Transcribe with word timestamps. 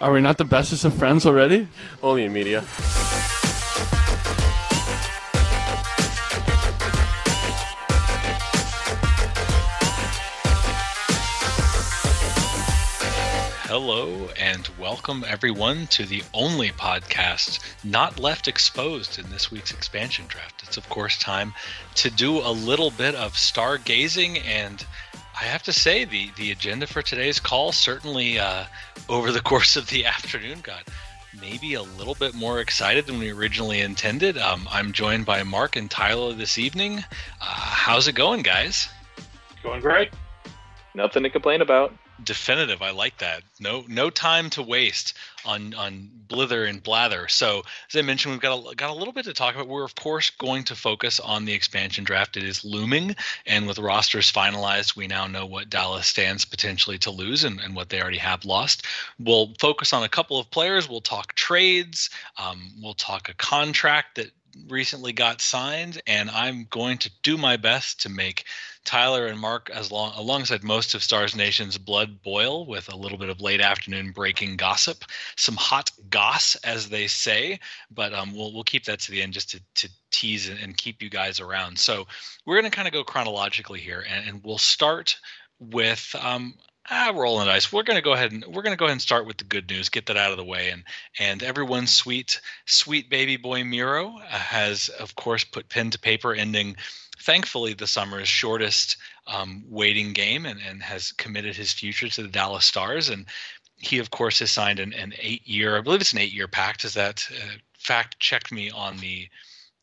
Are 0.00 0.12
we 0.12 0.22
not 0.22 0.38
the 0.38 0.46
bestest 0.46 0.86
of 0.86 0.94
friends 0.94 1.26
already? 1.26 1.68
Only 2.02 2.24
in 2.24 2.32
media. 2.32 2.64
Hello 13.68 14.30
and 14.40 14.70
welcome 14.80 15.22
everyone 15.28 15.86
to 15.88 16.06
the 16.06 16.22
only 16.32 16.70
podcast 16.70 17.58
not 17.84 18.18
left 18.18 18.48
exposed 18.48 19.18
in 19.18 19.28
this 19.28 19.50
week's 19.50 19.70
expansion 19.70 20.24
draft. 20.28 20.62
It's 20.62 20.78
of 20.78 20.88
course 20.88 21.18
time 21.18 21.52
to 21.96 22.10
do 22.10 22.38
a 22.38 22.48
little 22.50 22.90
bit 22.90 23.14
of 23.14 23.34
stargazing 23.34 24.42
and 24.46 24.86
I 25.40 25.44
have 25.44 25.62
to 25.64 25.72
say 25.72 26.04
the 26.04 26.30
the 26.36 26.50
agenda 26.50 26.86
for 26.86 27.00
today's 27.00 27.40
call 27.40 27.72
certainly 27.72 28.38
uh, 28.38 28.64
over 29.08 29.32
the 29.32 29.40
course 29.50 29.76
of 29.76 29.88
the 29.88 30.04
afternoon 30.04 30.60
got 30.60 30.84
maybe 31.40 31.74
a 31.74 31.82
little 31.82 32.14
bit 32.14 32.34
more 32.34 32.60
excited 32.60 33.06
than 33.06 33.18
we 33.18 33.30
originally 33.30 33.80
intended. 33.80 34.36
Um, 34.36 34.68
I'm 34.70 34.92
joined 34.92 35.24
by 35.24 35.42
Mark 35.42 35.76
and 35.76 35.90
Tyler 35.90 36.34
this 36.34 36.58
evening. 36.58 36.98
Uh, 37.40 37.44
how's 37.44 38.06
it 38.06 38.14
going, 38.14 38.42
guys? 38.42 38.88
Going 39.62 39.80
great. 39.80 40.10
Nothing 40.94 41.22
to 41.22 41.30
complain 41.30 41.62
about 41.62 41.94
definitive. 42.24 42.82
I 42.82 42.90
like 42.90 43.18
that. 43.18 43.42
No 43.58 43.84
no 43.88 44.10
time 44.10 44.50
to 44.50 44.62
waste 44.62 45.14
on 45.44 45.74
on 45.74 46.10
blither 46.28 46.64
and 46.64 46.82
blather. 46.82 47.28
So 47.28 47.62
as 47.88 47.96
I 47.96 48.02
mentioned, 48.02 48.32
we've 48.32 48.40
got 48.40 48.72
a, 48.72 48.74
got 48.74 48.90
a 48.90 48.94
little 48.94 49.12
bit 49.12 49.24
to 49.24 49.32
talk 49.32 49.54
about. 49.54 49.68
We're 49.68 49.84
of 49.84 49.94
course 49.94 50.30
going 50.30 50.64
to 50.64 50.76
focus 50.76 51.20
on 51.20 51.44
the 51.44 51.52
expansion 51.52 52.04
draft. 52.04 52.36
It 52.36 52.44
is 52.44 52.64
looming, 52.64 53.16
and 53.46 53.66
with 53.66 53.78
rosters 53.78 54.30
finalized, 54.30 54.96
we 54.96 55.06
now 55.06 55.26
know 55.26 55.46
what 55.46 55.70
Dallas 55.70 56.06
stands 56.06 56.44
potentially 56.44 56.98
to 56.98 57.10
lose 57.10 57.44
and, 57.44 57.60
and 57.60 57.74
what 57.74 57.88
they 57.88 58.00
already 58.00 58.18
have 58.18 58.44
lost. 58.44 58.84
We'll 59.18 59.54
focus 59.58 59.92
on 59.92 60.02
a 60.02 60.08
couple 60.08 60.38
of 60.38 60.50
players. 60.50 60.88
We'll 60.88 61.00
talk 61.00 61.34
trades. 61.34 62.10
Um, 62.36 62.72
we'll 62.82 62.94
talk 62.94 63.28
a 63.28 63.34
contract 63.34 64.16
that 64.16 64.30
recently 64.68 65.12
got 65.12 65.40
signed, 65.40 66.00
and 66.06 66.30
I'm 66.30 66.66
going 66.70 66.98
to 66.98 67.10
do 67.22 67.36
my 67.36 67.56
best 67.56 68.00
to 68.02 68.08
make 68.08 68.44
Tyler 68.84 69.26
and 69.26 69.38
Mark, 69.38 69.70
as 69.70 69.92
long 69.92 70.12
alongside 70.16 70.64
most 70.64 70.94
of 70.94 71.02
Stars 71.02 71.36
Nation's 71.36 71.76
blood 71.76 72.22
boil 72.22 72.66
with 72.66 72.92
a 72.92 72.96
little 72.96 73.18
bit 73.18 73.28
of 73.28 73.40
late 73.40 73.60
afternoon 73.60 74.10
breaking 74.12 74.56
gossip, 74.56 75.04
some 75.36 75.56
hot 75.56 75.90
goss, 76.08 76.54
as 76.56 76.88
they 76.88 77.06
say. 77.06 77.60
But 77.90 78.14
um, 78.14 78.34
we'll 78.34 78.52
we'll 78.52 78.64
keep 78.64 78.84
that 78.84 79.00
to 79.00 79.10
the 79.10 79.22
end 79.22 79.34
just 79.34 79.50
to 79.50 79.60
to 79.76 79.88
tease 80.10 80.48
and, 80.48 80.58
and 80.58 80.76
keep 80.76 81.02
you 81.02 81.10
guys 81.10 81.40
around. 81.40 81.78
So 81.78 82.06
we're 82.46 82.58
going 82.58 82.70
to 82.70 82.74
kind 82.74 82.88
of 82.88 82.94
go 82.94 83.04
chronologically 83.04 83.80
here, 83.80 84.04
and, 84.08 84.28
and 84.28 84.44
we'll 84.44 84.58
start 84.58 85.16
with 85.58 86.16
um, 86.20 86.54
ah, 86.90 87.12
rolling 87.14 87.46
dice. 87.46 87.72
We're 87.72 87.82
going 87.82 87.96
to 87.96 88.02
go 88.02 88.12
ahead 88.12 88.32
and 88.32 88.44
we're 88.46 88.62
to 88.62 88.76
go 88.76 88.86
ahead 88.86 88.92
and 88.92 89.02
start 89.02 89.26
with 89.26 89.38
the 89.38 89.44
good 89.44 89.68
news. 89.68 89.88
Get 89.88 90.06
that 90.06 90.16
out 90.16 90.30
of 90.30 90.36
the 90.36 90.44
way, 90.44 90.70
and 90.70 90.84
and 91.18 91.42
everyone's 91.42 91.92
sweet 91.92 92.40
sweet 92.66 93.08
baby 93.08 93.36
boy 93.36 93.64
Miro 93.64 94.16
has 94.28 94.88
of 95.00 95.14
course 95.14 95.44
put 95.44 95.68
pen 95.68 95.90
to 95.90 95.98
paper, 95.98 96.34
ending 96.34 96.76
thankfully 97.20 97.74
the 97.74 97.86
summer's 97.86 98.28
shortest 98.28 98.96
um, 99.26 99.62
waiting 99.68 100.12
game 100.12 100.46
and, 100.46 100.58
and 100.66 100.82
has 100.82 101.12
committed 101.12 101.54
his 101.54 101.72
future 101.72 102.08
to 102.08 102.22
the 102.22 102.28
Dallas 102.28 102.64
Stars. 102.64 103.08
And 103.08 103.26
he, 103.76 103.98
of 103.98 104.10
course, 104.10 104.38
has 104.40 104.50
signed 104.50 104.80
an, 104.80 104.92
an 104.94 105.12
eight 105.18 105.46
year, 105.46 105.76
I 105.76 105.80
believe 105.80 106.00
it's 106.00 106.12
an 106.12 106.18
eight 106.18 106.32
year 106.32 106.48
pact. 106.48 106.84
Is 106.84 106.94
that 106.94 107.26
uh, 107.30 107.56
fact 107.74 108.18
checked 108.18 108.52
me 108.52 108.70
on 108.70 108.98
the 108.98 109.28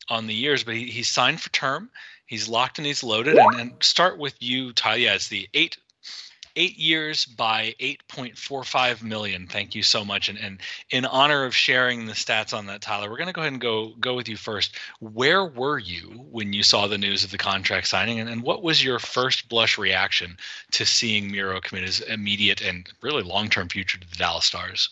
on 0.08 0.26
the 0.26 0.34
years, 0.34 0.64
but 0.64 0.74
he, 0.74 0.84
he's 0.84 1.08
signed 1.08 1.40
for 1.40 1.50
term. 1.50 1.90
He's 2.26 2.48
locked 2.48 2.78
and 2.78 2.86
he's 2.86 3.02
loaded. 3.02 3.36
And, 3.36 3.54
and 3.60 3.72
start 3.80 4.18
with 4.18 4.34
you, 4.40 4.72
Ty. 4.72 4.96
Yeah, 4.96 5.14
it's 5.14 5.28
the 5.28 5.48
eight 5.54 5.76
eight 6.58 6.76
years 6.76 7.24
by 7.24 7.74
8.45 7.80 9.02
million. 9.02 9.46
Thank 9.46 9.76
you 9.76 9.82
so 9.84 10.04
much. 10.04 10.28
And, 10.28 10.38
and 10.38 10.58
in 10.90 11.06
honor 11.06 11.44
of 11.44 11.54
sharing 11.54 12.06
the 12.06 12.12
stats 12.12 12.52
on 12.52 12.66
that, 12.66 12.82
Tyler, 12.82 13.08
we're 13.08 13.16
going 13.16 13.28
to 13.28 13.32
go 13.32 13.42
ahead 13.42 13.52
and 13.52 13.60
go 13.60 13.92
go 14.00 14.14
with 14.14 14.28
you 14.28 14.36
first. 14.36 14.76
Where 15.00 15.44
were 15.44 15.78
you 15.78 16.26
when 16.30 16.52
you 16.52 16.64
saw 16.64 16.88
the 16.88 16.98
news 16.98 17.22
of 17.22 17.30
the 17.30 17.38
contract 17.38 17.86
signing, 17.86 18.18
and, 18.18 18.28
and 18.28 18.42
what 18.42 18.62
was 18.62 18.82
your 18.82 18.98
first 18.98 19.48
blush 19.48 19.78
reaction 19.78 20.36
to 20.72 20.84
seeing 20.84 21.30
Miro 21.30 21.60
commit 21.60 21.84
his 21.84 22.00
immediate 22.00 22.60
and 22.60 22.88
really 23.00 23.22
long 23.22 23.48
term 23.48 23.68
future 23.68 23.98
to 23.98 24.10
the 24.10 24.16
Dallas 24.16 24.44
Stars? 24.44 24.90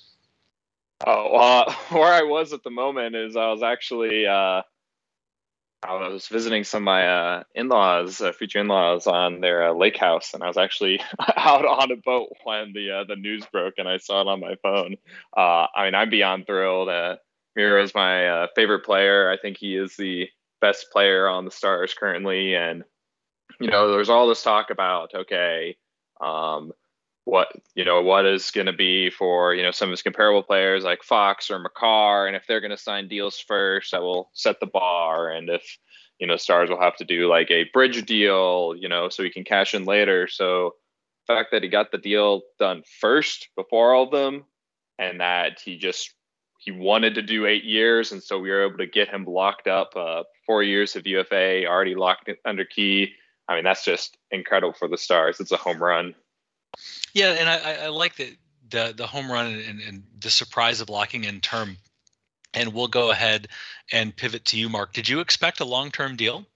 Oh, 1.05 1.37
uh, 1.37 1.73
where 1.91 2.13
I 2.13 2.23
was 2.23 2.53
at 2.53 2.63
the 2.63 2.71
moment 2.71 3.17
is 3.17 3.37
I 3.37 3.51
was 3.51 3.65
actually 3.65 4.27
uh, 4.27 4.63
I 5.83 6.09
was 6.09 6.27
visiting 6.27 6.65
some 6.65 6.83
of 6.83 6.87
my 6.87 7.07
uh, 7.07 7.43
in-laws, 7.55 8.21
uh, 8.21 8.33
future 8.33 8.61
in-laws, 8.61 9.07
on 9.07 9.41
their 9.41 9.69
uh, 9.69 9.73
lake 9.73 9.97
house, 9.97 10.33
and 10.35 10.43
I 10.43 10.49
was 10.49 10.57
actually 10.57 11.01
out 11.37 11.65
on 11.65 11.93
a 11.93 11.97
boat 11.97 12.31
when 12.45 12.73
the 12.73 12.91
uh, 12.91 13.05
the 13.05 13.17
news 13.17 13.45
broke, 13.53 13.75
and 13.79 13.89
I 13.89 13.99
saw 13.99 14.23
it 14.23 14.27
on 14.27 14.41
my 14.41 14.57
phone. 14.63 14.97
Uh, 15.37 15.67
I 15.75 15.85
mean, 15.85 15.95
I'm 15.95 16.11
beyond 16.11 16.47
thrilled. 16.47 16.89
Uh, 16.89 17.17
Miro 17.55 17.83
is 17.83 17.95
my 17.95 18.29
uh, 18.29 18.47
favorite 18.55 18.85
player. 18.85 19.31
I 19.31 19.37
think 19.37 19.59
he 19.59 19.77
is 19.77 19.97
the 19.97 20.29
best 20.61 20.91
player 20.91 21.29
on 21.29 21.45
the 21.45 21.51
Stars 21.51 21.95
currently, 21.95 22.55
and 22.55 22.85
you 23.61 23.71
know, 23.71 23.93
there's 23.93 24.11
all 24.11 24.29
this 24.29 24.43
talk 24.43 24.71
about 24.71 25.15
okay, 25.15 25.77
um, 26.21 26.73
what 27.27 27.49
you 27.75 27.85
know 27.85 28.01
what 28.01 28.25
is 28.25 28.53
going 28.53 28.69
to 28.69 28.73
be 28.73 29.11
for 29.11 29.53
you 29.53 29.63
know 29.63 29.73
some 29.73 29.89
of 29.89 29.91
his 29.91 30.03
comparable 30.03 30.45
players 30.45 30.85
like 30.85 31.03
Fox 31.03 31.51
or 31.51 31.59
Makar, 31.59 32.29
and 32.29 32.37
if 32.37 32.47
they're 32.47 32.61
going 32.61 32.71
to 32.71 32.77
sign 32.77 33.09
deals 33.09 33.39
first, 33.39 33.91
that 33.91 34.01
will 34.01 34.31
set 34.33 34.61
the 34.61 34.67
bar. 34.67 35.29
And 35.29 35.51
if 35.51 35.77
you 36.21 36.27
know 36.27 36.37
Stars 36.37 36.71
will 36.71 36.81
have 36.81 36.97
to 36.97 37.05
do 37.05 37.29
like 37.29 37.51
a 37.51 37.69
bridge 37.75 38.07
deal, 38.07 38.75
you 38.79 38.89
know, 38.89 39.09
so 39.09 39.25
he 39.25 39.31
can 39.31 39.45
cash 39.45 39.75
in 39.75 39.85
later. 39.85 40.29
So 40.29 40.77
the 41.27 41.35
fact 41.35 41.51
that 41.51 41.65
he 41.65 41.69
got 41.69 41.91
the 41.91 41.99
deal 41.99 42.43
done 42.61 42.85
first 43.01 43.49
before 43.57 43.93
all 43.93 44.05
of 44.05 44.13
them, 44.13 44.45
and 44.99 45.21
that 45.21 45.61
he 45.61 45.77
just 45.77 46.15
he 46.61 46.71
wanted 46.71 47.17
to 47.17 47.23
do 47.23 47.45
eight 47.45 47.65
years, 47.65 48.13
and 48.13 48.23
so 48.23 48.39
we 48.39 48.51
were 48.51 48.67
able 48.67 48.79
to 48.79 48.87
get 48.87 49.09
him 49.09 49.25
locked 49.25 49.67
up 49.67 49.97
uh, 49.97 50.23
four 50.47 50.63
years 50.63 50.95
of 50.95 51.09
UFA, 51.09 51.67
already 51.67 51.97
locked 51.97 52.31
under 52.45 52.65
key. 52.65 53.15
I 53.49 53.57
mean, 53.57 53.65
that's 53.65 53.85
just 53.85 54.17
incredible 54.31 54.75
for 54.75 54.87
the 54.87 54.97
Stars. 54.97 55.41
It's 55.41 55.53
a 55.53 55.57
home 55.57 55.83
run. 55.83 56.15
Yeah, 57.13 57.33
and 57.33 57.49
I, 57.49 57.85
I 57.85 57.89
like 57.89 58.17
the 58.17 58.37
the 58.97 59.07
home 59.07 59.31
run 59.31 59.47
and, 59.47 59.81
and 59.81 60.03
the 60.21 60.31
surprise 60.31 60.81
of 60.81 60.89
locking 60.89 61.25
in 61.25 61.41
term. 61.41 61.77
And 62.55 62.73
we'll 62.73 62.89
go 62.89 63.11
ahead 63.11 63.49
and 63.93 64.17
pivot 64.17 64.47
to 64.47 64.59
you, 64.59 64.69
Mark. 64.69 64.93
Did 64.93 65.09
you 65.09 65.21
expect 65.21 65.61
a 65.61 65.65
long 65.65 65.91
term 65.91 66.17
deal? 66.17 66.47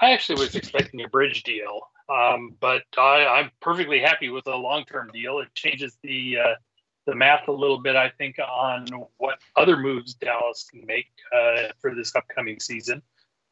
I 0.00 0.12
actually 0.12 0.40
was 0.40 0.54
expecting 0.54 1.02
a 1.02 1.08
bridge 1.08 1.42
deal, 1.42 1.82
um, 2.08 2.56
but 2.58 2.82
I, 2.96 3.40
am 3.40 3.50
perfectly 3.60 4.00
happy 4.00 4.30
with 4.30 4.46
a 4.46 4.56
long 4.56 4.84
term 4.84 5.10
deal. 5.12 5.40
It 5.40 5.54
changes 5.54 5.96
the 6.02 6.38
uh, 6.38 6.54
the 7.06 7.14
math 7.14 7.48
a 7.48 7.52
little 7.52 7.78
bit, 7.78 7.96
I 7.96 8.08
think, 8.08 8.38
on 8.38 8.86
what 9.18 9.38
other 9.56 9.76
moves 9.76 10.14
Dallas 10.14 10.66
can 10.70 10.86
make 10.86 11.10
uh, 11.34 11.68
for 11.80 11.94
this 11.94 12.14
upcoming 12.16 12.60
season. 12.60 13.02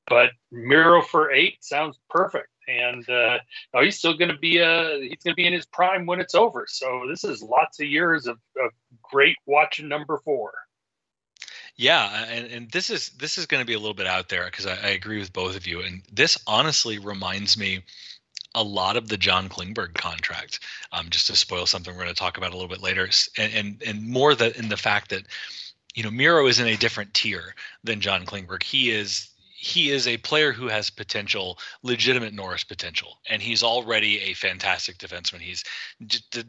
But 0.06 0.30
Miro 0.50 1.02
for 1.02 1.30
eight 1.30 1.62
sounds 1.62 1.98
perfect 2.08 2.48
and 2.68 3.08
uh, 3.08 3.38
oh, 3.74 3.82
he's 3.82 3.98
still 3.98 4.16
going 4.16 4.30
to 4.30 4.38
be 4.38 4.58
a 4.58 4.70
uh, 4.70 4.98
he's 5.00 5.22
going 5.24 5.32
to 5.32 5.34
be 5.34 5.46
in 5.46 5.52
his 5.52 5.66
prime 5.66 6.06
when 6.06 6.20
it's 6.20 6.34
over. 6.34 6.66
So 6.68 7.04
this 7.08 7.24
is 7.24 7.42
lots 7.42 7.80
of 7.80 7.86
years 7.86 8.26
of, 8.26 8.38
of 8.62 8.70
great 9.02 9.36
watching 9.46 9.88
number 9.88 10.18
four. 10.18 10.52
Yeah, 11.76 12.24
and, 12.28 12.46
and 12.46 12.70
this 12.70 12.90
is 12.90 13.10
this 13.10 13.38
is 13.38 13.46
going 13.46 13.62
to 13.62 13.66
be 13.66 13.74
a 13.74 13.78
little 13.78 13.94
bit 13.94 14.06
out 14.06 14.28
there 14.28 14.46
because 14.46 14.66
I, 14.66 14.72
I, 14.72 14.88
agree 14.90 15.20
with 15.20 15.32
both 15.32 15.56
of 15.56 15.66
you, 15.66 15.80
and 15.80 16.02
this 16.12 16.36
honestly 16.46 16.98
reminds 16.98 17.56
me 17.56 17.84
a 18.54 18.62
lot 18.62 18.96
of 18.96 19.08
the 19.08 19.16
John 19.16 19.48
Klingberg 19.48 19.94
contract. 19.94 20.60
Um, 20.92 21.08
just 21.08 21.28
to 21.28 21.36
spoil 21.36 21.66
something 21.66 21.94
we're 21.94 22.02
going 22.02 22.14
to 22.14 22.20
talk 22.20 22.36
about 22.36 22.50
a 22.50 22.56
little 22.56 22.68
bit 22.68 22.82
later, 22.82 23.08
and 23.38 23.54
and, 23.54 23.82
and 23.86 24.06
more 24.06 24.34
that 24.34 24.56
in 24.56 24.68
the 24.68 24.76
fact 24.76 25.10
that 25.10 25.22
you 25.94 26.02
know 26.02 26.10
Miro 26.10 26.46
is 26.48 26.58
in 26.58 26.66
a 26.66 26.76
different 26.76 27.14
tier 27.14 27.54
than 27.84 28.00
John 28.00 28.26
Klingberg. 28.26 28.64
He 28.64 28.90
is 28.90 29.28
he 29.60 29.90
is 29.90 30.06
a 30.06 30.18
player 30.18 30.52
who 30.52 30.68
has 30.68 30.88
potential, 30.88 31.58
legitimate 31.82 32.32
Norris 32.32 32.62
potential, 32.62 33.18
and 33.28 33.42
he's 33.42 33.64
already 33.64 34.20
a 34.20 34.34
fantastic 34.34 34.98
defenseman. 34.98 35.40
He's 35.40 35.64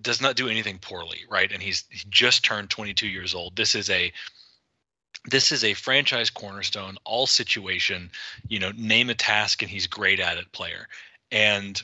does 0.03 0.22
not 0.22 0.36
do 0.36 0.47
anything 0.47 0.78
poorly, 0.78 1.22
right? 1.28 1.52
And 1.52 1.59
he's 1.59 1.86
he 1.90 2.06
just 2.12 2.46
turned 2.46 2.70
22 2.70 3.08
years 3.08 3.34
old. 3.34 3.56
This 3.56 3.73
is 3.73 3.90
a 3.90 4.14
this 5.26 5.52
is 5.52 5.64
a 5.64 5.73
franchise 5.73 6.29
cornerstone, 6.29 6.97
all 7.03 7.26
situation, 7.26 8.11
you 8.47 8.59
know, 8.59 8.72
name 8.78 9.09
a 9.09 9.16
task 9.16 9.64
and 9.64 9.72
he's 9.72 9.88
great 9.88 10.20
at 10.20 10.38
it 10.38 10.52
player. 10.52 10.88
And 11.32 11.82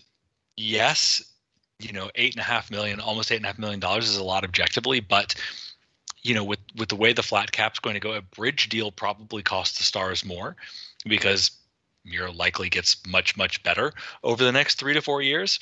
yes, 0.56 1.24
you 1.80 1.92
know, 1.92 2.12
eight 2.14 2.36
and 2.36 2.42
a 2.42 2.46
half 2.46 2.70
million, 2.70 3.00
almost 3.00 3.32
eight 3.32 3.38
and 3.38 3.46
a 3.46 3.48
half 3.48 3.58
million 3.58 3.80
dollars 3.80 4.08
is 4.08 4.18
a 4.18 4.24
lot 4.24 4.44
objectively, 4.44 5.00
but 5.00 5.34
you 6.22 6.36
know, 6.36 6.44
with 6.44 6.60
with 6.76 6.90
the 6.90 6.96
way 6.96 7.14
the 7.14 7.24
flat 7.24 7.52
cap's 7.52 7.80
going 7.80 7.96
to 7.96 8.00
go, 8.00 8.14
a 8.14 8.22
bridge 8.22 8.70
deal 8.70 8.92
probably 8.92 9.42
costs 9.42 9.80
the 9.80 9.84
stars 9.84 10.24
more 10.24 10.56
because 11.06 11.52
Miro 12.04 12.32
likely 12.32 12.70
gets 12.70 13.06
much 13.08 13.38
much 13.38 13.64
better 13.64 13.94
over 14.24 14.44
the 14.44 14.52
next 14.52 14.76
three 14.76 14.94
to 14.94 15.02
four 15.02 15.22
years. 15.22 15.60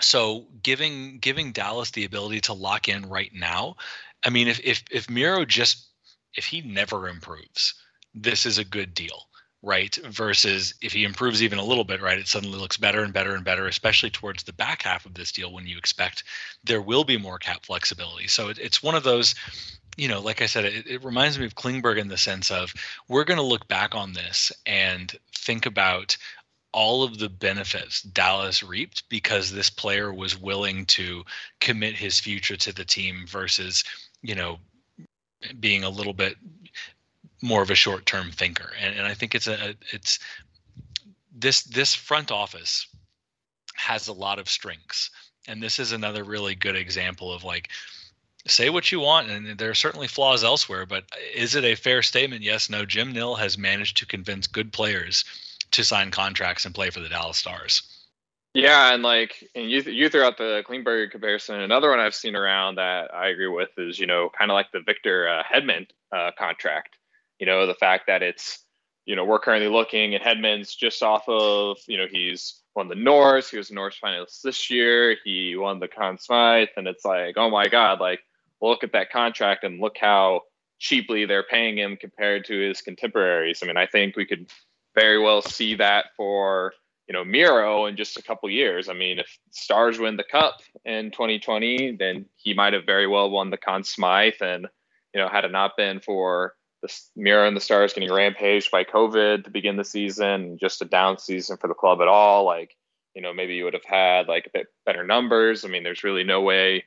So 0.00 0.46
giving 0.62 1.18
giving 1.18 1.52
Dallas 1.52 1.90
the 1.90 2.04
ability 2.04 2.40
to 2.42 2.52
lock 2.52 2.88
in 2.88 3.08
right 3.08 3.32
now, 3.34 3.76
I 4.24 4.30
mean, 4.30 4.48
if 4.48 4.60
if 4.60 4.84
if 4.90 5.10
Miro 5.10 5.44
just 5.44 5.86
if 6.34 6.46
he 6.46 6.60
never 6.62 7.08
improves, 7.08 7.74
this 8.14 8.46
is 8.46 8.58
a 8.58 8.64
good 8.64 8.94
deal 8.94 9.28
right? 9.62 9.98
Versus 10.06 10.74
if 10.80 10.92
he 10.92 11.04
improves 11.04 11.42
even 11.42 11.58
a 11.58 11.64
little 11.64 11.84
bit, 11.84 12.00
right, 12.00 12.18
it 12.18 12.28
suddenly 12.28 12.58
looks 12.58 12.76
better 12.76 13.02
and 13.02 13.12
better 13.12 13.34
and 13.34 13.44
better, 13.44 13.66
especially 13.66 14.10
towards 14.10 14.42
the 14.42 14.52
back 14.52 14.82
half 14.82 15.04
of 15.04 15.14
this 15.14 15.32
deal 15.32 15.52
when 15.52 15.66
you 15.66 15.76
expect 15.76 16.24
there 16.64 16.80
will 16.80 17.04
be 17.04 17.18
more 17.18 17.38
cap 17.38 17.66
flexibility. 17.66 18.26
So 18.26 18.48
it, 18.48 18.58
it's 18.58 18.82
one 18.82 18.94
of 18.94 19.02
those, 19.02 19.34
you 19.96 20.08
know, 20.08 20.20
like 20.20 20.42
I 20.42 20.46
said, 20.46 20.64
it, 20.64 20.86
it 20.86 21.04
reminds 21.04 21.38
me 21.38 21.44
of 21.44 21.54
Klingberg 21.54 21.98
in 21.98 22.08
the 22.08 22.18
sense 22.18 22.50
of 22.50 22.72
we're 23.08 23.24
going 23.24 23.38
to 23.38 23.44
look 23.44 23.68
back 23.68 23.94
on 23.94 24.12
this 24.12 24.52
and 24.66 25.14
think 25.34 25.66
about 25.66 26.16
all 26.72 27.02
of 27.02 27.18
the 27.18 27.28
benefits 27.28 28.02
Dallas 28.02 28.62
reaped 28.62 29.08
because 29.08 29.50
this 29.50 29.70
player 29.70 30.12
was 30.12 30.40
willing 30.40 30.86
to 30.86 31.24
commit 31.60 31.94
his 31.94 32.20
future 32.20 32.56
to 32.56 32.72
the 32.72 32.84
team 32.84 33.24
versus, 33.26 33.82
you 34.22 34.34
know, 34.34 34.58
being 35.58 35.84
a 35.84 35.90
little 35.90 36.12
bit 36.12 36.36
more 37.42 37.62
of 37.62 37.70
a 37.70 37.74
short-term 37.74 38.30
thinker. 38.30 38.70
And, 38.80 38.94
and 38.94 39.06
I 39.06 39.14
think 39.14 39.34
it's 39.34 39.48
a 39.48 39.74
it's 39.92 40.18
this 41.34 41.62
this 41.62 41.94
front 41.94 42.30
office 42.30 42.86
has 43.74 44.08
a 44.08 44.12
lot 44.12 44.38
of 44.38 44.48
strengths. 44.48 45.10
And 45.48 45.62
this 45.62 45.78
is 45.78 45.92
another 45.92 46.22
really 46.22 46.54
good 46.54 46.76
example 46.76 47.32
of 47.32 47.44
like 47.44 47.70
say 48.46 48.70
what 48.70 48.90
you 48.90 49.00
want 49.00 49.30
and 49.30 49.58
there 49.58 49.70
are 49.70 49.74
certainly 49.74 50.08
flaws 50.08 50.44
elsewhere, 50.44 50.86
but 50.86 51.04
is 51.34 51.54
it 51.54 51.64
a 51.64 51.74
fair 51.74 52.02
statement? 52.02 52.42
Yes, 52.42 52.70
no. 52.70 52.84
Jim 52.84 53.12
Nill 53.12 53.34
has 53.34 53.58
managed 53.58 53.96
to 53.98 54.06
convince 54.06 54.46
good 54.46 54.72
players 54.72 55.24
to 55.72 55.84
sign 55.84 56.10
contracts 56.10 56.64
and 56.64 56.74
play 56.74 56.90
for 56.90 57.00
the 57.00 57.08
Dallas 57.08 57.36
Stars. 57.36 58.00
Yeah, 58.52 58.92
and 58.92 59.02
like 59.02 59.48
and 59.54 59.70
you 59.70 59.80
you 59.82 60.08
threw 60.08 60.22
out 60.22 60.36
the 60.36 60.64
Klingberg 60.68 61.12
comparison. 61.12 61.60
Another 61.60 61.90
one 61.90 62.00
I've 62.00 62.16
seen 62.16 62.34
around 62.34 62.76
that 62.76 63.14
I 63.14 63.28
agree 63.28 63.46
with 63.46 63.70
is 63.78 63.98
you 63.98 64.06
know 64.06 64.28
kind 64.36 64.50
of 64.50 64.54
like 64.54 64.72
the 64.72 64.80
Victor 64.80 65.28
uh, 65.28 65.42
Hedman 65.44 65.86
uh, 66.10 66.32
contract. 66.36 66.96
You 67.38 67.46
know 67.46 67.66
the 67.66 67.74
fact 67.74 68.08
that 68.08 68.24
it's 68.24 68.64
you 69.06 69.14
know 69.14 69.24
we're 69.24 69.38
currently 69.38 69.70
looking 69.70 70.16
at 70.16 70.22
Hedman's 70.22 70.74
just 70.74 71.00
off 71.00 71.28
of 71.28 71.78
you 71.86 71.96
know 71.96 72.06
he's 72.10 72.60
won 72.74 72.88
the 72.88 72.96
Norris. 72.96 73.50
He 73.50 73.56
was 73.56 73.70
a 73.70 73.74
Norris 73.74 73.98
finalist 74.02 74.42
this 74.42 74.68
year. 74.68 75.16
He 75.24 75.54
won 75.54 75.78
the 75.78 75.86
Conn 75.86 76.18
Smythe, 76.18 76.68
and 76.76 76.88
it's 76.88 77.04
like 77.04 77.36
oh 77.36 77.50
my 77.50 77.68
god, 77.68 78.00
like 78.00 78.20
look 78.60 78.84
at 78.84 78.92
that 78.92 79.10
contract 79.10 79.64
and 79.64 79.80
look 79.80 79.96
how 79.98 80.42
cheaply 80.78 81.26
they're 81.26 81.44
paying 81.44 81.78
him 81.78 81.96
compared 81.96 82.44
to 82.46 82.58
his 82.58 82.80
contemporaries. 82.80 83.60
I 83.62 83.66
mean, 83.66 83.76
I 83.76 83.86
think 83.86 84.16
we 84.16 84.26
could 84.26 84.50
very 84.94 85.18
well 85.18 85.42
see 85.42 85.76
that 85.76 86.06
for 86.16 86.72
you 87.06 87.12
know 87.12 87.24
Miro 87.24 87.86
in 87.86 87.96
just 87.96 88.18
a 88.18 88.22
couple 88.22 88.48
years. 88.50 88.88
I 88.88 88.94
mean, 88.94 89.18
if 89.18 89.38
Stars 89.50 89.98
win 89.98 90.16
the 90.16 90.24
Cup 90.24 90.60
in 90.84 91.10
2020, 91.10 91.96
then 91.96 92.26
he 92.36 92.54
might 92.54 92.72
have 92.72 92.86
very 92.86 93.06
well 93.06 93.30
won 93.30 93.50
the 93.50 93.56
Conn 93.56 93.84
Smythe. 93.84 94.40
And 94.40 94.66
you 95.14 95.20
know, 95.20 95.28
had 95.28 95.44
it 95.44 95.52
not 95.52 95.76
been 95.76 96.00
for 96.00 96.54
the 96.82 97.00
Miro 97.14 97.46
and 97.46 97.56
the 97.56 97.60
Stars 97.60 97.92
getting 97.92 98.12
rampaged 98.12 98.70
by 98.70 98.84
COVID 98.84 99.44
to 99.44 99.50
begin 99.50 99.76
the 99.76 99.84
season, 99.84 100.56
just 100.58 100.82
a 100.82 100.86
down 100.86 101.18
season 101.18 101.56
for 101.56 101.68
the 101.68 101.74
club 101.74 102.00
at 102.00 102.08
all, 102.08 102.44
like 102.44 102.76
you 103.14 103.22
know, 103.22 103.34
maybe 103.34 103.54
you 103.54 103.64
would 103.64 103.74
have 103.74 103.84
had 103.84 104.28
like 104.28 104.46
a 104.46 104.50
bit 104.50 104.68
better 104.86 105.04
numbers. 105.04 105.64
I 105.64 105.68
mean, 105.68 105.82
there's 105.82 106.04
really 106.04 106.24
no 106.24 106.40
way 106.40 106.84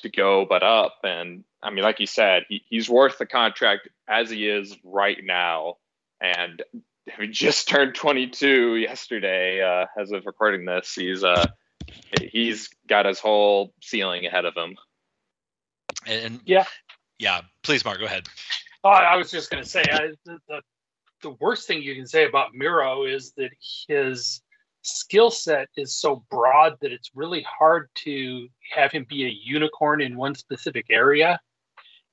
to 0.00 0.10
go 0.10 0.46
but 0.48 0.62
up. 0.62 0.98
And 1.04 1.44
I 1.62 1.70
mean, 1.70 1.84
like 1.84 2.00
you 2.00 2.06
said, 2.06 2.44
he, 2.48 2.62
he's 2.68 2.88
worth 2.88 3.18
the 3.18 3.26
contract 3.26 3.88
as 4.08 4.30
he 4.30 4.48
is 4.48 4.76
right 4.84 5.18
now. 5.22 5.76
And 6.20 6.62
he 7.18 7.28
just 7.28 7.68
turned 7.68 7.94
22 7.94 8.76
yesterday. 8.76 9.62
Uh, 9.62 9.86
as 10.00 10.12
of 10.12 10.26
recording 10.26 10.64
this, 10.64 10.94
he's 10.94 11.24
uh, 11.24 11.48
he's 12.32 12.68
got 12.88 13.06
his 13.06 13.18
whole 13.18 13.72
ceiling 13.80 14.26
ahead 14.26 14.44
of 14.44 14.54
him. 14.56 14.76
And 16.06 16.40
yeah, 16.44 16.64
yeah. 17.18 17.42
Please, 17.62 17.84
Mark, 17.84 17.98
go 17.98 18.06
ahead. 18.06 18.26
Oh, 18.82 18.88
I 18.88 19.16
was 19.16 19.30
just 19.30 19.50
going 19.50 19.62
to 19.62 19.68
say 19.68 19.82
I, 19.82 20.12
the, 20.24 20.38
the 20.48 20.60
the 21.22 21.30
worst 21.40 21.66
thing 21.66 21.82
you 21.82 21.94
can 21.94 22.06
say 22.06 22.26
about 22.26 22.54
Miro 22.54 23.04
is 23.04 23.32
that 23.36 23.50
his 23.88 24.40
skill 24.82 25.30
set 25.30 25.68
is 25.76 25.94
so 25.94 26.24
broad 26.30 26.76
that 26.80 26.92
it's 26.92 27.10
really 27.14 27.42
hard 27.42 27.88
to 28.04 28.48
have 28.72 28.92
him 28.92 29.06
be 29.08 29.24
a 29.24 29.28
unicorn 29.28 30.00
in 30.00 30.16
one 30.16 30.34
specific 30.34 30.86
area. 30.90 31.40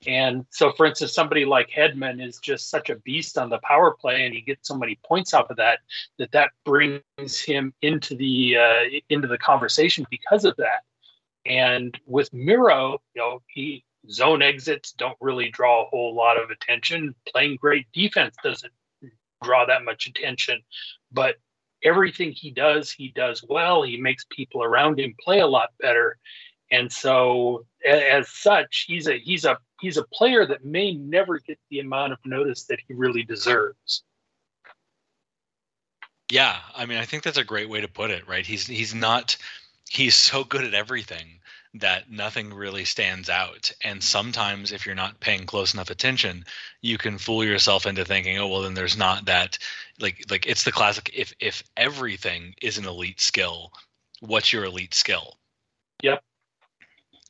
And 0.05 0.45
so, 0.51 0.71
for 0.73 0.85
instance, 0.85 1.13
somebody 1.13 1.43
like 1.43 1.69
Hedman 1.69 2.23
is 2.23 2.37
just 2.37 2.69
such 2.69 2.89
a 2.89 2.97
beast 2.97 3.37
on 3.37 3.49
the 3.49 3.57
power 3.59 3.95
play, 3.99 4.25
and 4.25 4.35
he 4.35 4.41
gets 4.41 4.67
so 4.67 4.77
many 4.77 4.99
points 5.03 5.33
off 5.33 5.49
of 5.49 5.57
that 5.57 5.79
that 6.19 6.31
that 6.33 6.51
brings 6.65 7.41
him 7.41 7.73
into 7.81 8.15
the 8.15 8.57
uh, 8.57 8.99
into 9.09 9.27
the 9.27 9.39
conversation 9.39 10.05
because 10.11 10.45
of 10.45 10.55
that. 10.57 10.83
And 11.47 11.97
with 12.05 12.31
Miro, 12.31 13.01
you 13.15 13.21
know, 13.21 13.41
he 13.47 13.83
zone 14.11 14.43
exits 14.43 14.91
don't 14.91 15.17
really 15.19 15.49
draw 15.49 15.83
a 15.83 15.85
whole 15.85 16.13
lot 16.13 16.39
of 16.39 16.51
attention. 16.51 17.15
Playing 17.27 17.55
great 17.55 17.87
defense 17.91 18.35
doesn't 18.43 18.73
draw 19.43 19.65
that 19.65 19.83
much 19.83 20.07
attention, 20.07 20.61
but 21.11 21.37
everything 21.87 22.31
he 22.31 22.51
does, 22.51 22.91
he 22.91 23.09
does 23.09 23.43
well. 23.47 23.81
He 23.81 23.97
makes 23.97 24.25
people 24.29 24.63
around 24.63 24.99
him 24.99 25.15
play 25.23 25.39
a 25.39 25.47
lot 25.47 25.69
better. 25.79 26.17
And 26.69 26.91
so, 26.91 27.65
as 27.85 28.29
such, 28.29 28.85
he's 28.87 29.07
a 29.07 29.17
he's 29.17 29.45
a 29.45 29.57
he's 29.79 29.97
a 29.97 30.03
player 30.03 30.45
that 30.45 30.65
may 30.65 30.93
never 30.93 31.39
get 31.39 31.57
the 31.69 31.79
amount 31.79 32.13
of 32.13 32.19
notice 32.25 32.65
that 32.65 32.79
he 32.85 32.93
really 32.93 33.23
deserves. 33.23 34.03
Yeah, 36.29 36.57
I 36.75 36.85
mean, 36.85 36.97
I 36.97 37.05
think 37.05 37.23
that's 37.23 37.37
a 37.37 37.43
great 37.45 37.69
way 37.69 37.79
to 37.79 37.87
put 37.87 38.11
it, 38.11 38.27
right? 38.27 38.45
He's 38.45 38.67
he's 38.67 38.93
not 38.93 39.37
he's 39.89 40.15
so 40.15 40.43
good 40.43 40.65
at 40.65 40.73
everything 40.73 41.39
that 41.79 42.09
nothing 42.09 42.53
really 42.53 42.85
stands 42.85 43.29
out. 43.29 43.71
And 43.83 43.99
mm-hmm. 43.99 44.05
sometimes 44.05 44.71
if 44.71 44.85
you're 44.85 44.95
not 44.95 45.19
paying 45.19 45.45
close 45.45 45.73
enough 45.73 45.89
attention, 45.89 46.45
you 46.81 46.97
can 46.97 47.17
fool 47.17 47.43
yourself 47.43 47.85
into 47.85 48.05
thinking, 48.05 48.37
"Oh, 48.37 48.47
well 48.47 48.61
then 48.61 48.73
there's 48.73 48.97
not 48.97 49.25
that 49.25 49.57
like 49.99 50.25
like 50.29 50.45
it's 50.45 50.63
the 50.63 50.71
classic 50.71 51.11
if 51.13 51.33
if 51.39 51.63
everything 51.75 52.55
is 52.61 52.77
an 52.77 52.85
elite 52.85 53.21
skill, 53.21 53.71
what's 54.19 54.53
your 54.53 54.65
elite 54.65 54.93
skill?" 54.93 55.37
Yep 56.03 56.23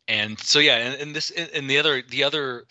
and 0.07 0.39
so 0.39 0.59
yeah, 0.59 0.77
and, 0.77 1.01
and 1.01 1.15
this 1.15 1.31
and 1.31 1.69
the 1.69 1.77
other 1.77 2.01
the 2.01 2.23
other 2.23 2.65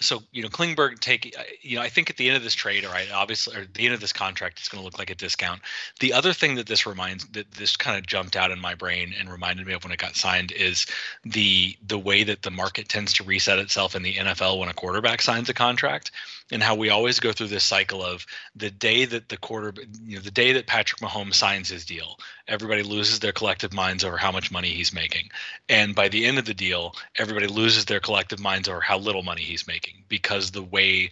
so 0.00 0.22
you 0.32 0.42
know 0.42 0.48
Klingberg 0.48 1.00
take 1.00 1.34
uh, 1.38 1.42
you 1.62 1.76
know 1.76 1.82
I 1.82 1.88
think 1.88 2.10
at 2.10 2.16
the 2.16 2.28
end 2.28 2.36
of 2.36 2.42
this 2.42 2.54
trade, 2.54 2.84
right? 2.84 3.08
Obviously, 3.12 3.56
or 3.56 3.66
the 3.74 3.84
end 3.84 3.94
of 3.94 4.00
this 4.00 4.12
contract, 4.12 4.58
it's 4.58 4.68
going 4.68 4.80
to 4.80 4.84
look 4.84 4.98
like 4.98 5.10
a 5.10 5.14
discount. 5.14 5.60
The 6.00 6.12
other 6.12 6.32
thing 6.32 6.54
that 6.56 6.66
this 6.66 6.86
reminds 6.86 7.26
that 7.28 7.50
this 7.52 7.76
kind 7.76 7.98
of 7.98 8.06
jumped 8.06 8.36
out 8.36 8.50
in 8.50 8.60
my 8.60 8.74
brain 8.74 9.14
and 9.18 9.30
reminded 9.30 9.66
me 9.66 9.72
of 9.72 9.84
when 9.84 9.92
it 9.92 9.98
got 9.98 10.16
signed 10.16 10.52
is 10.52 10.86
the 11.24 11.76
the 11.86 11.98
way 11.98 12.24
that 12.24 12.42
the 12.42 12.50
market 12.50 12.88
tends 12.88 13.12
to 13.14 13.24
reset 13.24 13.58
itself 13.58 13.94
in 13.94 14.02
the 14.02 14.14
NFL 14.14 14.58
when 14.58 14.68
a 14.68 14.74
quarterback 14.74 15.20
signs 15.22 15.48
a 15.48 15.54
contract, 15.54 16.10
and 16.50 16.62
how 16.62 16.74
we 16.74 16.88
always 16.88 17.20
go 17.20 17.32
through 17.32 17.48
this 17.48 17.64
cycle 17.64 18.02
of 18.02 18.24
the 18.56 18.70
day 18.70 19.04
that 19.04 19.28
the 19.28 19.36
quarter, 19.36 19.72
you 20.04 20.16
know, 20.16 20.22
the 20.22 20.30
day 20.30 20.52
that 20.52 20.66
Patrick 20.66 21.00
Mahomes 21.00 21.34
signs 21.34 21.68
his 21.68 21.84
deal, 21.84 22.16
everybody 22.46 22.82
loses 22.82 23.20
their 23.20 23.32
collective 23.32 23.72
minds 23.72 24.04
over 24.04 24.16
how 24.16 24.32
much 24.32 24.50
money 24.50 24.68
he's 24.68 24.94
making, 24.94 25.30
and 25.68 25.94
by 25.94 26.08
the 26.08 26.24
end 26.24 26.38
of 26.38 26.44
the 26.44 26.54
deal, 26.54 26.94
everybody 27.16 27.46
loses 27.46 27.84
their 27.84 28.00
collective 28.00 28.40
minds 28.40 28.68
over 28.68 28.80
how 28.80 28.98
little 28.98 29.22
money 29.22 29.42
he's 29.42 29.66
making 29.66 30.04
because 30.08 30.50
the 30.50 30.62
way 30.62 31.10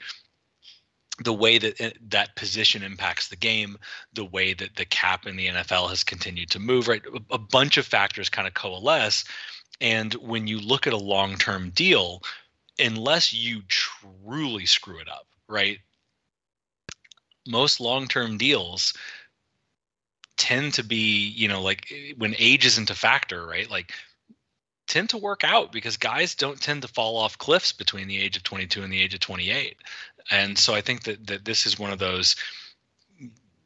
the 1.23 1.33
way 1.33 1.59
that 1.59 1.81
uh, 1.81 1.90
that 2.09 2.37
position 2.37 2.83
impacts 2.83 3.28
the 3.28 3.37
game, 3.37 3.78
the 4.12 4.25
way 4.25 4.52
that 4.52 4.76
the 4.76 4.85
cap 4.85 5.26
in 5.26 5.37
the 5.37 5.47
NFL 5.47 5.88
has 5.88 6.05
continued 6.05 6.50
to 6.50 6.61
move, 6.61 6.88
right? 6.88 7.02
A, 7.07 7.35
a 7.35 7.38
bunch 7.38 7.78
of 7.78 7.87
factors 7.87 8.28
kind 8.28 8.47
of 8.47 8.55
coalesce. 8.55 9.25
And 9.81 10.12
when 10.14 10.47
you 10.47 10.59
look 10.59 10.87
at 10.87 10.93
a 10.93 10.99
long 10.99 11.37
term 11.37 11.71
deal, 11.71 12.23
unless 12.78 13.33
you 13.33 13.62
truly 13.68 14.66
screw 14.66 14.99
it 14.99 15.09
up, 15.09 15.26
right? 15.49 15.78
Most 17.47 17.80
long 17.80 18.09
term 18.09 18.38
deals 18.38 18.95
tend 20.37 20.75
to 20.75 20.85
be, 20.85 21.28
you 21.28 21.49
know, 21.49 21.62
like 21.62 21.92
when 22.18 22.35
age 22.38 22.66
isn't 22.66 22.90
a 22.90 22.95
factor, 22.95 23.47
right? 23.47 23.71
Like 23.71 23.92
tend 24.87 25.11
to 25.11 25.18
work 25.18 25.45
out 25.45 25.73
because 25.73 25.97
guys 25.97 26.35
don't 26.35 26.61
tend 26.61 26.83
to 26.83 26.88
fall 26.88 27.16
off 27.16 27.38
cliffs 27.38 27.73
between 27.73 28.09
the 28.09 28.18
age 28.18 28.37
of 28.37 28.42
22 28.42 28.83
and 28.83 28.92
the 28.92 29.00
age 29.00 29.14
of 29.14 29.21
28 29.21 29.76
and 30.30 30.56
so 30.56 30.75
i 30.75 30.80
think 30.80 31.02
that, 31.02 31.26
that 31.26 31.45
this 31.45 31.66
is 31.66 31.78
one 31.78 31.90
of 31.90 31.99
those 31.99 32.37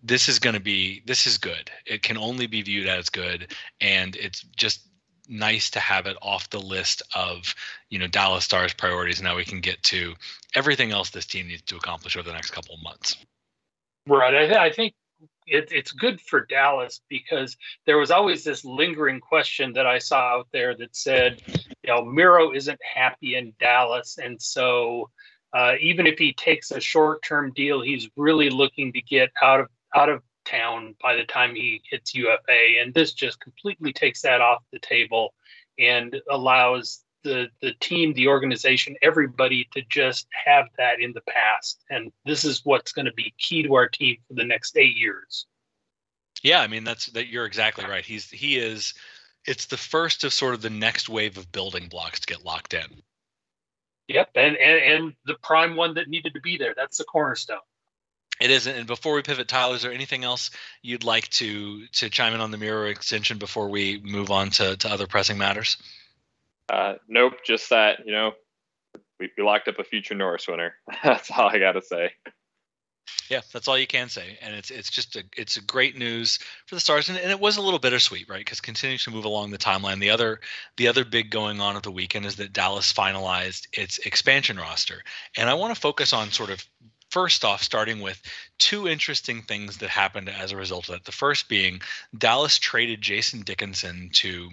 this 0.03 0.29
is 0.29 0.39
going 0.39 0.55
to 0.55 0.61
be 0.61 1.03
this 1.07 1.27
is 1.27 1.37
good 1.37 1.71
it 1.87 2.03
can 2.03 2.17
only 2.17 2.47
be 2.47 2.63
viewed 2.63 2.89
as 2.89 3.11
good 3.11 3.55
and 3.81 4.17
it's 4.17 4.43
just 4.57 4.89
nice 5.31 5.71
to 5.71 5.81
have 5.81 6.07
it 6.07 6.17
off 6.21 6.51
the 6.51 6.61
list 6.61 7.03
of 7.15 7.55
you 7.89 7.99
know 7.99 8.07
dallas 8.07 8.45
stars 8.45 8.75
priorities. 8.75 9.23
Now 9.23 9.37
we 9.37 9.45
can 9.45 9.61
get 9.61 9.83
to 9.85 10.15
everything 10.55 10.91
else 10.91 11.11
this 11.11 11.27
team 11.27 11.49
needs 11.49 11.63
to 11.63 11.77
accomplish 11.77 12.17
over 12.17 12.29
the 12.29 12.35
next 12.35 12.51
couple 12.51 12.75
of 12.75 12.83
months. 12.83 13.17
Right. 14.07 14.35
I, 14.35 14.47
th- 14.47 14.59
I 14.59 14.71
think 14.71 14.95
it, 15.47 15.71
it's 15.73 15.93
good 15.93 16.21
for 16.21 16.47
Dallas 16.47 17.01
because 17.09 17.57
there 17.87 17.99
was 17.99 18.11
always 18.11 18.45
this 18.45 18.65
lingering 18.65 19.21
question 19.21 19.75
that 19.75 19.87
I 19.87 19.99
saw 19.99 20.39
out 20.39 20.49
there 20.53 20.77
that 20.77 20.97
said, 20.97 21.43
you 21.47 21.89
know, 21.89 22.05
Miro 22.05 22.53
isn't 22.53 22.81
happy 22.83 23.37
in 23.37 23.53
Dallas, 23.61 24.19
and 24.19 24.41
so 24.41 25.11
uh, 25.53 25.75
even 25.81 26.07
if 26.07 26.19
he 26.19 26.33
takes 26.33 26.71
a 26.71 26.81
short-term 26.81 27.53
deal, 27.55 27.83
he's 27.83 28.09
really 28.17 28.51
looking 28.51 28.93
to 28.93 29.03
get 29.03 29.31
out 29.43 29.61
of 29.61 29.69
out 29.95 30.09
of 30.09 30.23
town 30.51 30.95
by 31.03 31.17
the 31.17 31.25
time 31.25 31.55
he 31.55 31.83
hits 31.89 32.15
UFA, 32.15 32.81
and 32.81 32.93
this 32.95 33.13
just 33.13 33.41
completely 33.41 33.93
takes 33.93 34.23
that 34.23 34.41
off 34.41 34.63
the 34.73 34.79
table 34.79 35.35
and 35.79 36.21
allows 36.31 37.05
the 37.23 37.49
the 37.61 37.73
team, 37.81 38.13
the 38.15 38.29
organization, 38.29 38.97
everybody 39.03 39.69
to 39.73 39.83
just 39.89 40.27
have 40.45 40.67
that 40.79 41.01
in 41.01 41.13
the 41.13 41.23
past. 41.23 41.83
And 41.91 42.13
this 42.25 42.45
is 42.45 42.63
what's 42.65 42.93
going 42.93 43.07
to 43.07 43.13
be 43.13 43.35
key 43.39 43.63
to 43.63 43.75
our 43.75 43.89
team 43.89 44.17
for 44.29 44.35
the 44.35 44.45
next 44.45 44.77
eight 44.77 44.97
years. 44.97 45.47
Yeah, 46.43 46.61
I 46.61 46.67
mean 46.67 46.85
that's 46.85 47.07
that 47.07 47.29
you're 47.29 47.47
exactly 47.47 47.85
right. 47.85 48.05
He's 48.05 48.31
he 48.31 48.59
is 48.59 48.95
it's 49.47 49.67
the 49.67 49.77
first 49.77 50.25
of 50.25 50.33
sort 50.33 50.55
of 50.55 50.63
the 50.63 50.71
next 50.71 51.09
wave 51.09 51.37
of 51.39 51.53
building 51.53 51.89
blocks 51.89 52.21
to 52.21 52.27
get 52.27 52.45
locked 52.45 52.75
in. 52.75 53.03
Yep, 54.09 54.31
and 54.35 54.57
and, 54.57 54.83
and 54.83 55.15
the 55.27 55.37
prime 55.43 55.77
one 55.77 55.95
that 55.95 56.09
needed 56.09 56.35
to 56.35 56.41
be 56.41 56.57
there. 56.57 56.75
That's 56.77 56.99
the 56.99 57.05
cornerstone. 57.05 57.59
It 58.41 58.51
isn't. 58.51 58.75
And 58.75 58.87
before 58.87 59.15
we 59.15 59.23
pivot, 59.23 59.49
Tyler, 59.49 59.77
is 59.77 59.83
there 59.83 59.93
anything 59.93 60.25
else 60.25 60.51
you'd 60.83 61.05
like 61.05 61.29
to 61.29 61.87
to 61.89 62.09
chime 62.09 62.35
in 62.35 62.41
on 62.41 62.51
the 62.51 62.57
Miro 62.57 62.87
extension 62.87 63.39
before 63.39 63.69
we 63.69 64.01
move 64.03 64.31
on 64.31 64.51
to, 64.51 64.77
to 64.79 64.89
other 64.89 65.07
pressing 65.07 65.37
matters? 65.37 65.77
Uh, 66.69 66.95
nope, 67.07 67.35
just 67.45 67.71
that 67.71 68.07
you 68.07 68.13
know 68.13 68.33
we, 69.19 69.31
we 69.37 69.45
locked 69.45 69.69
up 69.69 69.79
a 69.79 69.85
future 69.85 70.15
Norris 70.15 70.49
winner. 70.49 70.75
That's 71.05 71.31
all 71.31 71.49
I 71.49 71.59
got 71.59 71.73
to 71.73 71.83
say. 71.83 72.13
Yeah, 73.29 73.43
that's 73.53 73.69
all 73.69 73.79
you 73.79 73.87
can 73.87 74.09
say, 74.09 74.39
and 74.43 74.57
it's 74.57 74.73
it's 74.73 74.91
just 74.91 75.15
a 75.15 75.23
it's 75.37 75.57
a 75.57 75.63
great 75.63 75.97
news 75.97 76.39
for 76.67 76.75
the 76.75 76.81
Stars, 76.81 77.09
and, 77.09 77.17
and 77.17 77.31
it 77.31 77.39
was 77.39 77.57
a 77.57 77.63
little 77.63 77.79
bittersweet, 77.79 78.29
right? 78.29 78.41
Because 78.41 78.61
continuing 78.61 78.99
to 78.99 79.11
move 79.13 79.25
along 79.25 79.51
the 79.51 79.59
timeline, 79.59 80.01
the 80.01 80.11
other 80.11 80.41
the 80.77 80.89
other 80.89 81.05
big 81.05 81.31
going 81.31 81.61
on 81.61 81.77
at 81.77 81.85
the 81.85 81.93
weekend 81.93 82.27
is 82.27 82.37
that 82.37 82.53
Dallas 82.53 82.93
finalized 82.93 83.69
its 83.73 83.99
expansion 83.99 84.57
roster, 84.57 85.05
and 85.37 85.49
I 85.49 85.55
want 85.55 85.73
to 85.73 85.81
focus 85.81 86.13
on 86.13 86.33
sort 86.33 86.51
of 86.51 86.65
first 87.11 87.45
off, 87.45 87.63
starting 87.63 88.01
with 88.01 88.21
two 88.59 88.89
interesting 88.89 89.43
things 89.43 89.79
that 89.79 89.91
happened 89.91 90.29
as 90.29 90.53
a 90.53 90.57
result 90.57 90.89
of 90.89 90.95
that. 90.95 91.05
The 91.05 91.13
first 91.13 91.49
being 91.49 91.81
Dallas 92.17 92.59
traded 92.59 93.01
Jason 93.01 93.43
Dickinson 93.43 94.11
to 94.15 94.51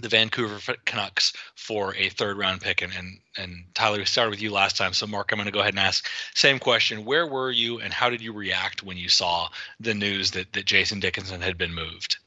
the 0.00 0.08
Vancouver 0.08 0.58
Canucks 0.84 1.32
for 1.54 1.94
a 1.94 2.08
third 2.08 2.36
round 2.36 2.60
pick. 2.60 2.82
And, 2.82 2.92
and, 2.96 3.18
and 3.38 3.64
Tyler, 3.74 3.98
we 3.98 4.04
started 4.04 4.30
with 4.30 4.42
you 4.42 4.50
last 4.50 4.76
time. 4.76 4.92
So, 4.92 5.06
Mark, 5.06 5.30
I'm 5.30 5.38
going 5.38 5.46
to 5.46 5.52
go 5.52 5.60
ahead 5.60 5.74
and 5.74 5.80
ask 5.80 6.08
same 6.34 6.58
question. 6.58 7.04
Where 7.04 7.26
were 7.26 7.50
you 7.50 7.80
and 7.80 7.92
how 7.92 8.10
did 8.10 8.20
you 8.20 8.32
react 8.32 8.82
when 8.82 8.96
you 8.96 9.08
saw 9.08 9.48
the 9.78 9.94
news 9.94 10.32
that, 10.32 10.52
that 10.52 10.66
Jason 10.66 11.00
Dickinson 11.00 11.40
had 11.40 11.56
been 11.56 11.72
moved? 11.72 12.18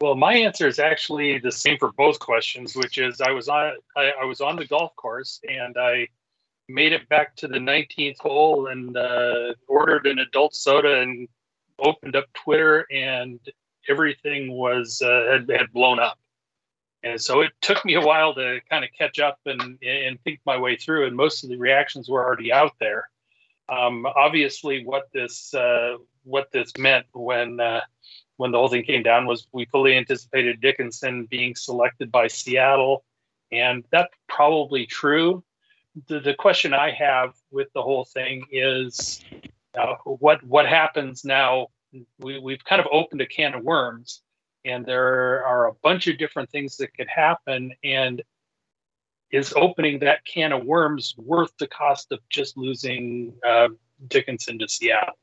Well, 0.00 0.14
my 0.14 0.34
answer 0.34 0.66
is 0.66 0.78
actually 0.78 1.38
the 1.40 1.52
same 1.52 1.76
for 1.76 1.92
both 1.92 2.20
questions, 2.20 2.74
which 2.74 2.96
is 2.96 3.20
I 3.20 3.32
was 3.32 3.48
on 3.48 3.72
I, 3.96 4.12
I 4.22 4.24
was 4.24 4.40
on 4.40 4.56
the 4.56 4.64
golf 4.64 4.96
course 4.96 5.40
and 5.46 5.76
I 5.76 6.08
made 6.72 6.92
it 6.92 7.08
back 7.08 7.36
to 7.36 7.48
the 7.48 7.58
19th 7.58 8.18
hole 8.18 8.66
and 8.68 8.96
uh, 8.96 9.54
ordered 9.68 10.06
an 10.06 10.18
adult 10.18 10.54
soda 10.54 11.00
and 11.00 11.28
opened 11.78 12.16
up 12.16 12.26
Twitter 12.34 12.86
and 12.92 13.40
everything 13.88 14.52
was 14.52 15.02
uh, 15.04 15.32
had, 15.32 15.50
had 15.50 15.72
blown 15.72 15.98
up. 15.98 16.18
And 17.02 17.20
so 17.20 17.40
it 17.40 17.52
took 17.62 17.84
me 17.84 17.94
a 17.94 18.00
while 18.00 18.34
to 18.34 18.60
kind 18.68 18.84
of 18.84 18.90
catch 18.96 19.18
up 19.18 19.38
and, 19.46 19.78
and 19.82 20.22
think 20.22 20.40
my 20.44 20.58
way 20.58 20.76
through. 20.76 21.06
And 21.06 21.16
most 21.16 21.42
of 21.42 21.50
the 21.50 21.56
reactions 21.56 22.08
were 22.08 22.22
already 22.22 22.52
out 22.52 22.72
there. 22.78 23.08
Um, 23.70 24.04
obviously, 24.04 24.84
what 24.84 25.08
this 25.14 25.54
uh, 25.54 25.96
what 26.24 26.50
this 26.52 26.76
meant 26.76 27.06
when 27.12 27.60
uh, 27.60 27.80
when 28.36 28.50
the 28.50 28.58
whole 28.58 28.68
thing 28.68 28.82
came 28.82 29.02
down 29.02 29.26
was 29.26 29.46
we 29.52 29.64
fully 29.66 29.96
anticipated 29.96 30.60
Dickinson 30.60 31.26
being 31.26 31.54
selected 31.54 32.10
by 32.10 32.26
Seattle, 32.26 33.04
and 33.52 33.84
that's 33.90 34.12
probably 34.28 34.86
true. 34.86 35.44
The, 36.06 36.20
the 36.20 36.34
question 36.34 36.72
I 36.72 36.92
have 36.92 37.34
with 37.50 37.68
the 37.74 37.82
whole 37.82 38.04
thing 38.04 38.46
is 38.50 39.22
uh, 39.78 39.94
what 40.04 40.42
what 40.44 40.66
happens 40.66 41.24
now? 41.24 41.68
We, 42.18 42.38
we've 42.38 42.64
kind 42.64 42.80
of 42.80 42.86
opened 42.92 43.20
a 43.20 43.26
can 43.26 43.54
of 43.54 43.64
worms 43.64 44.22
and 44.64 44.84
there 44.84 45.44
are 45.44 45.68
a 45.68 45.72
bunch 45.82 46.06
of 46.06 46.18
different 46.18 46.50
things 46.50 46.76
that 46.76 46.94
could 46.94 47.08
happen 47.08 47.72
and 47.82 48.22
is 49.32 49.52
opening 49.56 50.00
that 50.00 50.24
can 50.24 50.52
of 50.52 50.64
worms 50.64 51.14
worth 51.16 51.52
the 51.58 51.66
cost 51.66 52.12
of 52.12 52.18
just 52.28 52.56
losing 52.56 53.32
uh, 53.46 53.68
Dickinson 54.08 54.58
to 54.58 54.68
Seattle? 54.68 55.14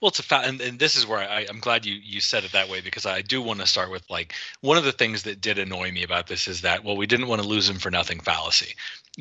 Well, 0.00 0.08
it's 0.08 0.18
a 0.18 0.22
fact, 0.22 0.46
and, 0.46 0.60
and, 0.60 0.78
this 0.78 0.96
is 0.96 1.06
where 1.06 1.18
I, 1.18 1.46
I'm 1.48 1.60
glad 1.60 1.86
you 1.86 1.94
you 1.94 2.20
said 2.20 2.44
it 2.44 2.52
that 2.52 2.68
way 2.68 2.80
because 2.80 3.06
I 3.06 3.22
do 3.22 3.40
want 3.40 3.60
to 3.60 3.66
start 3.66 3.90
with 3.90 4.08
like 4.10 4.34
one 4.60 4.78
of 4.78 4.84
the 4.84 4.92
things 4.92 5.22
that 5.24 5.40
did 5.40 5.58
annoy 5.58 5.92
me 5.92 6.02
about 6.02 6.26
this 6.26 6.48
is 6.48 6.62
that 6.62 6.84
well 6.84 6.96
we 6.96 7.06
didn't 7.06 7.28
want 7.28 7.42
to 7.42 7.48
lose 7.48 7.68
him 7.68 7.78
for 7.78 7.90
nothing 7.90 8.20
fallacy 8.20 8.74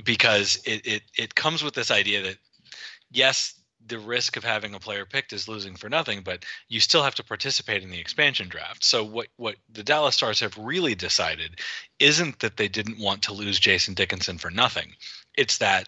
because 0.03 0.61
it 0.65 0.85
it 0.85 1.03
it 1.17 1.35
comes 1.35 1.63
with 1.63 1.73
this 1.73 1.91
idea 1.91 2.21
that 2.23 2.37
yes 3.11 3.55
the 3.87 3.99
risk 3.99 4.37
of 4.37 4.43
having 4.43 4.73
a 4.73 4.79
player 4.79 5.05
picked 5.05 5.33
is 5.33 5.47
losing 5.47 5.75
for 5.75 5.89
nothing, 5.89 6.21
but 6.21 6.45
you 6.69 6.79
still 6.79 7.03
have 7.03 7.15
to 7.15 7.23
participate 7.23 7.83
in 7.83 7.89
the 7.89 7.99
expansion 7.99 8.47
draft. 8.47 8.83
So 8.83 9.03
what 9.03 9.27
what 9.37 9.55
the 9.71 9.83
Dallas 9.83 10.15
Stars 10.15 10.39
have 10.39 10.57
really 10.57 10.95
decided 10.95 11.59
isn't 11.99 12.39
that 12.39 12.57
they 12.57 12.67
didn't 12.67 12.99
want 12.99 13.23
to 13.23 13.33
lose 13.33 13.59
Jason 13.59 13.93
Dickinson 13.93 14.37
for 14.37 14.51
nothing. 14.51 14.93
It's 15.35 15.57
that 15.59 15.87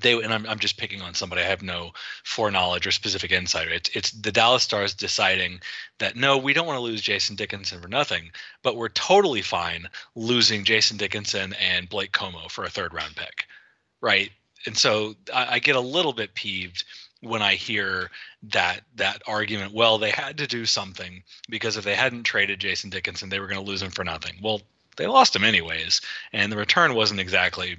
they 0.00 0.12
and 0.12 0.32
I'm 0.32 0.46
I'm 0.46 0.58
just 0.58 0.78
picking 0.78 1.02
on 1.02 1.14
somebody 1.14 1.42
I 1.42 1.46
have 1.46 1.62
no 1.62 1.92
foreknowledge 2.24 2.86
or 2.86 2.90
specific 2.90 3.32
insight. 3.32 3.68
It's 3.68 3.90
it's 3.94 4.10
the 4.12 4.32
Dallas 4.32 4.62
Stars 4.62 4.94
deciding 4.94 5.60
that 5.98 6.16
no, 6.16 6.38
we 6.38 6.52
don't 6.52 6.66
want 6.66 6.78
to 6.78 6.82
lose 6.82 7.02
Jason 7.02 7.36
Dickinson 7.36 7.80
for 7.80 7.88
nothing, 7.88 8.30
but 8.62 8.76
we're 8.76 8.88
totally 8.90 9.42
fine 9.42 9.88
losing 10.14 10.64
Jason 10.64 10.96
Dickinson 10.96 11.54
and 11.54 11.88
Blake 11.88 12.12
Comeau 12.12 12.50
for 12.50 12.64
a 12.64 12.70
third 12.70 12.94
round 12.94 13.16
pick. 13.16 13.46
Right? 14.00 14.30
and 14.66 14.76
so 14.76 15.14
I, 15.32 15.54
I 15.54 15.58
get 15.58 15.76
a 15.76 15.80
little 15.80 16.12
bit 16.12 16.34
peeved 16.34 16.84
when 17.20 17.42
I 17.42 17.54
hear 17.54 18.10
that 18.44 18.80
that 18.96 19.22
argument. 19.26 19.72
Well, 19.72 19.98
they 19.98 20.10
had 20.10 20.38
to 20.38 20.46
do 20.46 20.66
something 20.66 21.22
because 21.48 21.76
if 21.76 21.84
they 21.84 21.94
hadn't 21.94 22.24
traded 22.24 22.60
Jason 22.60 22.90
Dickinson, 22.90 23.28
they 23.28 23.40
were 23.40 23.46
going 23.46 23.62
to 23.62 23.70
lose 23.70 23.82
him 23.82 23.90
for 23.90 24.04
nothing. 24.04 24.38
Well, 24.42 24.60
they 24.96 25.06
lost 25.06 25.34
him 25.34 25.44
anyways, 25.44 26.00
and 26.32 26.52
the 26.52 26.56
return 26.56 26.94
wasn't 26.94 27.20
exactly 27.20 27.76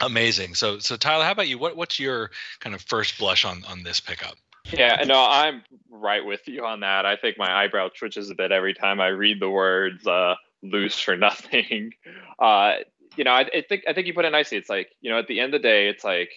amazing. 0.00 0.54
So, 0.54 0.78
so 0.78 0.96
Tyler, 0.96 1.24
how 1.24 1.32
about 1.32 1.48
you? 1.48 1.58
What 1.58 1.76
what's 1.76 1.98
your 1.98 2.30
kind 2.60 2.74
of 2.74 2.82
first 2.82 3.18
blush 3.18 3.44
on 3.44 3.64
on 3.68 3.82
this 3.82 4.00
pickup? 4.00 4.36
Yeah, 4.72 5.02
no, 5.06 5.22
I'm 5.28 5.62
right 5.90 6.24
with 6.24 6.48
you 6.48 6.64
on 6.64 6.80
that. 6.80 7.04
I 7.04 7.16
think 7.16 7.36
my 7.36 7.52
eyebrow 7.52 7.90
twitches 7.96 8.30
a 8.30 8.34
bit 8.34 8.50
every 8.50 8.72
time 8.72 9.00
I 9.00 9.08
read 9.08 9.40
the 9.40 9.50
words 9.50 10.06
uh, 10.06 10.34
"lose 10.62 10.98
for 10.98 11.16
nothing." 11.16 11.92
Uh, 12.36 12.78
you 13.16 13.22
know, 13.22 13.30
I, 13.30 13.42
I, 13.42 13.64
think 13.68 13.84
I 13.86 13.92
think 13.92 14.08
you 14.08 14.12
put 14.12 14.24
it 14.24 14.30
nicely. 14.30 14.58
It's 14.58 14.68
like 14.68 14.90
you 15.00 15.08
know, 15.08 15.18
at 15.18 15.28
the 15.28 15.38
end 15.38 15.54
of 15.54 15.62
the 15.62 15.68
day, 15.68 15.88
it's 15.88 16.02
like 16.02 16.30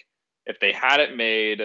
if 0.46 0.60
they 0.60 0.70
hadn't 0.70 1.16
made 1.16 1.60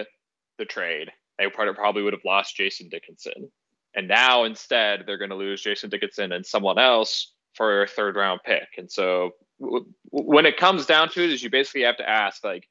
the 0.58 0.64
trade, 0.64 1.12
they 1.38 1.46
probably 1.48 2.02
would 2.02 2.14
have 2.14 2.24
lost 2.24 2.56
Jason 2.56 2.88
Dickinson, 2.88 3.48
and 3.94 4.08
now 4.08 4.42
instead 4.42 5.04
they're 5.06 5.18
going 5.18 5.30
to 5.30 5.36
lose 5.36 5.62
Jason 5.62 5.88
Dickinson 5.88 6.32
and 6.32 6.44
someone 6.44 6.78
else 6.78 7.32
for 7.54 7.82
a 7.82 7.86
third 7.86 8.16
round 8.16 8.40
pick. 8.44 8.68
And 8.76 8.90
so 8.90 9.30
when 9.58 10.46
it 10.46 10.56
comes 10.56 10.86
down 10.86 11.08
to 11.10 11.22
it, 11.22 11.30
is 11.30 11.42
you 11.42 11.50
basically 11.50 11.82
have 11.82 11.96
to 11.98 12.08
ask 12.08 12.44
like 12.44 12.68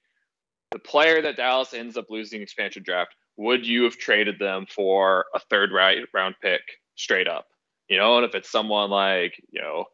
the 0.71 0.79
player 0.79 1.21
that 1.21 1.37
Dallas 1.37 1.73
ends 1.73 1.97
up 1.97 2.09
losing 2.09 2.41
expansion 2.41 2.83
draft, 2.83 3.15
would 3.37 3.65
you 3.65 3.83
have 3.83 3.97
traded 3.97 4.39
them 4.39 4.65
for 4.69 5.25
a 5.33 5.39
third 5.39 5.71
round 5.71 6.35
pick 6.41 6.61
straight 6.95 7.27
up? 7.27 7.47
You 7.89 7.97
know, 7.97 8.17
and 8.17 8.25
if 8.25 8.35
it's 8.35 8.51
someone 8.51 8.89
like 8.89 9.41
you 9.51 9.61
know 9.61 9.85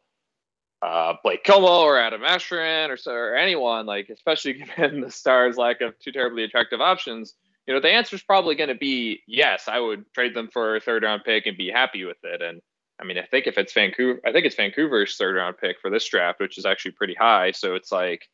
uh, 0.82 1.14
Blake 1.22 1.44
Comeau 1.44 1.82
or 1.82 1.98
Adam 1.98 2.22
Mascherin 2.22 2.88
or, 2.88 3.12
or 3.12 3.36
anyone, 3.36 3.86
like 3.86 4.08
especially 4.08 4.52
given 4.76 5.00
the 5.00 5.10
Stars' 5.10 5.56
lack 5.56 5.80
of 5.80 5.98
two 5.98 6.12
terribly 6.12 6.44
attractive 6.44 6.80
options, 6.80 7.34
you 7.66 7.74
know, 7.74 7.80
the 7.80 7.92
answer 7.92 8.16
is 8.16 8.22
probably 8.22 8.54
going 8.54 8.68
to 8.68 8.74
be 8.74 9.20
yes. 9.26 9.68
I 9.68 9.78
would 9.78 10.12
trade 10.12 10.34
them 10.34 10.48
for 10.52 10.76
a 10.76 10.80
third 10.80 11.02
round 11.02 11.22
pick 11.24 11.46
and 11.46 11.56
be 11.56 11.70
happy 11.70 12.04
with 12.04 12.16
it. 12.24 12.42
And 12.42 12.60
I 13.00 13.04
mean, 13.04 13.18
I 13.18 13.24
think 13.24 13.46
if 13.46 13.56
it's 13.56 13.72
Vancouver, 13.72 14.20
I 14.24 14.32
think 14.32 14.46
it's 14.46 14.56
Vancouver's 14.56 15.16
third 15.16 15.36
round 15.36 15.56
pick 15.58 15.80
for 15.80 15.90
this 15.90 16.06
draft, 16.06 16.40
which 16.40 16.58
is 16.58 16.66
actually 16.66 16.92
pretty 16.92 17.14
high. 17.14 17.52
So 17.52 17.74
it's 17.74 17.90
like, 17.90 18.28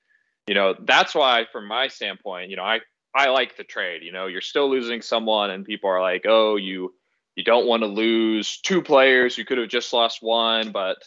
you 0.46 0.54
know, 0.54 0.74
that's 0.80 1.14
why, 1.14 1.46
from 1.50 1.66
my 1.66 1.88
standpoint, 1.88 2.50
you 2.50 2.56
know, 2.56 2.64
I 2.64 2.80
I 3.14 3.28
like 3.30 3.56
the 3.56 3.64
trade. 3.64 4.02
You 4.02 4.12
know, 4.12 4.26
you're 4.26 4.40
still 4.40 4.68
losing 4.68 5.02
someone, 5.02 5.50
and 5.50 5.64
people 5.64 5.90
are 5.90 6.00
like, 6.00 6.24
oh, 6.26 6.56
you 6.56 6.94
you 7.36 7.44
don't 7.44 7.66
want 7.66 7.82
to 7.82 7.86
lose 7.86 8.60
two 8.60 8.82
players. 8.82 9.38
You 9.38 9.44
could 9.44 9.58
have 9.58 9.68
just 9.68 9.92
lost 9.92 10.22
one, 10.22 10.72
but 10.72 10.98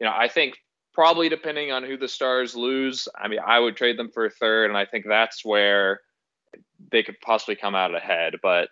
you 0.00 0.06
know, 0.06 0.12
I 0.14 0.28
think 0.28 0.58
probably 0.92 1.28
depending 1.28 1.70
on 1.70 1.84
who 1.84 1.96
the 1.96 2.08
Stars 2.08 2.56
lose. 2.56 3.08
I 3.16 3.28
mean, 3.28 3.40
I 3.44 3.58
would 3.58 3.76
trade 3.76 3.98
them 3.98 4.10
for 4.10 4.26
a 4.26 4.30
third, 4.30 4.70
and 4.70 4.76
I 4.76 4.84
think 4.84 5.06
that's 5.06 5.44
where 5.44 6.00
they 6.90 7.02
could 7.02 7.20
possibly 7.20 7.56
come 7.56 7.74
out 7.74 7.94
ahead. 7.94 8.34
But 8.42 8.68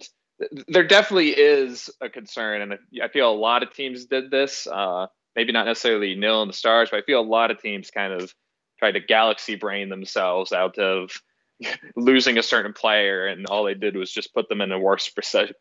there 0.68 0.86
definitely 0.86 1.30
is 1.30 1.90
a 2.00 2.08
concern, 2.08 2.62
and 2.62 2.78
I 3.02 3.08
feel 3.08 3.30
a 3.30 3.34
lot 3.34 3.62
of 3.62 3.72
teams 3.72 4.06
did 4.06 4.30
this. 4.30 4.66
Uh, 4.66 5.06
maybe 5.34 5.52
not 5.52 5.66
necessarily 5.66 6.14
Nill 6.14 6.42
in 6.42 6.48
the 6.48 6.54
Stars, 6.54 6.90
but 6.90 6.98
I 6.98 7.02
feel 7.02 7.20
a 7.20 7.22
lot 7.22 7.50
of 7.50 7.60
teams 7.60 7.90
kind 7.90 8.12
of 8.12 8.34
tried 8.78 8.92
to 8.92 9.00
galaxy 9.00 9.56
brain 9.56 9.88
themselves 9.88 10.52
out 10.52 10.78
of 10.78 11.10
losing 11.96 12.38
a 12.38 12.42
certain 12.42 12.72
player, 12.72 13.26
and 13.26 13.46
all 13.46 13.64
they 13.64 13.74
did 13.74 13.96
was 13.96 14.10
just 14.10 14.34
put 14.34 14.48
them 14.48 14.60
in 14.60 14.72
a 14.72 14.78
worse 14.78 15.10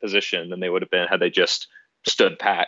position 0.02 0.50
than 0.50 0.60
they 0.60 0.70
would 0.70 0.82
have 0.82 0.92
been 0.92 1.08
had 1.08 1.20
they 1.20 1.30
just 1.30 1.68
stood 2.08 2.38
pat. 2.40 2.68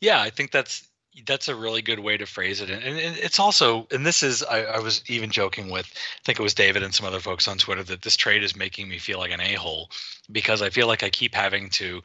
Yeah, 0.00 0.20
I 0.20 0.30
think 0.30 0.52
that's 0.52 0.88
that's 1.24 1.48
a 1.48 1.54
really 1.54 1.82
good 1.82 2.00
way 2.00 2.16
to 2.16 2.26
phrase 2.26 2.60
it. 2.60 2.68
And, 2.68 2.82
and 2.82 3.16
it's 3.16 3.38
also 3.38 3.86
and 3.90 4.04
this 4.04 4.22
is 4.22 4.42
I, 4.42 4.64
I, 4.64 4.78
was 4.80 5.02
even 5.08 5.30
joking 5.30 5.70
with 5.70 5.86
i 5.86 6.20
think 6.24 6.38
it 6.38 6.42
was 6.42 6.54
david 6.54 6.82
and 6.82 6.94
some 6.94 7.06
other 7.06 7.20
folks 7.20 7.48
on 7.48 7.58
twitter 7.58 7.82
that 7.84 8.02
this 8.02 8.16
trade 8.16 8.42
is 8.42 8.56
making 8.56 8.88
me 8.88 8.98
feel 8.98 9.18
like 9.18 9.30
an 9.30 9.40
a-hole 9.40 9.90
because 10.30 10.62
i 10.62 10.68
feel 10.68 10.86
like 10.86 11.02
i 11.02 11.08
keep 11.08 11.34
having 11.34 11.70
to 11.70 12.02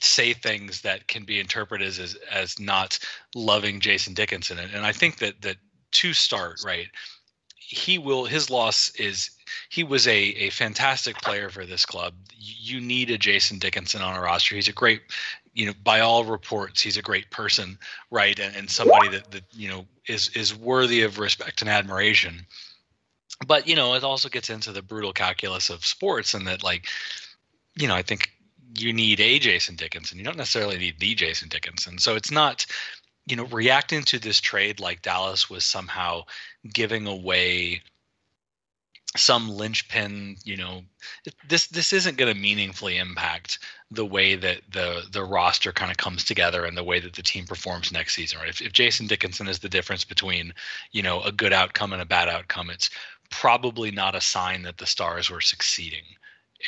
say 0.00 0.32
things 0.32 0.82
that 0.82 1.08
can 1.08 1.24
be 1.24 1.40
interpreted 1.40 1.86
as 1.86 2.16
as 2.30 2.58
not 2.60 2.98
loving 3.34 3.80
jason 3.80 4.14
dickinson. 4.14 4.58
And, 4.58 4.72
and 4.72 4.86
i 4.86 4.92
think 4.92 5.18
that 5.18 5.40
that 5.42 5.56
to 5.92 6.12
start 6.12 6.60
right 6.64 6.88
he 7.56 7.98
will 7.98 8.26
his 8.26 8.50
loss 8.50 8.90
is 8.96 9.30
he 9.68 9.82
was 9.82 10.06
a 10.06 10.18
a 10.18 10.50
fantastic 10.50 11.16
player 11.16 11.48
for 11.48 11.64
this 11.64 11.86
club. 11.86 12.14
You 12.38 12.80
need 12.80 13.10
a 13.10 13.18
jason 13.18 13.58
dickinson 13.58 14.02
on 14.02 14.16
a 14.16 14.20
roster. 14.20 14.54
He's 14.54 14.68
a 14.68 14.72
great 14.72 15.02
you 15.54 15.66
know 15.66 15.72
by 15.82 16.00
all 16.00 16.24
reports 16.24 16.80
he's 16.80 16.96
a 16.96 17.02
great 17.02 17.30
person 17.30 17.78
right? 18.14 18.38
And, 18.38 18.54
and 18.54 18.70
somebody 18.70 19.08
that 19.08 19.30
that 19.32 19.44
you 19.52 19.68
know 19.68 19.86
is 20.08 20.28
is 20.30 20.56
worthy 20.56 21.02
of 21.02 21.18
respect 21.18 21.60
and 21.60 21.68
admiration. 21.68 22.46
But 23.46 23.66
you 23.66 23.74
know 23.74 23.94
it 23.94 24.04
also 24.04 24.28
gets 24.28 24.50
into 24.50 24.72
the 24.72 24.82
brutal 24.82 25.12
calculus 25.12 25.68
of 25.68 25.84
sports 25.84 26.32
and 26.34 26.46
that 26.46 26.62
like 26.62 26.86
you 27.76 27.88
know 27.88 27.96
i 27.96 28.02
think 28.02 28.30
you 28.76 28.92
need 28.92 29.20
a 29.20 29.38
jason 29.38 29.76
dickinson. 29.76 30.18
You 30.18 30.24
don't 30.24 30.36
necessarily 30.36 30.78
need 30.78 31.00
the 31.00 31.14
jason 31.14 31.48
dickinson. 31.48 31.98
So 31.98 32.14
it's 32.14 32.30
not 32.30 32.66
you 33.26 33.36
know 33.36 33.46
reacting 33.46 34.02
to 34.04 34.18
this 34.18 34.40
trade 34.40 34.80
like 34.80 35.02
dallas 35.02 35.50
was 35.50 35.64
somehow 35.64 36.22
giving 36.72 37.06
away 37.06 37.82
some 39.16 39.48
linchpin 39.48 40.36
you 40.44 40.56
know 40.56 40.82
this 41.48 41.68
this 41.68 41.92
isn't 41.92 42.18
going 42.18 42.32
to 42.32 42.40
meaningfully 42.40 42.98
impact 42.98 43.60
the 43.94 44.04
way 44.04 44.36
that 44.36 44.60
the 44.70 45.02
the 45.12 45.24
roster 45.24 45.72
kind 45.72 45.90
of 45.90 45.96
comes 45.96 46.24
together 46.24 46.64
and 46.64 46.76
the 46.76 46.84
way 46.84 47.00
that 47.00 47.14
the 47.14 47.22
team 47.22 47.46
performs 47.46 47.92
next 47.92 48.14
season 48.14 48.38
right? 48.38 48.48
If, 48.48 48.60
if 48.60 48.72
jason 48.72 49.06
dickinson 49.06 49.48
is 49.48 49.58
the 49.58 49.68
difference 49.68 50.04
between 50.04 50.52
you 50.92 51.02
know 51.02 51.20
a 51.22 51.32
good 51.32 51.52
outcome 51.52 51.92
and 51.92 52.02
a 52.02 52.06
bad 52.06 52.28
outcome 52.28 52.70
it's 52.70 52.90
probably 53.30 53.90
not 53.90 54.14
a 54.14 54.20
sign 54.20 54.62
that 54.62 54.78
the 54.78 54.86
stars 54.86 55.30
were 55.30 55.40
succeeding 55.40 56.04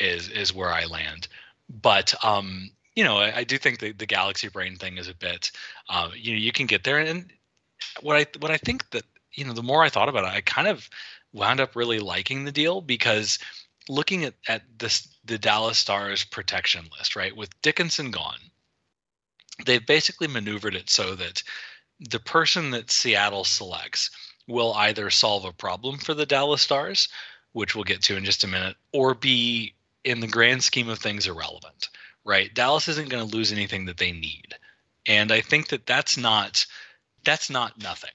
is 0.00 0.28
is 0.28 0.54
where 0.54 0.72
i 0.72 0.84
land. 0.84 1.28
But 1.82 2.14
um 2.24 2.70
you 2.94 3.04
know 3.04 3.18
i, 3.18 3.38
I 3.38 3.44
do 3.44 3.58
think 3.58 3.80
the, 3.80 3.92
the 3.92 4.06
galaxy 4.06 4.48
brain 4.48 4.76
thing 4.76 4.98
is 4.98 5.08
a 5.08 5.14
bit 5.14 5.50
uh, 5.88 6.10
you 6.14 6.32
know 6.32 6.38
you 6.38 6.52
can 6.52 6.66
get 6.66 6.84
there. 6.84 6.98
And 6.98 7.30
what 8.00 8.16
i 8.16 8.26
what 8.40 8.50
i 8.50 8.56
think 8.56 8.88
that 8.90 9.04
you 9.34 9.44
know 9.44 9.52
the 9.52 9.62
more 9.62 9.82
i 9.82 9.88
thought 9.88 10.08
about 10.08 10.24
it 10.24 10.36
i 10.36 10.40
kind 10.40 10.68
of 10.68 10.88
wound 11.32 11.60
up 11.60 11.76
really 11.76 11.98
liking 11.98 12.44
the 12.44 12.52
deal 12.52 12.80
because 12.80 13.38
looking 13.88 14.24
at, 14.24 14.34
at 14.48 14.62
this 14.78 15.15
the 15.26 15.38
Dallas 15.38 15.78
Stars 15.78 16.24
protection 16.24 16.84
list, 16.96 17.16
right, 17.16 17.36
with 17.36 17.60
Dickinson 17.62 18.10
gone, 18.10 18.38
they've 19.64 19.84
basically 19.84 20.28
maneuvered 20.28 20.74
it 20.74 20.90
so 20.90 21.14
that 21.14 21.42
the 22.00 22.20
person 22.20 22.70
that 22.72 22.90
Seattle 22.90 23.44
selects 23.44 24.10
will 24.46 24.74
either 24.74 25.10
solve 25.10 25.44
a 25.44 25.52
problem 25.52 25.98
for 25.98 26.14
the 26.14 26.26
Dallas 26.26 26.62
Stars, 26.62 27.08
which 27.52 27.74
we'll 27.74 27.84
get 27.84 28.02
to 28.02 28.16
in 28.16 28.24
just 28.24 28.44
a 28.44 28.48
minute, 28.48 28.76
or 28.92 29.14
be 29.14 29.74
in 30.04 30.20
the 30.20 30.26
grand 30.26 30.62
scheme 30.62 30.88
of 30.88 30.98
things 30.98 31.26
irrelevant, 31.26 31.88
right? 32.24 32.54
Dallas 32.54 32.88
isn't 32.88 33.08
going 33.08 33.28
to 33.28 33.36
lose 33.36 33.50
anything 33.50 33.86
that 33.86 33.96
they 33.96 34.12
need. 34.12 34.54
And 35.06 35.32
I 35.32 35.40
think 35.40 35.68
that 35.68 35.86
that's 35.86 36.16
not 36.16 36.66
that's 37.24 37.50
not 37.50 37.82
nothing. 37.82 38.10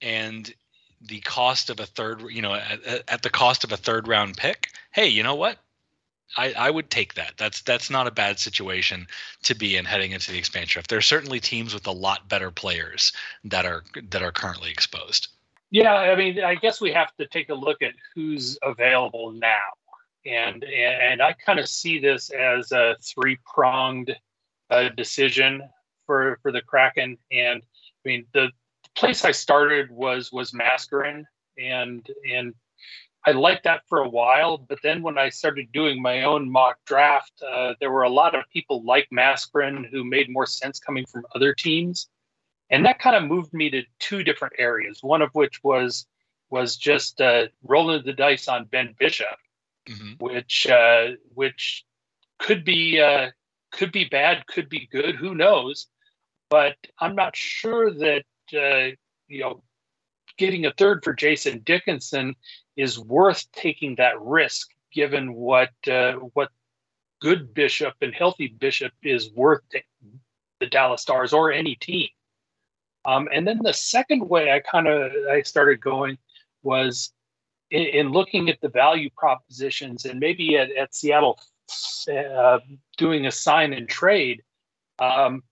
And 0.00 0.52
the 1.00 1.20
cost 1.20 1.70
of 1.70 1.80
a 1.80 1.86
third, 1.86 2.22
you 2.30 2.40
know, 2.40 2.54
at, 2.54 3.04
at 3.08 3.22
the 3.22 3.30
cost 3.30 3.64
of 3.64 3.72
a 3.72 3.76
third 3.76 4.08
round 4.08 4.36
pick, 4.36 4.70
hey, 4.90 5.06
you 5.08 5.22
know 5.22 5.34
what? 5.34 5.58
I, 6.36 6.52
I 6.52 6.70
would 6.70 6.90
take 6.90 7.14
that. 7.14 7.34
That's 7.36 7.62
that's 7.62 7.90
not 7.90 8.06
a 8.06 8.10
bad 8.10 8.38
situation 8.38 9.06
to 9.44 9.54
be 9.54 9.76
in 9.76 9.84
heading 9.84 10.12
into 10.12 10.30
the 10.30 10.38
expansion 10.38 10.74
draft. 10.74 10.90
There 10.90 10.98
are 10.98 11.02
certainly 11.02 11.40
teams 11.40 11.74
with 11.74 11.86
a 11.86 11.92
lot 11.92 12.28
better 12.28 12.50
players 12.50 13.12
that 13.44 13.64
are 13.64 13.82
that 14.10 14.22
are 14.22 14.32
currently 14.32 14.70
exposed. 14.70 15.28
Yeah, 15.70 15.92
I 15.92 16.16
mean, 16.16 16.42
I 16.42 16.54
guess 16.54 16.80
we 16.80 16.92
have 16.92 17.14
to 17.16 17.26
take 17.26 17.50
a 17.50 17.54
look 17.54 17.82
at 17.82 17.92
who's 18.14 18.58
available 18.62 19.32
now, 19.32 19.58
and 20.26 20.64
and 20.64 21.22
I 21.22 21.32
kind 21.32 21.58
of 21.58 21.68
see 21.68 21.98
this 21.98 22.30
as 22.30 22.72
a 22.72 22.96
three 23.02 23.38
pronged 23.46 24.14
uh, 24.70 24.90
decision 24.90 25.62
for 26.06 26.38
for 26.42 26.52
the 26.52 26.62
Kraken. 26.62 27.18
And 27.30 27.62
I 27.62 28.08
mean, 28.08 28.26
the 28.32 28.50
place 28.94 29.24
I 29.24 29.32
started 29.32 29.90
was 29.90 30.32
was 30.32 30.52
Mascherin, 30.52 31.24
and 31.58 32.06
and 32.30 32.54
I 33.28 33.32
liked 33.32 33.64
that 33.64 33.82
for 33.88 33.98
a 33.98 34.08
while. 34.08 34.56
But 34.56 34.78
then 34.82 35.02
when 35.02 35.18
I 35.18 35.28
started 35.28 35.70
doing 35.70 36.00
my 36.00 36.22
own 36.22 36.50
mock 36.50 36.78
draft, 36.86 37.42
uh, 37.42 37.74
there 37.78 37.92
were 37.92 38.04
a 38.04 38.08
lot 38.08 38.34
of 38.34 38.48
people 38.50 38.82
like 38.84 39.06
Mascherin 39.12 39.84
who 39.90 40.02
made 40.02 40.30
more 40.30 40.46
sense 40.46 40.78
coming 40.78 41.04
from 41.04 41.26
other 41.34 41.52
teams, 41.52 42.08
and 42.70 42.86
that 42.86 42.98
kind 42.98 43.16
of 43.16 43.24
moved 43.24 43.52
me 43.52 43.68
to 43.70 43.82
two 43.98 44.24
different 44.24 44.54
areas. 44.58 45.02
One 45.02 45.20
of 45.20 45.28
which 45.34 45.62
was 45.62 46.06
was 46.48 46.78
just 46.78 47.20
uh, 47.20 47.48
rolling 47.62 48.02
the 48.06 48.14
dice 48.14 48.48
on 48.48 48.64
Ben 48.64 48.94
Bishop, 48.98 49.36
mm-hmm. 49.86 50.12
which 50.24 50.66
uh, 50.66 51.08
which 51.34 51.84
could 52.38 52.64
be 52.64 52.98
uh, 52.98 53.30
could 53.72 53.92
be 53.92 54.06
bad, 54.06 54.46
could 54.46 54.70
be 54.70 54.88
good, 54.90 55.16
who 55.16 55.34
knows? 55.34 55.86
But 56.48 56.76
I'm 56.98 57.14
not 57.14 57.36
sure 57.36 57.92
that 57.92 58.24
uh, 58.54 58.96
you 59.26 59.40
know, 59.40 59.62
getting 60.38 60.64
a 60.64 60.72
third 60.72 61.04
for 61.04 61.12
Jason 61.12 61.60
Dickinson 61.66 62.36
is 62.78 62.98
worth 62.98 63.50
taking 63.52 63.96
that 63.96 64.18
risk, 64.22 64.70
given 64.92 65.34
what 65.34 65.70
uh, 65.90 66.12
what 66.32 66.50
good 67.20 67.52
Bishop 67.52 67.94
and 68.00 68.14
healthy 68.14 68.46
Bishop 68.46 68.92
is 69.02 69.30
worth 69.32 69.68
to 69.70 69.82
the 70.60 70.66
Dallas 70.66 71.02
Stars 71.02 71.32
or 71.32 71.52
any 71.52 71.74
team. 71.74 72.08
Um, 73.04 73.28
and 73.32 73.46
then 73.46 73.58
the 73.62 73.74
second 73.74 74.28
way 74.28 74.52
I 74.52 74.60
kind 74.60 74.86
of 74.86 75.10
I 75.30 75.42
started 75.42 75.80
going 75.80 76.18
was 76.62 77.12
in, 77.70 77.82
in, 77.82 78.12
looking 78.12 78.48
at 78.48 78.60
the 78.60 78.68
value 78.68 79.10
propositions 79.16 80.04
and 80.04 80.20
maybe 80.20 80.56
at, 80.56 80.70
at 80.72 80.94
Seattle 80.94 81.38
uh, 82.12 82.58
doing 82.96 83.26
a 83.26 83.32
sign 83.32 83.72
and 83.72 83.88
trade. 83.88 84.42
Um, 84.98 85.42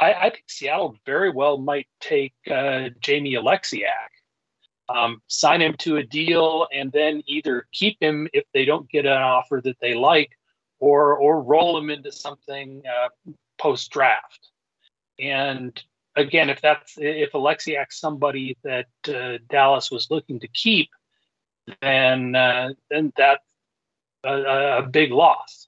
I, 0.00 0.12
I 0.12 0.30
think 0.30 0.44
Seattle 0.48 0.96
very 1.06 1.30
well 1.30 1.58
might 1.58 1.88
take 2.00 2.34
uh, 2.50 2.90
Jamie 3.00 3.34
Oleksiak, 3.34 4.10
um, 4.88 5.22
sign 5.26 5.60
him 5.60 5.74
to 5.78 5.96
a 5.96 6.02
deal, 6.02 6.66
and 6.72 6.90
then 6.92 7.22
either 7.26 7.66
keep 7.72 7.96
him 8.00 8.28
if 8.32 8.44
they 8.54 8.64
don't 8.64 8.88
get 8.90 9.06
an 9.06 9.22
offer 9.22 9.60
that 9.64 9.76
they 9.80 9.94
like, 9.94 10.30
or 10.78 11.16
or 11.16 11.42
roll 11.42 11.78
him 11.78 11.90
into 11.90 12.12
something 12.12 12.82
uh, 12.86 13.32
post 13.58 13.90
draft. 13.90 14.50
And 15.18 15.80
again, 16.16 16.50
if 16.50 16.60
that's 16.60 16.94
if 16.96 17.32
Oleksiak's 17.32 18.00
somebody 18.00 18.56
that 18.64 18.86
uh, 19.08 19.38
Dallas 19.48 19.90
was 19.90 20.10
looking 20.10 20.40
to 20.40 20.48
keep, 20.48 20.88
then 21.82 22.34
uh, 22.34 22.70
then 22.90 23.12
that's 23.16 23.44
a, 24.24 24.78
a 24.78 24.82
big 24.82 25.12
loss. 25.12 25.67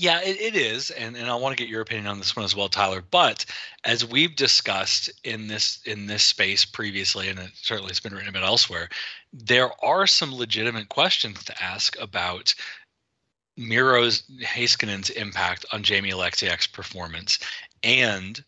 Yeah, 0.00 0.22
it, 0.22 0.40
it 0.40 0.56
is, 0.56 0.88
and 0.88 1.14
and 1.14 1.28
I 1.30 1.34
want 1.34 1.54
to 1.54 1.62
get 1.62 1.70
your 1.70 1.82
opinion 1.82 2.06
on 2.06 2.16
this 2.16 2.34
one 2.34 2.46
as 2.46 2.56
well, 2.56 2.70
Tyler. 2.70 3.02
But 3.10 3.44
as 3.84 4.02
we've 4.02 4.34
discussed 4.34 5.10
in 5.24 5.46
this 5.46 5.80
in 5.84 6.06
this 6.06 6.24
space 6.24 6.64
previously, 6.64 7.28
and 7.28 7.38
it 7.38 7.50
certainly 7.54 7.90
it's 7.90 8.00
been 8.00 8.14
written 8.14 8.30
about 8.30 8.44
elsewhere, 8.44 8.88
there 9.34 9.68
are 9.84 10.06
some 10.06 10.34
legitimate 10.34 10.88
questions 10.88 11.44
to 11.44 11.62
ask 11.62 12.00
about 12.00 12.54
Miro's 13.58 14.22
Heiskanen's 14.42 15.10
impact 15.10 15.66
on 15.70 15.82
Jamie 15.82 16.12
Oleksiak's 16.12 16.66
performance 16.66 17.38
and 17.82 18.42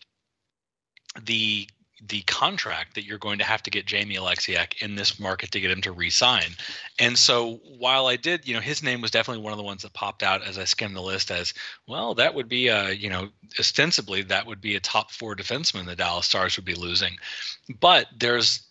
the 1.23 1.69
the 2.09 2.23
contract 2.23 2.95
that 2.95 3.05
you're 3.05 3.19
going 3.19 3.39
to 3.39 3.45
have 3.45 3.63
to 3.63 3.71
get 3.71 3.87
Jamie 3.87 4.17
Oleksiak 4.17 4.83
in 4.83 4.97
this 4.97 5.21
market 5.21 5.53
to 5.53 5.61
get 5.61 5.71
him 5.71 5.81
to 5.83 5.93
re-sign. 5.93 6.51
And 6.99 7.17
so 7.17 7.61
while 7.79 8.07
I 8.07 8.17
did, 8.17 8.47
you 8.47 8.55
know, 8.55 8.61
his 8.61 8.83
name 8.83 9.01
was 9.01 9.13
definitely 9.13 9.43
one 9.43 9.53
of 9.53 9.57
the 9.57 9.65
ones 9.65 9.83
that 9.83 9.93
popped 9.93 10.23
out 10.23 10.47
as 10.47 10.59
I 10.59 10.65
skimmed 10.65 10.97
the 10.97 11.01
list 11.01 11.31
as, 11.31 11.55
well, 11.87 12.15
that 12.15 12.35
would 12.35 12.49
be 12.49 12.69
a, 12.69 12.91
you 12.91 13.09
know, 13.09 13.29
ostensibly 13.59 14.23
that 14.23 14.47
would 14.47 14.61
be 14.61 14.75
a 14.75 14.81
top 14.81 15.13
four 15.13 15.37
defenseman 15.37 15.87
the 15.87 15.95
Dallas 15.95 16.27
Stars 16.27 16.57
would 16.57 16.65
be 16.65 16.75
losing. 16.75 17.17
But 17.81 18.07
there's 18.19 18.63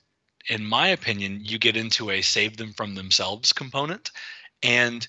in 0.50 0.66
my 0.66 0.88
opinion, 0.88 1.40
you 1.44 1.60
get 1.60 1.78
into 1.78 2.10
a 2.10 2.22
save 2.22 2.58
them 2.58 2.74
from 2.74 2.96
themselves 2.96 3.54
component. 3.54 4.12
And 4.64 5.08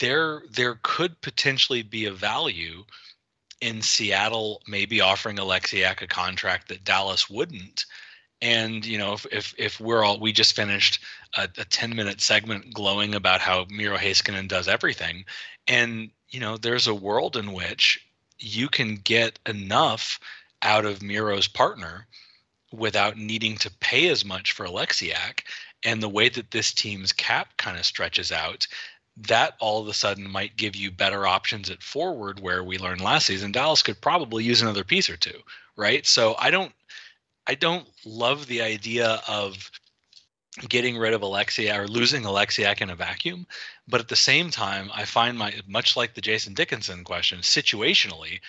there 0.00 0.42
there 0.50 0.78
could 0.82 1.20
potentially 1.20 1.82
be 1.82 2.06
a 2.06 2.12
value 2.12 2.84
in 3.62 3.80
Seattle 3.80 4.60
maybe 4.66 5.00
offering 5.00 5.36
Oleksiak 5.36 6.02
a 6.02 6.06
contract 6.06 6.68
that 6.68 6.84
Dallas 6.84 7.30
wouldn't. 7.30 7.86
And 8.42 8.84
you 8.84 8.98
know, 8.98 9.12
if 9.14 9.24
if, 9.30 9.54
if 9.56 9.80
we're 9.80 10.04
all 10.04 10.18
we 10.18 10.32
just 10.32 10.56
finished 10.56 10.98
a, 11.38 11.44
a 11.44 11.64
10 11.64 11.94
minute 11.94 12.20
segment 12.20 12.74
glowing 12.74 13.14
about 13.14 13.40
how 13.40 13.66
Miro 13.70 13.96
Heiskanen 13.96 14.48
does 14.48 14.66
everything, 14.66 15.24
and 15.68 16.10
you 16.28 16.40
know, 16.40 16.56
there's 16.56 16.88
a 16.88 16.94
world 16.94 17.36
in 17.36 17.52
which 17.52 18.04
you 18.40 18.68
can 18.68 18.96
get 18.96 19.38
enough 19.46 20.18
out 20.62 20.84
of 20.84 21.02
Miro's 21.02 21.46
partner 21.46 22.08
without 22.72 23.16
needing 23.16 23.56
to 23.58 23.70
pay 23.78 24.08
as 24.08 24.24
much 24.24 24.52
for 24.52 24.66
Oleksiak. 24.66 25.42
And 25.84 26.02
the 26.02 26.08
way 26.08 26.28
that 26.30 26.50
this 26.50 26.72
team's 26.72 27.12
cap 27.12 27.56
kind 27.58 27.76
of 27.76 27.84
stretches 27.84 28.32
out, 28.32 28.66
that 29.16 29.54
all 29.60 29.80
of 29.80 29.88
a 29.88 29.94
sudden 29.94 30.30
might 30.30 30.56
give 30.56 30.74
you 30.74 30.90
better 30.90 31.26
options 31.26 31.68
at 31.70 31.82
forward 31.82 32.40
where 32.40 32.64
we 32.64 32.78
learned 32.78 33.00
last 33.00 33.26
season 33.26 33.52
Dallas 33.52 33.82
could 33.82 34.00
probably 34.00 34.44
use 34.44 34.62
another 34.62 34.84
piece 34.84 35.10
or 35.10 35.16
two, 35.16 35.38
right? 35.76 36.06
So 36.06 36.34
I 36.38 36.50
don't 36.50 36.72
I 37.46 37.54
don't 37.54 37.86
love 38.04 38.46
the 38.46 38.62
idea 38.62 39.20
of 39.26 39.70
getting 40.68 40.98
rid 40.98 41.14
of 41.14 41.22
Alexia 41.22 41.80
or 41.80 41.88
losing 41.88 42.24
Oleksiak 42.24 42.80
in 42.80 42.90
a 42.90 42.96
vacuum. 42.96 43.46
But 43.88 44.00
at 44.00 44.08
the 44.08 44.16
same 44.16 44.50
time, 44.50 44.90
I 44.94 45.04
find 45.04 45.36
my 45.38 45.54
much 45.66 45.96
like 45.96 46.14
the 46.14 46.20
Jason 46.20 46.54
Dickinson 46.54 47.04
question, 47.04 47.40
situationally, 47.40 48.40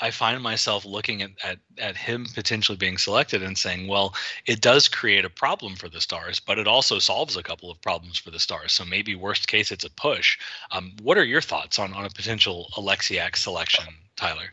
I 0.00 0.10
find 0.10 0.42
myself 0.42 0.84
looking 0.84 1.22
at, 1.22 1.30
at 1.42 1.58
at 1.78 1.96
him 1.96 2.26
potentially 2.34 2.76
being 2.76 2.98
selected 2.98 3.42
and 3.42 3.56
saying, 3.56 3.88
well, 3.88 4.14
it 4.46 4.60
does 4.60 4.88
create 4.88 5.24
a 5.24 5.30
problem 5.30 5.76
for 5.76 5.88
the 5.88 6.00
Stars, 6.00 6.40
but 6.40 6.58
it 6.58 6.66
also 6.66 6.98
solves 6.98 7.36
a 7.36 7.42
couple 7.42 7.70
of 7.70 7.80
problems 7.80 8.18
for 8.18 8.30
the 8.30 8.38
Stars. 8.38 8.72
So 8.72 8.84
maybe 8.84 9.14
worst 9.14 9.48
case, 9.48 9.70
it's 9.70 9.84
a 9.84 9.90
push. 9.90 10.38
Um, 10.70 10.92
what 11.02 11.18
are 11.18 11.24
your 11.24 11.40
thoughts 11.40 11.78
on 11.78 11.92
on 11.94 12.04
a 12.04 12.10
potential 12.10 12.68
Oleksiak 12.74 13.36
selection, 13.36 13.86
Tyler? 14.16 14.52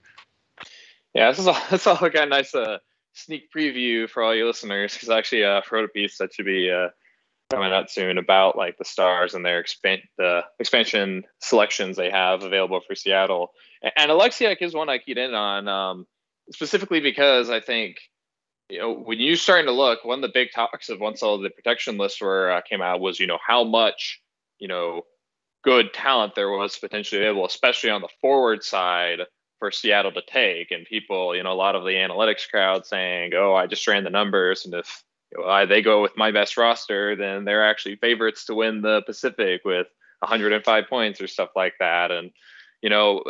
Yeah, 1.13 1.29
this 1.29 1.39
is 1.39 1.47
all, 1.47 1.61
this 1.69 1.87
all 1.87 1.97
got 1.97 2.15
a 2.15 2.25
nice 2.25 2.55
uh, 2.55 2.79
sneak 3.13 3.51
preview 3.51 4.09
for 4.09 4.23
all 4.23 4.35
you 4.35 4.45
listeners 4.45 4.93
because 4.93 5.09
I 5.09 5.17
actually 5.17 5.43
uh, 5.43 5.61
wrote 5.71 5.85
a 5.85 5.89
piece 5.89 6.17
that 6.17 6.33
should 6.33 6.45
be 6.45 6.71
uh, 6.71 6.89
coming 7.53 7.73
out 7.73 7.91
soon 7.91 8.17
about 8.17 8.57
like 8.57 8.77
the 8.77 8.85
stars 8.85 9.33
and 9.33 9.45
their 9.45 9.59
expand 9.59 10.01
the 10.17 10.41
expansion 10.59 11.23
selections 11.39 11.97
they 11.97 12.09
have 12.09 12.43
available 12.43 12.81
for 12.85 12.95
Seattle. 12.95 13.51
And, 13.81 13.91
and 13.97 14.11
Oleksiak 14.11 14.57
is 14.61 14.73
one 14.73 14.89
I 14.89 14.97
keyed 14.97 15.17
in 15.17 15.33
on 15.33 15.67
um, 15.67 16.07
specifically 16.51 16.99
because 16.99 17.49
I 17.49 17.59
think 17.59 17.97
you 18.69 18.79
know 18.79 18.93
when 18.93 19.19
you're 19.19 19.35
starting 19.35 19.67
to 19.67 19.71
look, 19.71 20.03
one 20.03 20.19
of 20.19 20.21
the 20.23 20.33
big 20.33 20.49
talks 20.53 20.89
of 20.89 20.99
once 20.99 21.21
all 21.21 21.37
the 21.39 21.49
protection 21.49 21.97
lists 21.97 22.21
were 22.21 22.51
uh, 22.51 22.61
came 22.61 22.81
out 22.81 23.01
was 23.01 23.19
you 23.19 23.27
know 23.27 23.39
how 23.45 23.63
much 23.63 24.21
you 24.59 24.67
know 24.67 25.01
good 25.63 25.93
talent 25.93 26.35
there 26.35 26.49
was 26.49 26.77
potentially 26.77 27.21
available, 27.21 27.45
especially 27.45 27.89
on 27.89 28.01
the 28.01 28.09
forward 28.19 28.63
side 28.63 29.19
for 29.59 29.71
Seattle 29.71 30.11
to 30.11 30.21
take. 30.27 30.71
And 30.71 30.85
people, 30.85 31.35
you 31.35 31.41
know, 31.41 31.53
a 31.53 31.55
lot 31.55 31.75
of 31.75 31.83
the 31.83 31.91
analytics 31.91 32.49
crowd 32.49 32.85
saying, 32.85 33.31
"Oh, 33.35 33.55
I 33.55 33.67
just 33.67 33.87
ran 33.87 34.03
the 34.03 34.09
numbers, 34.09 34.65
and 34.65 34.73
if 34.73 35.03
They 35.67 35.81
go 35.81 36.01
with 36.01 36.17
my 36.17 36.31
best 36.31 36.57
roster, 36.57 37.15
then 37.15 37.45
they're 37.45 37.69
actually 37.69 37.95
favorites 37.97 38.45
to 38.45 38.55
win 38.55 38.81
the 38.81 39.01
Pacific 39.05 39.61
with 39.65 39.87
105 40.19 40.87
points 40.89 41.21
or 41.21 41.27
stuff 41.27 41.49
like 41.55 41.73
that." 41.79 42.11
And 42.11 42.31
you 42.81 42.89
know, 42.89 43.23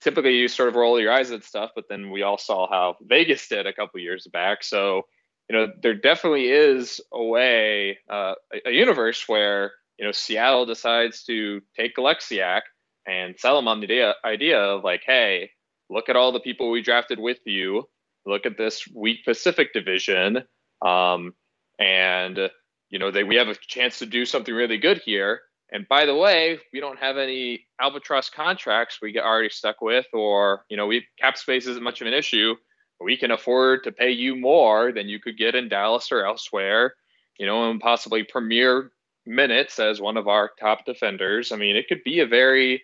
typically 0.00 0.36
you 0.36 0.48
sort 0.48 0.68
of 0.68 0.74
roll 0.74 1.00
your 1.00 1.12
eyes 1.12 1.30
at 1.30 1.44
stuff, 1.44 1.70
but 1.74 1.84
then 1.88 2.10
we 2.10 2.22
all 2.22 2.38
saw 2.38 2.68
how 2.68 2.96
Vegas 3.02 3.46
did 3.48 3.66
a 3.66 3.72
couple 3.72 4.00
years 4.00 4.26
back. 4.26 4.64
So, 4.64 5.02
you 5.48 5.56
know, 5.56 5.68
there 5.82 5.94
definitely 5.94 6.50
is 6.50 7.00
a 7.12 7.22
way, 7.22 7.98
uh, 8.08 8.34
a, 8.64 8.70
universe 8.70 9.28
where 9.28 9.72
you 9.98 10.04
know 10.04 10.12
Seattle 10.12 10.66
decides 10.66 11.24
to 11.24 11.60
take 11.76 11.96
Oleksiak 11.96 12.62
and 13.06 13.38
sell 13.38 13.56
them 13.56 13.68
on 13.68 13.80
the 13.80 13.86
idea, 13.86 14.14
idea 14.24 14.60
of 14.60 14.84
like, 14.84 15.02
hey, 15.04 15.50
look 15.90 16.08
at 16.08 16.16
all 16.16 16.32
the 16.32 16.40
people 16.40 16.70
we 16.70 16.82
drafted 16.82 17.18
with 17.18 17.38
you. 17.44 17.88
Look 18.26 18.44
at 18.46 18.58
this 18.58 18.86
weak 18.94 19.24
Pacific 19.24 19.72
division. 19.72 20.44
Um, 20.82 21.34
and, 21.78 22.50
you 22.90 22.98
know, 22.98 23.10
they, 23.10 23.24
we 23.24 23.36
have 23.36 23.48
a 23.48 23.54
chance 23.54 23.98
to 23.98 24.06
do 24.06 24.24
something 24.24 24.54
really 24.54 24.78
good 24.78 24.98
here. 24.98 25.40
And 25.70 25.86
by 25.86 26.06
the 26.06 26.14
way, 26.14 26.58
we 26.72 26.80
don't 26.80 26.98
have 26.98 27.18
any 27.18 27.66
albatross 27.80 28.30
contracts 28.30 29.00
we 29.02 29.12
get 29.12 29.24
already 29.24 29.50
stuck 29.50 29.82
with, 29.82 30.06
or, 30.12 30.64
you 30.70 30.76
know, 30.76 30.86
we 30.86 31.06
cap 31.20 31.36
space 31.36 31.66
isn't 31.66 31.82
much 31.82 32.00
of 32.00 32.06
an 32.06 32.14
issue. 32.14 32.54
We 33.00 33.16
can 33.16 33.30
afford 33.30 33.84
to 33.84 33.92
pay 33.92 34.10
you 34.10 34.34
more 34.34 34.92
than 34.92 35.08
you 35.08 35.20
could 35.20 35.36
get 35.36 35.54
in 35.54 35.68
Dallas 35.68 36.10
or 36.10 36.24
elsewhere, 36.24 36.94
you 37.38 37.46
know, 37.46 37.70
and 37.70 37.80
possibly 37.80 38.24
premier 38.24 38.90
minutes 39.26 39.78
as 39.78 40.00
one 40.00 40.16
of 40.16 40.26
our 40.26 40.50
top 40.58 40.86
defenders. 40.86 41.52
I 41.52 41.56
mean, 41.56 41.76
it 41.76 41.86
could 41.86 42.02
be 42.02 42.20
a 42.20 42.26
very, 42.26 42.82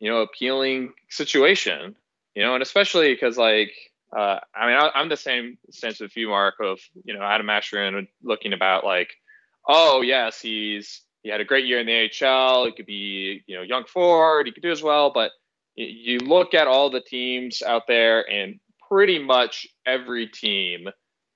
you 0.00 0.10
know, 0.10 0.18
appealing 0.18 0.92
situation 1.08 1.94
you 2.34 2.42
know, 2.42 2.54
and 2.54 2.62
especially 2.62 3.14
because 3.14 3.38
like 3.38 3.72
uh, 4.16 4.38
I 4.54 4.66
mean, 4.66 4.76
I, 4.76 5.00
am 5.00 5.08
the 5.08 5.16
same 5.16 5.58
sense 5.70 6.00
with 6.00 6.16
you, 6.16 6.28
Mark, 6.28 6.54
of 6.60 6.78
you 7.04 7.14
know 7.14 7.22
Adam 7.22 7.46
Mascherin 7.46 8.06
looking 8.22 8.52
about 8.52 8.84
like, 8.84 9.10
oh 9.68 10.02
yes, 10.02 10.40
he's 10.40 11.02
he 11.22 11.30
had 11.30 11.40
a 11.40 11.44
great 11.44 11.66
year 11.66 11.80
in 11.80 11.86
the 11.86 12.26
AHL. 12.26 12.66
He 12.66 12.72
could 12.72 12.86
be 12.86 13.42
you 13.46 13.56
know 13.56 13.62
young 13.62 13.84
forward. 13.84 14.46
He 14.46 14.52
could 14.52 14.62
do 14.62 14.70
as 14.70 14.82
well, 14.82 15.10
but 15.12 15.32
you 15.76 16.18
look 16.18 16.54
at 16.54 16.68
all 16.68 16.90
the 16.90 17.00
teams 17.00 17.60
out 17.62 17.82
there, 17.88 18.30
and 18.30 18.60
pretty 18.88 19.18
much 19.18 19.66
every 19.86 20.28
team 20.28 20.88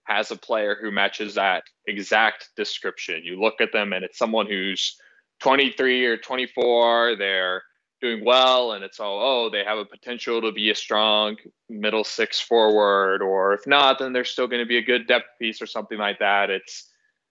has 0.04 0.30
a 0.30 0.36
player 0.36 0.76
who 0.80 0.90
matches 0.90 1.34
that 1.34 1.64
exact 1.86 2.48
description. 2.56 3.22
You 3.24 3.40
look 3.40 3.60
at 3.60 3.72
them, 3.72 3.92
and 3.92 4.04
it's 4.04 4.18
someone 4.18 4.46
who's 4.46 4.96
23 5.40 6.06
or 6.06 6.16
24. 6.16 7.16
They're 7.18 7.62
doing 8.00 8.24
well 8.24 8.72
and 8.72 8.84
it's 8.84 9.00
all 9.00 9.20
oh 9.20 9.50
they 9.50 9.64
have 9.64 9.78
a 9.78 9.84
potential 9.84 10.40
to 10.40 10.52
be 10.52 10.70
a 10.70 10.74
strong 10.74 11.36
middle 11.68 12.04
six 12.04 12.40
forward 12.40 13.22
or 13.22 13.54
if 13.54 13.66
not 13.66 13.98
then 13.98 14.12
they're 14.12 14.24
still 14.24 14.46
going 14.46 14.62
to 14.62 14.68
be 14.68 14.78
a 14.78 14.82
good 14.82 15.06
depth 15.06 15.26
piece 15.38 15.60
or 15.60 15.66
something 15.66 15.98
like 15.98 16.18
that. 16.20 16.50
It's 16.50 16.88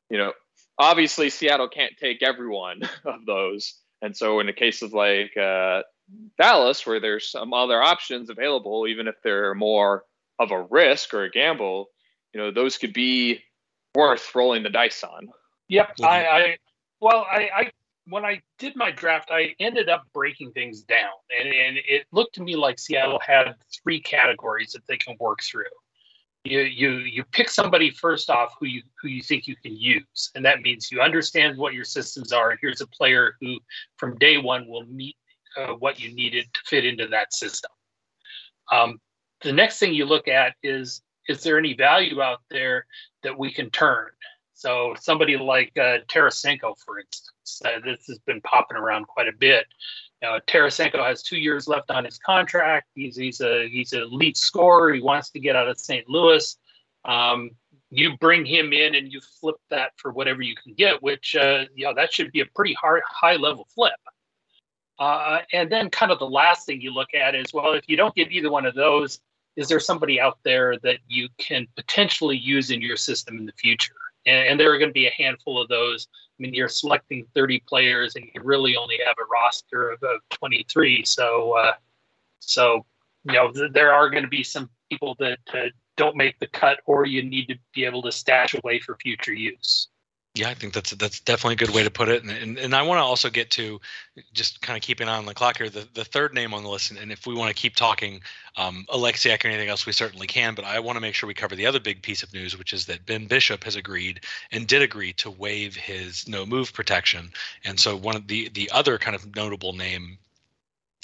you 0.10 0.17
know 0.17 0.34
obviously 0.77 1.30
seattle 1.30 1.69
can't 1.69 1.93
take 1.97 2.21
everyone 2.21 2.82
of 3.06 3.25
those. 3.25 3.75
And 4.01 4.15
so 4.15 4.39
in 4.39 4.45
the 4.45 4.53
case 4.53 4.82
of 4.82 4.93
like 4.93 5.36
uh, 5.38 5.84
dallas 6.38 6.86
where 6.86 6.99
there's 6.99 7.30
some 7.30 7.53
other 7.53 7.82
options 7.82 8.30
available 8.30 8.88
even 8.88 9.08
if 9.08 9.15
they're 9.23 9.53
more 9.53 10.03
of 10.39 10.51
a 10.51 10.63
risk 10.69 11.13
or 11.13 11.23
a 11.23 11.32
gamble 11.32 11.88
you 12.34 12.39
know 12.39 12.51
those 12.51 12.77
could 12.77 12.93
be 12.93 13.41
worth 13.95 14.34
rolling 14.36 14.63
the 14.63 14.69
dice 14.69 15.03
on. 15.03 15.27
Yep 15.67 15.95
i, 16.03 16.25
I 16.25 16.58
well 17.01 17.25
I, 17.30 17.49
I 17.56 17.71
when 18.09 18.25
I 18.25 18.41
did 18.57 18.75
my 18.75 18.91
draft, 18.91 19.29
I 19.31 19.55
ended 19.59 19.89
up 19.89 20.05
breaking 20.13 20.51
things 20.51 20.81
down, 20.83 21.11
and, 21.37 21.49
and 21.49 21.77
it 21.87 22.05
looked 22.11 22.35
to 22.35 22.43
me 22.43 22.55
like 22.55 22.79
Seattle 22.79 23.19
had 23.25 23.55
three 23.83 23.99
categories 23.99 24.71
that 24.71 24.85
they 24.87 24.97
can 24.97 25.15
work 25.19 25.41
through. 25.41 25.65
You 26.43 26.61
you 26.61 26.91
you 26.99 27.23
pick 27.25 27.49
somebody 27.49 27.91
first 27.91 28.29
off 28.29 28.53
who 28.59 28.67
you 28.67 28.81
who 29.01 29.09
you 29.09 29.21
think 29.21 29.47
you 29.47 29.55
can 29.57 29.75
use, 29.75 30.31
and 30.35 30.45
that 30.45 30.61
means 30.61 30.91
you 30.91 31.01
understand 31.01 31.57
what 31.57 31.73
your 31.73 31.83
systems 31.83 32.31
are. 32.31 32.57
Here's 32.61 32.81
a 32.81 32.87
player 32.87 33.35
who, 33.41 33.57
from 33.97 34.17
day 34.17 34.37
one, 34.37 34.67
will 34.67 34.85
meet 34.85 35.17
uh, 35.57 35.73
what 35.73 35.99
you 35.99 36.13
needed 36.13 36.45
to 36.53 36.59
fit 36.65 36.85
into 36.85 37.07
that 37.07 37.33
system. 37.33 37.71
Um, 38.71 38.99
the 39.41 39.51
next 39.51 39.79
thing 39.79 39.93
you 39.93 40.05
look 40.05 40.27
at 40.27 40.55
is 40.63 41.01
is 41.27 41.43
there 41.43 41.57
any 41.57 41.73
value 41.73 42.21
out 42.21 42.39
there 42.49 42.85
that 43.23 43.37
we 43.37 43.51
can 43.51 43.69
turn? 43.69 44.07
So 44.57 44.95
somebody 44.99 45.37
like 45.37 45.71
uh, 45.77 45.99
Tarasenko, 46.07 46.75
for 46.79 46.99
instance, 46.99 47.61
uh, 47.63 47.79
this 47.85 48.07
has 48.07 48.17
been 48.17 48.41
popping 48.41 48.75
around 48.75 49.05
quite 49.05 49.27
a 49.27 49.31
bit. 49.31 49.67
You 50.19 50.29
know, 50.29 50.39
Tarasenko 50.47 51.05
has 51.05 51.21
two 51.21 51.37
years 51.37 51.67
left 51.67 51.91
on 51.91 52.03
his 52.03 52.17
contract. 52.17 52.87
He's 52.95 53.15
he's 53.15 53.39
a 53.39 53.69
he's 53.69 53.93
an 53.93 54.01
elite 54.01 54.35
scorer. 54.35 54.95
He 54.95 54.99
wants 54.99 55.29
to 55.29 55.39
get 55.39 55.55
out 55.55 55.67
of 55.67 55.79
St. 55.79 56.09
Louis. 56.09 56.57
Um, 57.05 57.51
you 57.91 58.17
bring 58.17 58.47
him 58.47 58.73
in 58.73 58.95
and 58.95 59.13
you 59.13 59.21
flip 59.39 59.57
that 59.69 59.91
for 59.97 60.11
whatever 60.11 60.41
you 60.41 60.55
can 60.55 60.73
get, 60.73 61.03
which 61.03 61.35
uh, 61.35 61.65
you 61.75 61.85
know 61.85 61.93
that 61.93 62.11
should 62.11 62.31
be 62.31 62.41
a 62.41 62.45
pretty 62.55 62.73
hard 62.73 63.03
high 63.07 63.35
level 63.35 63.67
flip. 63.75 63.93
Uh, 64.97 65.41
and 65.53 65.71
then 65.71 65.91
kind 65.91 66.11
of 66.11 66.17
the 66.17 66.27
last 66.27 66.65
thing 66.65 66.81
you 66.81 66.91
look 66.91 67.13
at 67.13 67.35
is 67.35 67.53
well, 67.53 67.73
if 67.73 67.83
you 67.87 67.95
don't 67.95 68.15
get 68.15 68.31
either 68.31 68.49
one 68.49 68.65
of 68.65 68.73
those, 68.73 69.19
is 69.55 69.67
there 69.67 69.79
somebody 69.79 70.19
out 70.19 70.39
there 70.43 70.79
that 70.79 70.97
you 71.07 71.29
can 71.37 71.67
potentially 71.75 72.37
use 72.37 72.71
in 72.71 72.81
your 72.81 72.97
system 72.97 73.37
in 73.37 73.45
the 73.45 73.53
future? 73.53 73.93
And, 74.27 74.47
and 74.47 74.59
there 74.59 74.71
are 74.71 74.77
going 74.77 74.89
to 74.89 74.93
be 74.93 75.07
a 75.07 75.13
handful 75.17 75.59
of 75.61 75.67
those. 75.69 76.07
I 76.13 76.43
mean, 76.43 76.53
you're 76.53 76.69
selecting 76.69 77.25
30 77.33 77.63
players, 77.67 78.15
and 78.15 78.25
you 78.25 78.41
really 78.43 78.75
only 78.75 78.99
have 79.05 79.15
a 79.19 79.25
roster 79.31 79.91
of, 79.91 80.03
of 80.03 80.19
23. 80.29 81.03
So, 81.05 81.57
uh, 81.57 81.73
so 82.39 82.85
you 83.23 83.33
know, 83.33 83.51
th- 83.51 83.71
there 83.73 83.93
are 83.93 84.09
going 84.09 84.23
to 84.23 84.29
be 84.29 84.43
some 84.43 84.69
people 84.89 85.15
that 85.19 85.39
uh, 85.53 85.69
don't 85.95 86.15
make 86.15 86.39
the 86.39 86.47
cut, 86.47 86.79
or 86.85 87.05
you 87.05 87.23
need 87.23 87.47
to 87.47 87.55
be 87.73 87.85
able 87.85 88.01
to 88.03 88.11
stash 88.11 88.53
away 88.53 88.79
for 88.79 88.95
future 88.97 89.33
use. 89.33 89.87
Yeah, 90.38 90.50
I 90.50 90.54
think 90.54 90.73
that's 90.73 90.91
that's 90.91 91.19
definitely 91.19 91.54
a 91.54 91.65
good 91.65 91.76
way 91.76 91.84
to 91.84 91.89
put 91.89 92.10
it. 92.10 92.21
And 92.21 92.32
and, 92.32 92.58
and 92.60 92.76
I 92.76 92.84
want 92.84 93.00
to 93.00 93.04
also 93.04 93.30
get 93.30 93.50
to 93.52 93.82
just 94.34 94.62
kind 94.62 94.78
of 94.78 94.84
keeping 94.84 95.08
on 95.08 95.26
the 95.26 95.34
clock 95.34 95.58
here. 95.58 95.69
The, 95.69 95.88
the 95.95 96.06
third 96.06 96.34
name 96.36 96.54
on 96.54 96.62
the 96.62 96.69
list, 96.69 96.91
and 96.91 97.12
if 97.12 97.26
we 97.26 97.34
want 97.34 97.50
to 97.50 97.60
keep 97.60 97.76
talking 97.76 98.21
um, 98.56 98.86
Oleksiak 98.89 99.43
or 99.43 99.47
anything 99.47 99.69
else, 99.69 99.88
we 99.88 99.93
certainly 99.93 100.28
can. 100.28 100.54
But 100.54 100.65
I 100.65 100.80
want 100.80 100.95
to 100.95 101.02
make 101.02 101.15
sure 101.15 101.28
we 101.28 101.34
cover 101.34 101.56
the 101.56 101.65
other 101.65 101.80
big 101.80 102.04
piece 102.04 102.21
of 102.21 102.34
news, 102.34 102.56
which 102.56 102.71
is 102.71 102.86
that 102.86 103.06
Ben 103.08 103.26
Bishop 103.26 103.63
has 103.63 103.76
agreed 103.76 104.21
and 104.52 104.67
did 104.67 104.84
agree 104.84 105.13
to 105.13 105.32
waive 105.32 105.76
his 105.76 106.28
no 106.28 106.45
move 106.45 106.71
protection. 106.71 107.32
And 107.65 107.80
so 107.80 107.95
one 107.95 108.15
of 108.15 108.28
the 108.28 108.50
the 108.50 108.69
other 108.71 109.00
kind 109.00 109.15
of 109.15 109.36
notable 109.36 109.73
name 109.73 110.19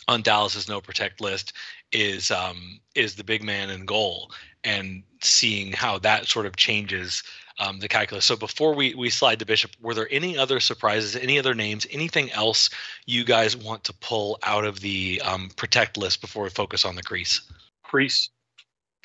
on 0.07 0.21
Dallas's 0.21 0.69
no 0.69 0.79
protect 0.79 1.21
list 1.21 1.53
is 1.91 2.29
um, 2.29 2.79
is 2.93 3.15
the 3.15 3.23
big 3.23 3.43
man 3.43 3.71
in 3.71 3.85
goal, 3.85 4.31
and 4.63 5.01
seeing 5.21 5.71
how 5.71 5.97
that 5.99 6.27
sort 6.27 6.45
of 6.45 6.55
changes 6.55 7.23
um, 7.59 7.79
the 7.79 7.87
calculus. 7.87 8.25
So 8.25 8.35
before 8.35 8.73
we 8.73 8.95
we 8.95 9.09
slide 9.09 9.39
to 9.39 9.45
Bishop, 9.45 9.71
were 9.81 9.93
there 9.93 10.07
any 10.09 10.37
other 10.37 10.59
surprises, 10.59 11.15
any 11.15 11.39
other 11.39 11.53
names, 11.53 11.85
anything 11.91 12.31
else 12.31 12.69
you 13.05 13.23
guys 13.23 13.55
want 13.55 13.83
to 13.85 13.93
pull 13.93 14.39
out 14.43 14.65
of 14.65 14.79
the 14.79 15.21
um, 15.23 15.49
protect 15.55 15.97
list 15.97 16.21
before 16.21 16.43
we 16.43 16.49
focus 16.49 16.85
on 16.85 16.95
the 16.95 17.03
crease? 17.03 17.41
Crease. 17.83 18.29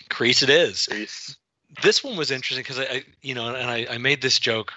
Crease 0.08 0.42
it 0.42 0.50
is. 0.50 0.87
Crease. 0.87 1.37
This 1.82 2.02
one 2.02 2.16
was 2.16 2.30
interesting 2.30 2.62
because 2.62 2.78
I, 2.78 2.84
I, 2.84 3.04
you 3.20 3.34
know, 3.34 3.54
and 3.54 3.70
I, 3.70 3.87
I 3.90 3.98
made 3.98 4.22
this 4.22 4.38
joke 4.38 4.72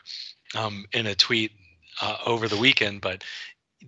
um, 0.56 0.86
in 0.92 1.08
a 1.08 1.16
tweet 1.16 1.54
uh, 2.02 2.18
over 2.26 2.50
the 2.50 2.58
weekend, 2.58 3.00
but 3.00 3.24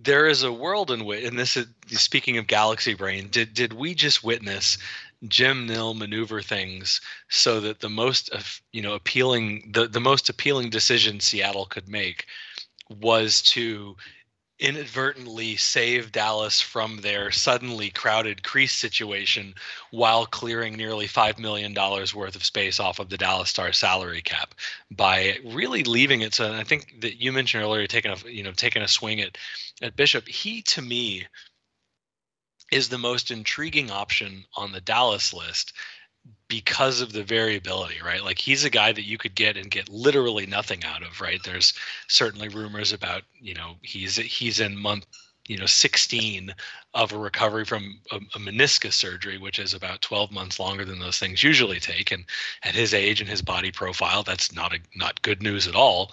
there 0.02 0.26
is 0.26 0.42
a 0.42 0.52
world 0.52 0.90
in 0.90 1.04
which, 1.04 1.24
and 1.24 1.38
this 1.38 1.56
is 1.56 1.66
speaking 1.88 2.38
of 2.38 2.46
galaxy 2.46 2.94
brain, 2.94 3.28
did 3.30 3.54
did 3.54 3.72
we 3.72 3.94
just 3.94 4.24
witness 4.24 4.78
Jim 5.28 5.66
Nill 5.66 5.94
maneuver 5.94 6.42
things 6.42 7.00
so 7.28 7.60
that 7.60 7.80
the 7.80 7.90
most 7.90 8.30
you 8.72 8.82
know 8.82 8.94
appealing 8.94 9.70
the 9.72 9.88
the 9.88 10.00
most 10.00 10.28
appealing 10.28 10.70
decision 10.70 11.20
Seattle 11.20 11.66
could 11.66 11.88
make 11.88 12.26
was 12.90 13.42
to 13.42 13.96
inadvertently 14.60 15.56
save 15.56 16.12
Dallas 16.12 16.60
from 16.60 16.98
their 16.98 17.30
suddenly 17.32 17.90
crowded 17.90 18.44
crease 18.44 18.72
situation 18.72 19.54
while 19.90 20.26
clearing 20.26 20.74
nearly 20.74 21.08
$5 21.08 21.38
million 21.40 21.74
worth 21.74 22.36
of 22.36 22.44
space 22.44 22.78
off 22.78 23.00
of 23.00 23.08
the 23.08 23.16
Dallas 23.16 23.50
Stars 23.50 23.78
salary 23.78 24.22
cap 24.22 24.54
by 24.92 25.38
really 25.44 25.82
leaving 25.82 26.20
it. 26.20 26.34
So 26.34 26.52
I 26.52 26.62
think 26.62 27.00
that 27.00 27.20
you 27.20 27.32
mentioned 27.32 27.64
earlier 27.64 27.86
taking 27.88 28.12
a, 28.12 28.16
you 28.30 28.44
know, 28.44 28.52
taking 28.52 28.82
a 28.82 28.88
swing 28.88 29.20
at, 29.20 29.36
at 29.82 29.96
Bishop. 29.96 30.28
He, 30.28 30.62
to 30.62 30.82
me, 30.82 31.26
is 32.70 32.88
the 32.88 32.98
most 32.98 33.30
intriguing 33.30 33.90
option 33.90 34.44
on 34.56 34.72
the 34.72 34.80
Dallas 34.80 35.32
list 35.32 35.72
because 36.48 37.00
of 37.00 37.12
the 37.12 37.22
variability, 37.22 38.00
right? 38.04 38.24
Like 38.24 38.38
he's 38.38 38.64
a 38.64 38.70
guy 38.70 38.92
that 38.92 39.04
you 39.04 39.18
could 39.18 39.34
get 39.34 39.56
and 39.56 39.70
get 39.70 39.88
literally 39.88 40.46
nothing 40.46 40.84
out 40.84 41.02
of, 41.02 41.20
right? 41.20 41.42
There's 41.42 41.74
certainly 42.08 42.48
rumors 42.48 42.92
about, 42.92 43.22
you 43.40 43.54
know, 43.54 43.76
he's 43.82 44.16
he's 44.16 44.60
in 44.60 44.76
month, 44.76 45.06
you 45.46 45.58
know, 45.58 45.66
16 45.66 46.54
of 46.94 47.12
a 47.12 47.18
recovery 47.18 47.64
from 47.64 48.00
a, 48.10 48.16
a 48.16 48.38
meniscus 48.38 48.94
surgery, 48.94 49.36
which 49.38 49.58
is 49.58 49.74
about 49.74 50.02
12 50.02 50.30
months 50.32 50.58
longer 50.58 50.84
than 50.84 50.98
those 50.98 51.18
things 51.18 51.42
usually 51.42 51.80
take. 51.80 52.10
And 52.10 52.24
at 52.62 52.74
his 52.74 52.94
age 52.94 53.20
and 53.20 53.28
his 53.28 53.42
body 53.42 53.70
profile, 53.70 54.22
that's 54.22 54.54
not 54.54 54.72
a 54.72 54.78
not 54.96 55.22
good 55.22 55.42
news 55.42 55.66
at 55.66 55.74
all. 55.74 56.12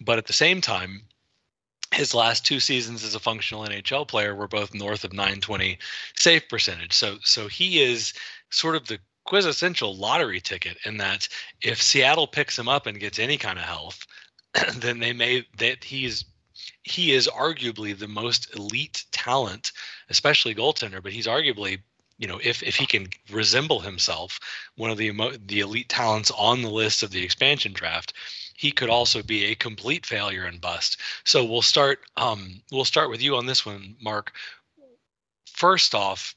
But 0.00 0.18
at 0.18 0.26
the 0.26 0.32
same 0.32 0.60
time, 0.60 1.02
his 1.92 2.14
last 2.14 2.46
two 2.46 2.60
seasons 2.60 3.04
as 3.04 3.14
a 3.14 3.20
functional 3.20 3.66
NHL 3.66 4.06
player 4.06 4.34
were 4.34 4.48
both 4.48 4.74
north 4.74 5.04
of 5.04 5.12
920 5.12 5.78
save 6.16 6.48
percentage. 6.48 6.92
So 6.92 7.18
so 7.22 7.48
he 7.48 7.82
is 7.82 8.12
sort 8.50 8.76
of 8.76 8.86
the 8.86 8.98
quintessential 9.24 9.96
lottery 9.96 10.40
ticket 10.40 10.78
in 10.84 10.96
that 10.98 11.28
if 11.62 11.82
Seattle 11.82 12.26
picks 12.26 12.58
him 12.58 12.68
up 12.68 12.86
and 12.86 13.00
gets 13.00 13.18
any 13.18 13.36
kind 13.36 13.58
of 13.58 13.64
health, 13.64 14.06
then 14.76 15.00
they 15.00 15.12
may 15.12 15.46
that 15.58 15.84
he's 15.84 16.24
he 16.82 17.12
is 17.12 17.28
arguably 17.28 17.96
the 17.96 18.08
most 18.08 18.54
elite 18.54 19.04
talent, 19.12 19.72
especially 20.08 20.54
goaltender, 20.54 21.02
but 21.02 21.12
he's 21.12 21.26
arguably 21.26 21.80
you 22.18 22.28
know 22.28 22.38
if 22.42 22.62
if 22.62 22.76
he 22.76 22.86
can 22.86 23.08
resemble 23.30 23.80
himself 23.80 24.38
one 24.76 24.90
of 24.90 24.98
the 24.98 25.10
the 25.46 25.60
elite 25.60 25.88
talents 25.88 26.30
on 26.30 26.62
the 26.62 26.70
list 26.70 27.02
of 27.02 27.10
the 27.10 27.24
expansion 27.24 27.72
draft 27.72 28.12
he 28.60 28.70
could 28.70 28.90
also 28.90 29.22
be 29.22 29.46
a 29.46 29.54
complete 29.54 30.04
failure 30.04 30.44
and 30.44 30.60
bust. 30.60 31.00
So 31.24 31.42
we'll 31.42 31.62
start 31.62 32.00
um 32.18 32.60
we'll 32.70 32.84
start 32.84 33.08
with 33.08 33.22
you 33.22 33.36
on 33.36 33.46
this 33.46 33.64
one 33.64 33.96
mark. 34.02 34.32
First 35.46 35.94
off 35.94 36.34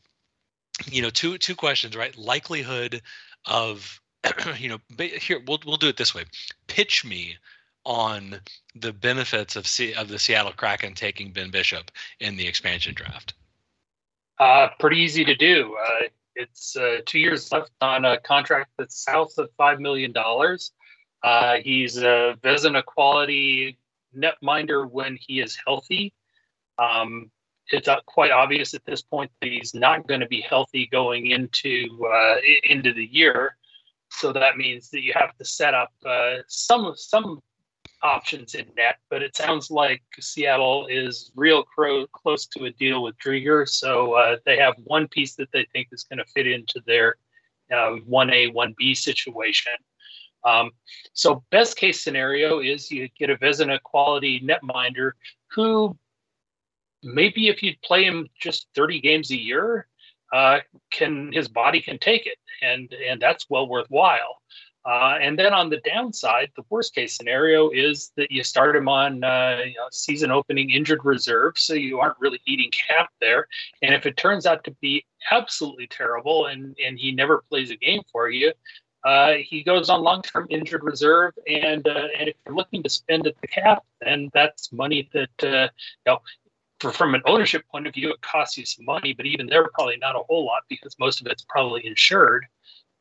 you 0.86 1.02
know 1.02 1.10
two 1.10 1.38
two 1.38 1.54
questions 1.54 1.98
right? 1.98 2.18
Likelihood 2.18 3.02
of 3.46 4.00
you 4.58 4.70
know 4.70 4.80
here 4.98 5.44
we'll 5.46 5.60
we'll 5.66 5.76
do 5.76 5.90
it 5.90 5.98
this 5.98 6.16
way. 6.16 6.24
Pitch 6.68 7.04
me 7.04 7.36
on 7.84 8.40
the 8.74 8.94
benefits 8.94 9.58
of 9.58 9.68
C, 9.68 9.94
of 9.94 10.08
the 10.08 10.18
Seattle 10.18 10.54
Kraken 10.54 10.94
taking 10.94 11.34
Ben 11.34 11.52
Bishop 11.52 11.92
in 12.22 12.38
the 12.38 12.48
expansion 12.48 12.94
draft. 12.94 13.34
Uh, 14.40 14.70
pretty 14.80 15.00
easy 15.00 15.26
to 15.26 15.36
do. 15.36 15.76
Uh, 15.76 16.08
it's 16.38 16.78
uh, 16.78 17.00
two 17.06 17.20
years 17.20 17.52
left 17.52 17.72
on 17.82 18.06
a 18.06 18.18
contract 18.22 18.70
that's 18.78 19.04
south 19.04 19.38
of 19.38 19.50
five 19.58 19.82
million 19.82 20.14
dollars 20.14 20.72
uh, 21.24 21.58
he's 21.64 21.98
a 21.98 22.36
Vezina 22.44 22.84
quality 22.84 23.78
netminder 24.16 24.90
when 24.90 25.18
he 25.20 25.40
is 25.40 25.58
healthy 25.66 26.14
um, 26.78 27.32
it's 27.70 27.88
quite 28.06 28.32
obvious 28.32 28.74
at 28.74 28.86
this 28.86 29.02
point 29.02 29.32
that 29.42 29.50
he's 29.50 29.74
not 29.74 30.08
going 30.08 30.20
to 30.20 30.28
be 30.28 30.42
healthy 30.42 30.88
going 30.92 31.28
into 31.28 31.88
uh, 32.06 32.36
into 32.64 32.94
the 32.94 33.06
year. 33.06 33.56
So 34.10 34.32
that 34.34 34.58
means 34.58 34.90
that 34.90 35.02
you 35.02 35.14
have 35.16 35.36
to 35.38 35.46
set 35.46 35.74
up 35.74 35.92
uh, 36.06 36.38
some 36.48 36.94
some 36.96 37.42
options 38.02 38.54
in 38.54 38.66
net. 38.76 38.98
But 39.10 39.24
it 39.24 39.36
sounds 39.36 39.72
like 39.72 40.04
Seattle 40.20 40.88
is 40.88 41.32
real 41.36 41.64
cro- 41.64 42.08
close 42.08 42.46
to 42.48 42.66
a 42.66 42.72
deal 42.72 43.02
with 43.02 43.18
Driedger, 43.18 43.68
so 43.68 44.14
uh, 44.14 44.38
they 44.46 44.58
have 44.58 44.76
one 44.84 45.08
piece 45.08 45.36
that 45.36 45.50
they 45.54 45.66
think 45.72 45.88
is 45.92 46.04
going 46.04 46.20
to 46.20 46.32
fit 46.34 46.48
into 46.48 46.82
their 46.86 47.16
one 48.06 48.30
A 48.32 48.48
one 48.48 48.76
B 48.78 48.94
situation. 48.94 49.74
Um, 50.46 50.72
so 51.14 51.44
best 51.52 51.78
case 51.78 52.04
scenario 52.04 52.60
is 52.60 52.92
you 52.92 53.10
get 53.18 53.30
a 53.30 53.38
Vezina 53.38 53.82
quality 53.82 54.42
netminder 54.42 55.12
who 55.52 55.98
maybe 57.04 57.48
if 57.48 57.62
you 57.64 57.74
play 57.84 58.04
him 58.04 58.28
just 58.40 58.68
30 58.76 59.02
games 59.02 59.32
a 59.32 59.40
year, 59.40 59.88
uh, 60.34 60.60
can 60.92 61.32
his 61.32 61.48
body 61.48 61.82
can 61.82 62.00
take 62.00 62.26
it, 62.26 62.38
and 62.62 62.92
and 63.08 63.22
that's 63.22 63.50
well 63.50 63.68
worthwhile. 63.68 64.42
Uh, 64.86 65.18
and 65.22 65.40
then 65.40 65.54
on 65.54 65.70
the 65.70 65.80
downside, 65.86 66.52
the 66.58 66.64
worst 66.70 66.94
case 66.94 67.16
scenario 67.16 67.70
is 67.70 68.12
that 68.18 68.30
you 68.30 68.44
start 68.44 68.76
him 68.76 68.90
on 68.90 69.24
uh, 69.24 69.62
you 69.66 69.76
know, 69.76 69.88
season 69.92 70.30
opening 70.30 70.72
injured 70.72 71.06
reserve, 71.06 71.58
so 71.58 71.74
you 71.74 72.00
aren't 72.00 72.20
really 72.20 72.42
eating 72.46 72.70
cap 72.72 73.10
there. 73.22 73.48
And 73.82 73.96
if 73.96 74.06
it 74.06 74.18
turns 74.18 74.46
out 74.46 74.64
to 74.66 74.72
be 74.82 75.06
absolutely 75.32 75.88
terrible 75.88 76.48
and, 76.48 76.76
and 76.86 77.00
he 77.00 77.14
never 77.14 77.44
plays 77.50 77.72
a 77.72 77.78
game 77.78 78.02
for 78.12 78.30
you, 78.30 78.52
uh, 79.04 79.34
he 79.34 79.64
goes 79.64 79.90
on 79.90 80.02
long 80.02 80.22
term 80.22 80.48
injured 80.50 80.84
reserve. 80.84 81.34
And, 81.48 81.88
uh, 81.88 82.08
and 82.18 82.30
if 82.30 82.36
you're 82.46 82.56
looking 82.56 82.84
to 82.84 82.90
spend 82.90 83.28
at 83.28 83.40
the 83.42 83.48
cap, 83.48 83.84
then 84.02 84.30
that's 84.34 84.72
money 84.72 85.10
that 85.14 85.44
uh, 85.44 85.70
you 86.06 86.14
know, 86.14 86.20
for, 86.80 86.92
from 86.92 87.16
an 87.16 87.22
ownership 87.26 87.64
point 87.72 87.88
of 87.88 87.94
view, 87.94 88.12
it 88.12 88.22
costs 88.22 88.58
you 88.58 88.66
some 88.66 88.86
money, 88.86 89.14
but 89.14 89.26
even 89.26 89.48
there, 89.48 89.68
probably 89.74 89.98
not 89.98 90.16
a 90.16 90.24
whole 90.28 90.46
lot 90.46 90.64
because 90.70 90.98
most 91.00 91.22
of 91.22 91.28
it's 91.28 91.46
probably 91.48 91.86
insured. 91.86 92.46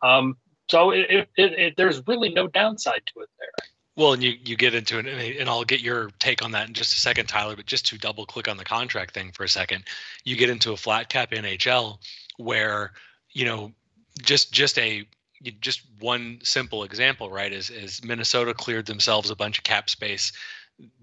Um, 0.02 0.36
so 0.68 0.90
it, 0.90 1.06
it, 1.10 1.28
it, 1.36 1.74
there's 1.76 2.06
really 2.06 2.30
no 2.30 2.46
downside 2.46 3.02
to 3.14 3.20
it 3.20 3.28
there. 3.38 3.68
Well, 3.94 4.14
and 4.14 4.22
you, 4.22 4.34
you 4.42 4.56
get 4.56 4.74
into 4.74 4.98
it, 4.98 5.06
and 5.38 5.48
I'll 5.50 5.64
get 5.64 5.80
your 5.80 6.10
take 6.18 6.42
on 6.42 6.52
that 6.52 6.68
in 6.68 6.74
just 6.74 6.94
a 6.94 7.00
second, 7.00 7.26
Tyler. 7.26 7.56
But 7.56 7.66
just 7.66 7.86
to 7.88 7.98
double 7.98 8.24
click 8.24 8.48
on 8.48 8.56
the 8.56 8.64
contract 8.64 9.12
thing 9.12 9.32
for 9.32 9.44
a 9.44 9.48
second, 9.48 9.84
you 10.24 10.34
get 10.34 10.48
into 10.48 10.72
a 10.72 10.76
flat 10.76 11.10
cap 11.10 11.32
NHL 11.32 11.98
where 12.38 12.92
you 13.32 13.44
know 13.44 13.70
just 14.22 14.50
just 14.50 14.78
a 14.78 15.06
just 15.60 15.82
one 15.98 16.38
simple 16.42 16.84
example, 16.84 17.30
right? 17.30 17.52
Is 17.52 17.70
is 17.70 18.02
Minnesota 18.04 18.54
cleared 18.54 18.86
themselves 18.86 19.30
a 19.30 19.36
bunch 19.36 19.58
of 19.58 19.64
cap 19.64 19.90
space 19.90 20.32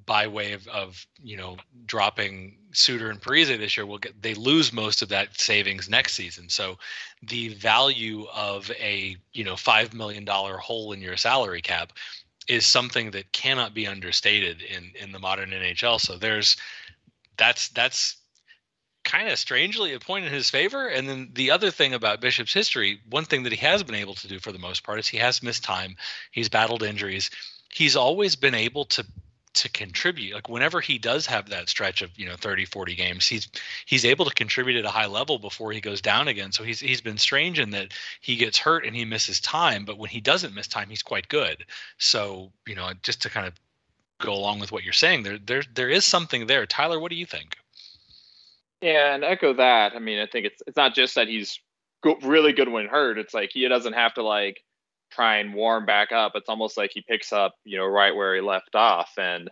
by 0.05 0.27
way 0.27 0.53
of, 0.53 0.67
of 0.67 1.05
you 1.21 1.37
know 1.37 1.57
dropping 1.85 2.57
Suter 2.71 3.09
and 3.09 3.21
Parise 3.21 3.57
this 3.57 3.77
year, 3.77 3.85
will 3.85 3.97
get 3.97 4.21
they 4.21 4.33
lose 4.33 4.73
most 4.73 5.01
of 5.01 5.09
that 5.09 5.39
savings 5.39 5.89
next 5.89 6.13
season. 6.13 6.49
So 6.49 6.77
the 7.21 7.49
value 7.49 8.25
of 8.33 8.71
a 8.79 9.17
you 9.33 9.43
know 9.43 9.55
five 9.55 9.93
million 9.93 10.25
dollar 10.25 10.57
hole 10.57 10.93
in 10.93 11.01
your 11.01 11.17
salary 11.17 11.61
cap 11.61 11.93
is 12.47 12.65
something 12.65 13.11
that 13.11 13.31
cannot 13.31 13.73
be 13.73 13.87
understated 13.87 14.61
in 14.61 14.91
in 14.99 15.11
the 15.11 15.19
modern 15.19 15.51
NHL. 15.51 15.99
So 15.99 16.17
there's 16.17 16.57
that's 17.37 17.69
that's 17.69 18.17
kind 19.09 19.27
of 19.27 19.39
strangely 19.39 19.93
a 19.93 19.99
point 19.99 20.25
in 20.25 20.31
his 20.31 20.49
favor. 20.49 20.87
And 20.87 21.09
then 21.09 21.31
the 21.33 21.49
other 21.49 21.71
thing 21.71 21.93
about 21.93 22.21
Bishop's 22.21 22.53
history, 22.53 23.01
one 23.09 23.25
thing 23.25 23.43
that 23.43 23.51
he 23.51 23.57
has 23.65 23.81
been 23.81 23.95
able 23.95 24.13
to 24.15 24.27
do 24.27 24.39
for 24.39 24.51
the 24.51 24.59
most 24.59 24.83
part 24.83 24.99
is 24.99 25.07
he 25.07 25.17
has 25.17 25.41
missed 25.41 25.63
time. 25.63 25.95
He's 26.31 26.47
battled 26.47 26.83
injuries. 26.83 27.31
He's 27.73 27.95
always 27.95 28.35
been 28.35 28.55
able 28.55 28.85
to 28.85 29.05
to 29.51 29.67
contribute 29.67 30.35
like 30.35 30.47
whenever 30.47 30.79
he 30.79 30.99
does 30.99 31.25
have 31.25 31.49
that 31.49 31.67
stretch 31.67 32.03
of 32.03 32.11
you 32.15 32.25
know 32.27 32.35
30 32.35 32.65
40 32.65 32.93
games 32.93 33.27
he's 33.27 33.49
he's 33.87 34.05
able 34.05 34.23
to 34.23 34.33
contribute 34.33 34.77
at 34.77 34.85
a 34.85 34.89
high 34.89 35.07
level 35.07 35.39
before 35.39 35.71
he 35.71 35.81
goes 35.81 36.01
down 36.01 36.27
again 36.27 36.51
so 36.51 36.63
he's 36.63 36.79
he's 36.79 37.01
been 37.01 37.17
strange 37.17 37.59
in 37.59 37.71
that 37.71 37.91
he 38.21 38.35
gets 38.35 38.59
hurt 38.59 38.85
and 38.85 38.95
he 38.95 39.05
misses 39.05 39.41
time 39.41 39.85
but 39.85 39.97
when 39.97 40.11
he 40.11 40.21
doesn't 40.21 40.53
miss 40.53 40.67
time 40.67 40.87
he's 40.87 41.01
quite 41.01 41.27
good 41.29 41.65
so 41.97 42.51
you 42.67 42.75
know 42.75 42.91
just 43.01 43.23
to 43.23 43.29
kind 43.29 43.47
of 43.47 43.53
go 44.19 44.33
along 44.33 44.59
with 44.59 44.71
what 44.71 44.83
you're 44.83 44.93
saying 44.93 45.23
there 45.23 45.39
there 45.39 45.63
there 45.73 45.89
is 45.89 46.05
something 46.05 46.45
there 46.45 46.67
tyler 46.67 46.99
what 46.99 47.09
do 47.09 47.17
you 47.17 47.25
think 47.25 47.57
yeah 48.81 49.13
and 49.13 49.23
echo 49.23 49.53
that 49.53 49.93
i 49.95 49.99
mean 49.99 50.19
i 50.19 50.25
think 50.25 50.45
it's 50.45 50.61
it's 50.67 50.77
not 50.77 50.95
just 50.95 51.15
that 51.15 51.27
he's 51.27 51.59
go- 52.03 52.17
really 52.23 52.53
good 52.53 52.69
when 52.69 52.87
hurt 52.87 53.17
it's 53.17 53.33
like 53.33 53.49
he 53.53 53.67
doesn't 53.67 53.93
have 53.93 54.13
to 54.13 54.23
like 54.23 54.63
try 55.11 55.37
and 55.37 55.53
warm 55.53 55.85
back 55.85 56.11
up. 56.11 56.33
It's 56.35 56.49
almost 56.49 56.77
like 56.77 56.91
he 56.93 57.01
picks 57.01 57.33
up, 57.33 57.55
you 57.63 57.77
know, 57.77 57.85
right 57.85 58.15
where 58.15 58.35
he 58.35 58.41
left 58.41 58.75
off. 58.75 59.11
And 59.17 59.49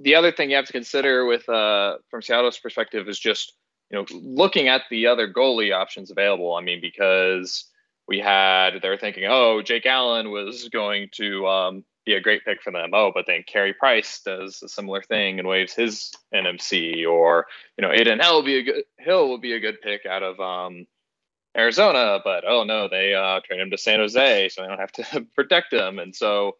the 0.00 0.14
other 0.14 0.32
thing 0.32 0.50
you 0.50 0.56
have 0.56 0.66
to 0.66 0.72
consider 0.72 1.24
with 1.24 1.48
uh, 1.48 1.98
from 2.10 2.22
Seattle's 2.22 2.58
perspective 2.58 3.08
is 3.08 3.18
just 3.18 3.52
you 3.90 3.98
know 3.98 4.06
looking 4.10 4.66
at 4.66 4.82
the 4.90 5.06
other 5.06 5.32
goalie 5.32 5.74
options 5.74 6.10
available. 6.10 6.54
I 6.54 6.62
mean, 6.62 6.80
because 6.80 7.66
we 8.08 8.18
had 8.18 8.80
they're 8.82 8.98
thinking, 8.98 9.24
oh, 9.28 9.62
Jake 9.62 9.86
Allen 9.86 10.30
was 10.30 10.68
going 10.68 11.08
to 11.12 11.46
um, 11.46 11.84
be 12.06 12.14
a 12.14 12.20
great 12.20 12.44
pick 12.44 12.62
for 12.62 12.72
them. 12.72 12.90
Oh, 12.94 13.10
but 13.12 13.26
then 13.26 13.44
Carey 13.46 13.74
Price 13.74 14.20
does 14.24 14.62
a 14.62 14.68
similar 14.68 15.02
thing 15.02 15.38
and 15.38 15.46
waives 15.46 15.74
his 15.74 16.12
NMC, 16.32 17.06
or 17.06 17.46
you 17.76 17.82
know, 17.82 17.92
Adin 17.92 18.20
Hill 18.20 18.36
will 18.36 18.44
be 18.44 18.58
a 18.58 18.62
good 18.62 18.84
Hill 18.98 19.28
will 19.28 19.38
be 19.38 19.52
a 19.52 19.60
good 19.60 19.80
pick 19.82 20.06
out 20.06 20.22
of 20.22 20.40
um, 20.40 20.86
Arizona, 21.56 22.20
but 22.22 22.44
oh 22.46 22.64
no, 22.64 22.88
they 22.88 23.12
uh, 23.12 23.40
trade 23.44 23.60
him 23.60 23.70
to 23.70 23.78
San 23.78 23.98
Jose, 23.98 24.48
so 24.48 24.62
they 24.62 24.68
don't 24.68 24.78
have 24.78 24.92
to 24.92 25.26
protect 25.34 25.72
him. 25.72 25.98
And 25.98 26.14
so, 26.14 26.56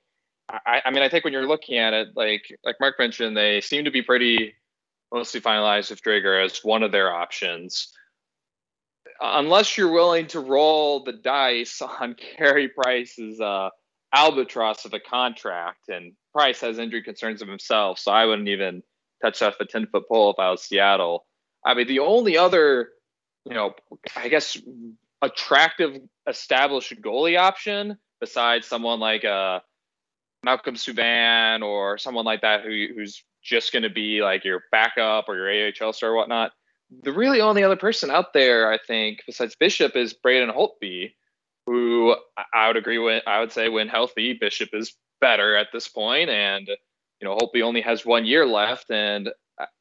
I, 0.50 0.82
I 0.84 0.90
mean, 0.90 1.02
I 1.02 1.08
think 1.08 1.24
when 1.24 1.32
you're 1.32 1.48
looking 1.48 1.78
at 1.78 1.94
it, 1.94 2.08
like 2.16 2.42
like 2.64 2.76
Mark 2.80 2.96
mentioned, 2.98 3.36
they 3.36 3.60
seem 3.60 3.84
to 3.84 3.90
be 3.90 4.02
pretty 4.02 4.54
mostly 5.12 5.40
finalized 5.40 5.90
with 5.90 6.02
Driedger 6.02 6.44
as 6.44 6.58
one 6.64 6.82
of 6.82 6.92
their 6.92 7.12
options. 7.12 7.92
Unless 9.20 9.78
you're 9.78 9.92
willing 9.92 10.26
to 10.28 10.40
roll 10.40 11.04
the 11.04 11.12
dice 11.12 11.80
on 12.00 12.14
Carey 12.14 12.68
Price's 12.68 13.40
uh, 13.40 13.70
albatross 14.16 14.84
of 14.84 14.94
a 14.94 15.00
contract, 15.00 15.88
and 15.88 16.12
Price 16.32 16.60
has 16.60 16.78
injury 16.78 17.02
concerns 17.02 17.42
of 17.42 17.48
himself, 17.48 17.98
so 17.98 18.10
I 18.10 18.24
wouldn't 18.24 18.48
even 18.48 18.82
touch 19.22 19.42
off 19.42 19.56
a 19.60 19.66
10 19.66 19.86
foot 19.86 20.08
pole 20.08 20.30
if 20.30 20.38
I 20.38 20.50
was 20.50 20.62
Seattle. 20.62 21.26
I 21.64 21.74
mean, 21.74 21.86
the 21.86 22.00
only 22.00 22.38
other, 22.38 22.90
you 23.44 23.54
know, 23.54 23.74
I 24.16 24.28
guess 24.28 24.56
attractive 25.22 26.00
established 26.28 27.00
goalie 27.00 27.38
option 27.38 27.98
besides 28.20 28.66
someone 28.66 29.00
like 29.00 29.24
uh, 29.24 29.60
Malcolm 30.44 30.76
Subban 30.76 31.62
or 31.62 31.98
someone 31.98 32.24
like 32.24 32.42
that 32.42 32.62
who, 32.62 32.86
who's 32.94 33.22
just 33.42 33.72
going 33.72 33.82
to 33.82 33.90
be 33.90 34.22
like 34.22 34.44
your 34.44 34.62
backup 34.72 35.28
or 35.28 35.36
your 35.36 35.72
AHL 35.82 35.92
star 35.92 36.10
or 36.10 36.16
whatnot. 36.16 36.52
The 37.02 37.12
really 37.12 37.40
only 37.40 37.64
other 37.64 37.76
person 37.76 38.10
out 38.10 38.32
there, 38.32 38.72
I 38.72 38.78
think, 38.78 39.20
besides 39.26 39.56
Bishop, 39.56 39.96
is 39.96 40.14
Braden 40.14 40.50
Holtby, 40.50 41.14
who 41.66 42.16
I 42.54 42.68
would 42.68 42.76
agree 42.76 42.98
with. 42.98 43.22
I 43.26 43.40
would 43.40 43.52
say 43.52 43.68
when 43.68 43.88
healthy, 43.88 44.34
Bishop 44.34 44.70
is 44.72 44.94
better 45.20 45.56
at 45.56 45.68
this 45.72 45.88
point, 45.88 46.30
and 46.30 46.68
you 46.68 47.28
know 47.28 47.36
Holtby 47.36 47.62
only 47.62 47.80
has 47.80 48.06
one 48.06 48.24
year 48.24 48.46
left, 48.46 48.90
and 48.90 49.30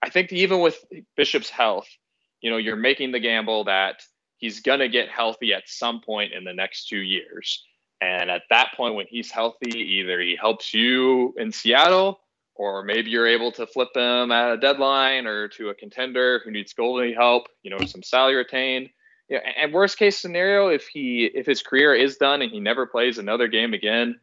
I 0.01 0.09
think 0.09 0.31
even 0.31 0.61
with 0.61 0.83
Bishop's 1.15 1.49
health, 1.49 1.87
you 2.41 2.49
know 2.49 2.57
you're 2.57 2.75
making 2.75 3.11
the 3.11 3.19
gamble 3.19 3.65
that 3.65 4.01
he's 4.37 4.61
gonna 4.61 4.89
get 4.89 5.09
healthy 5.09 5.53
at 5.53 5.63
some 5.67 6.01
point 6.01 6.33
in 6.33 6.43
the 6.43 6.53
next 6.53 6.87
two 6.87 6.99
years. 6.99 7.63
And 8.01 8.29
at 8.29 8.43
that 8.49 8.73
point, 8.75 8.95
when 8.95 9.07
he's 9.09 9.31
healthy, 9.31 9.79
either 9.79 10.19
he 10.19 10.35
helps 10.35 10.73
you 10.73 11.33
in 11.37 11.51
Seattle 11.51 12.19
or 12.55 12.83
maybe 12.83 13.09
you're 13.09 13.27
able 13.27 13.51
to 13.51 13.67
flip 13.67 13.89
him 13.93 14.31
at 14.31 14.53
a 14.53 14.57
deadline 14.57 15.27
or 15.27 15.47
to 15.49 15.69
a 15.69 15.75
contender 15.75 16.41
who 16.43 16.51
needs 16.51 16.73
goalie 16.73 17.13
help, 17.13 17.47
you 17.63 17.69
know, 17.69 17.85
some 17.85 18.01
salary 18.01 18.35
retained. 18.35 18.89
Yeah, 19.29 19.39
and 19.57 19.73
worst 19.73 19.97
case 19.97 20.17
scenario, 20.17 20.67
if 20.67 20.88
he 20.88 21.29
if 21.33 21.45
his 21.45 21.61
career 21.63 21.95
is 21.95 22.17
done 22.17 22.41
and 22.41 22.51
he 22.51 22.59
never 22.59 22.85
plays 22.85 23.17
another 23.17 23.47
game 23.47 23.73
again, 23.73 24.19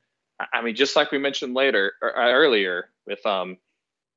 I 0.53 0.63
mean, 0.63 0.77
just 0.77 0.95
like 0.95 1.11
we 1.11 1.19
mentioned 1.19 1.55
later 1.55 1.95
or 2.01 2.17
uh, 2.17 2.33
earlier, 2.33 2.91
with 3.07 3.25
um, 3.27 3.57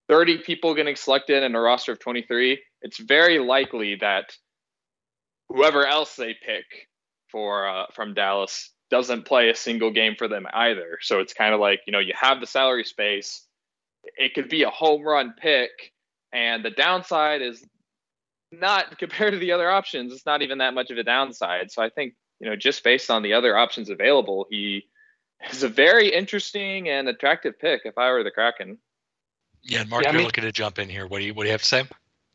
30 0.10 0.40
people 0.40 0.76
getting 0.76 0.96
selected 0.96 1.44
in 1.44 1.56
a 1.56 1.60
roster 1.60 1.94
of 1.94 2.00
23, 2.00 2.62
it's 2.84 3.00
very 3.00 3.40
likely 3.40 3.96
that 4.02 4.36
whoever 5.50 5.88
else 5.88 6.16
they 6.16 6.36
pick 6.46 6.66
for 7.32 7.68
uh, 7.68 7.86
from 7.94 8.14
Dallas 8.14 8.72
doesn't 8.92 9.26
play 9.26 9.50
a 9.50 9.56
single 9.56 9.92
game 9.92 10.14
for 10.16 10.28
them 10.28 10.46
either. 10.54 11.00
So 11.02 11.20
it's 11.20 11.34
kind 11.34 11.56
of 11.56 11.60
like 11.60 11.82
you 11.88 11.94
know 11.94 12.00
you 12.00 12.14
have 12.20 12.40
the 12.40 12.48
salary 12.48 12.84
space 12.84 13.46
it 14.18 14.34
could 14.34 14.50
be 14.50 14.64
a 14.64 14.70
home 14.70 15.04
run 15.04 15.34
pick. 15.38 15.72
And 16.34 16.64
the 16.64 16.70
downside 16.70 17.42
is 17.42 17.64
not 18.60 18.98
compared 19.00 19.34
to 19.34 19.40
the 19.40 19.52
other 19.52 19.70
options, 19.70 20.12
it's 20.12 20.26
not 20.26 20.42
even 20.42 20.60
that 20.60 20.74
much 20.74 20.92
of 20.92 20.98
a 20.98 21.04
downside. 21.04 21.72
So 21.72 21.82
I 21.82 21.90
think, 21.90 22.16
you 22.40 22.50
know, 22.50 22.56
just 22.56 22.84
based 22.84 23.10
on 23.10 23.24
the 23.24 23.34
other 23.34 23.58
options 23.58 23.90
available, 23.90 24.46
he 24.50 24.88
is 25.50 25.64
a 25.64 25.70
very 25.70 26.14
interesting 26.14 26.90
and 26.90 27.08
attractive 27.08 27.60
pick 27.60 27.82
if 27.86 27.98
I 27.98 28.12
were 28.12 28.24
the 28.24 28.32
Kraken. 28.32 28.78
Yeah, 29.64 29.84
Mark, 29.86 30.04
yeah, 30.04 30.12
you're 30.12 30.20
mean, 30.20 30.26
looking 30.28 30.44
to 30.44 30.52
jump 30.52 30.78
in 30.78 30.90
here. 30.90 31.08
What 31.08 31.20
do 31.20 31.26
you 31.26 31.34
what 31.34 31.44
do 31.44 31.48
you 31.48 31.54
have 31.54 31.62
to 31.64 31.68
say? 31.68 31.86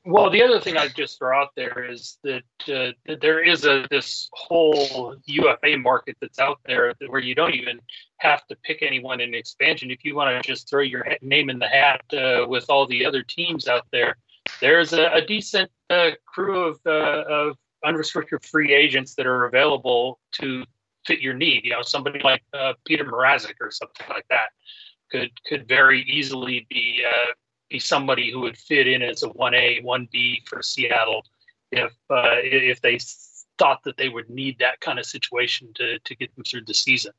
Well, 0.05 0.31
the 0.31 0.43
other 0.43 0.59
thing 0.59 0.79
I'd 0.79 0.97
just 0.97 1.19
throw 1.19 1.39
out 1.39 1.51
there 1.57 1.85
is 1.85 2.17
that, 2.25 2.43
uh, 2.69 2.93
that 3.07 3.21
there 3.21 3.45
is 3.45 3.67
a 3.67 3.87
this 3.91 4.31
whole 4.33 5.15
UFA 5.27 5.77
market 5.77 6.17
that's 6.23 6.39
out 6.39 6.59
there 6.65 6.95
where 7.07 7.21
you 7.21 7.35
don't 7.35 7.55
even 7.55 7.81
have 8.17 8.47
to 8.47 8.57
pick 8.57 8.81
anyone 8.81 9.21
in 9.21 9.35
expansion. 9.35 9.91
If 9.91 10.03
you 10.03 10.15
want 10.17 10.43
to 10.43 10.49
just 10.49 10.71
throw 10.71 10.81
your 10.81 11.07
name 11.21 11.51
in 11.51 11.59
the 11.59 11.69
hat 11.69 12.01
uh, 12.15 12.47
with 12.49 12.65
all 12.71 12.87
the 12.87 13.05
other 13.05 13.23
teams 13.23 13.69
out 13.69 13.87
there, 13.93 14.17
there's 14.61 14.93
a, 14.93 15.11
a 15.13 15.25
decent 15.25 15.71
uh, 15.89 16.11
crew 16.27 16.69
of, 16.69 16.81
uh, 16.87 17.25
of 17.29 17.57
unrestricted 17.85 18.45
free 18.45 18.75
agents 18.75 19.15
that 19.15 19.27
are 19.27 19.47
available 19.47 20.21
to 20.33 20.65
fit 21.07 21.21
your 21.21 21.35
need. 21.35 21.65
You 21.65 21.71
know, 21.73 21.83
somebody 21.83 22.21
like 22.23 22.43
uh, 22.53 22.75
Petr 22.89 23.09
Mrazek 23.09 23.55
or 23.61 23.71
something 23.71 24.07
like 24.09 24.27
that 24.31 24.51
could 25.11 25.31
could 25.45 25.67
very 25.67 26.03
easily 26.03 26.67
be 26.71 27.05
uh, 27.07 27.33
be 27.69 27.79
somebody 27.79 28.31
who 28.31 28.41
would 28.41 28.57
fit 28.57 28.87
in 28.87 29.03
as 29.03 29.23
a 29.23 29.29
1A, 29.29 29.85
1B 29.85 30.49
for 30.49 30.63
Seattle 30.63 31.25
if 31.73 31.93
uh, 32.11 32.37
if 32.43 32.81
they 32.81 32.99
thought 33.59 33.83
that 33.85 33.97
they 33.97 34.09
would 34.09 34.31
need 34.31 34.59
that 34.59 34.81
kind 34.81 34.99
of 34.99 35.07
situation 35.07 35.69
to 35.75 35.99
to 36.01 36.15
get 36.17 36.35
them 36.35 36.45
through 36.45 36.65
the 36.65 36.75
season. 36.75 37.13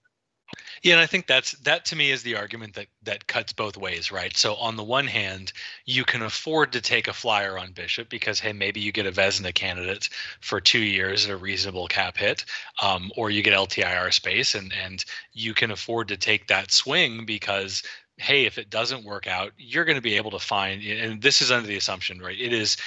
Yeah, 0.84 0.94
and 0.94 1.02
I 1.02 1.06
think 1.06 1.28
that's 1.28 1.52
that 1.60 1.86
to 1.86 1.96
me 1.96 2.12
is 2.12 2.24
the 2.24 2.36
argument 2.36 2.74
that 2.74 2.88
that 3.04 3.28
cuts 3.28 3.54
both 3.54 3.78
ways, 3.78 4.12
right? 4.12 4.36
So 4.36 4.56
on 4.56 4.76
the 4.76 4.84
one 4.84 5.08
hand, 5.08 5.54
you 5.86 6.04
can 6.04 6.22
afford 6.24 6.72
to 6.74 6.82
take 6.82 7.08
a 7.08 7.14
flyer 7.14 7.58
on 7.58 7.72
Bishop 7.74 8.10
because 8.10 8.40
hey, 8.40 8.54
maybe 8.54 8.80
you 8.80 8.92
get 8.92 9.06
a 9.06 9.12
Vezina 9.12 9.54
candidate 9.54 10.10
for 10.40 10.60
two 10.60 10.80
years 10.82 11.26
at 11.26 11.32
a 11.32 11.38
reasonable 11.38 11.88
cap 11.88 12.18
hit, 12.18 12.46
um, 12.82 13.12
or 13.16 13.30
you 13.30 13.44
get 13.44 13.54
LTIR 13.54 14.12
space, 14.14 14.56
and 14.56 14.74
and 14.74 15.06
you 15.34 15.54
can 15.54 15.72
afford 15.72 16.08
to 16.10 16.18
take 16.18 16.48
that 16.48 16.72
swing 16.72 17.26
because 17.26 17.84
hey, 18.18 18.46
if 18.46 18.58
it 18.60 18.70
doesn't 18.70 19.04
work 19.04 19.28
out, 19.28 19.52
you're 19.58 19.86
going 19.86 19.96
to 19.96 20.02
be 20.02 20.16
able 20.16 20.32
to 20.32 20.40
find, 20.40 20.84
and 20.84 21.22
this 21.22 21.42
is 21.42 21.52
under 21.52 21.68
the 21.68 21.78
assumption, 21.78 22.20
right? 22.20 22.40
It 22.40 22.54
is, 22.54 22.78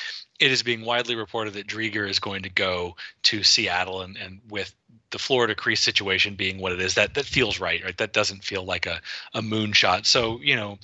it 0.40 0.50
is 0.50 0.62
being 0.62 0.84
widely 0.84 1.14
reported 1.14 1.54
that 1.54 1.66
Driedger 1.66 2.08
is 2.08 2.18
going 2.18 2.42
to 2.42 2.50
go 2.50 2.96
to 3.24 3.42
Seattle, 3.42 4.02
and 4.02 4.16
and 4.16 4.40
with 4.48 4.74
the 5.10 5.18
Florida 5.18 5.54
crease 5.54 5.80
situation 5.80 6.34
being 6.34 6.58
what 6.58 6.72
it 6.72 6.80
is, 6.80 6.94
that 6.94 7.14
that 7.14 7.24
feels 7.24 7.60
right, 7.60 7.82
right? 7.84 7.96
That 7.98 8.12
doesn't 8.12 8.44
feel 8.44 8.64
like 8.64 8.86
a 8.86 9.00
a 9.34 9.40
moonshot. 9.40 10.06
So 10.06 10.40
you 10.40 10.56
know, 10.56 10.78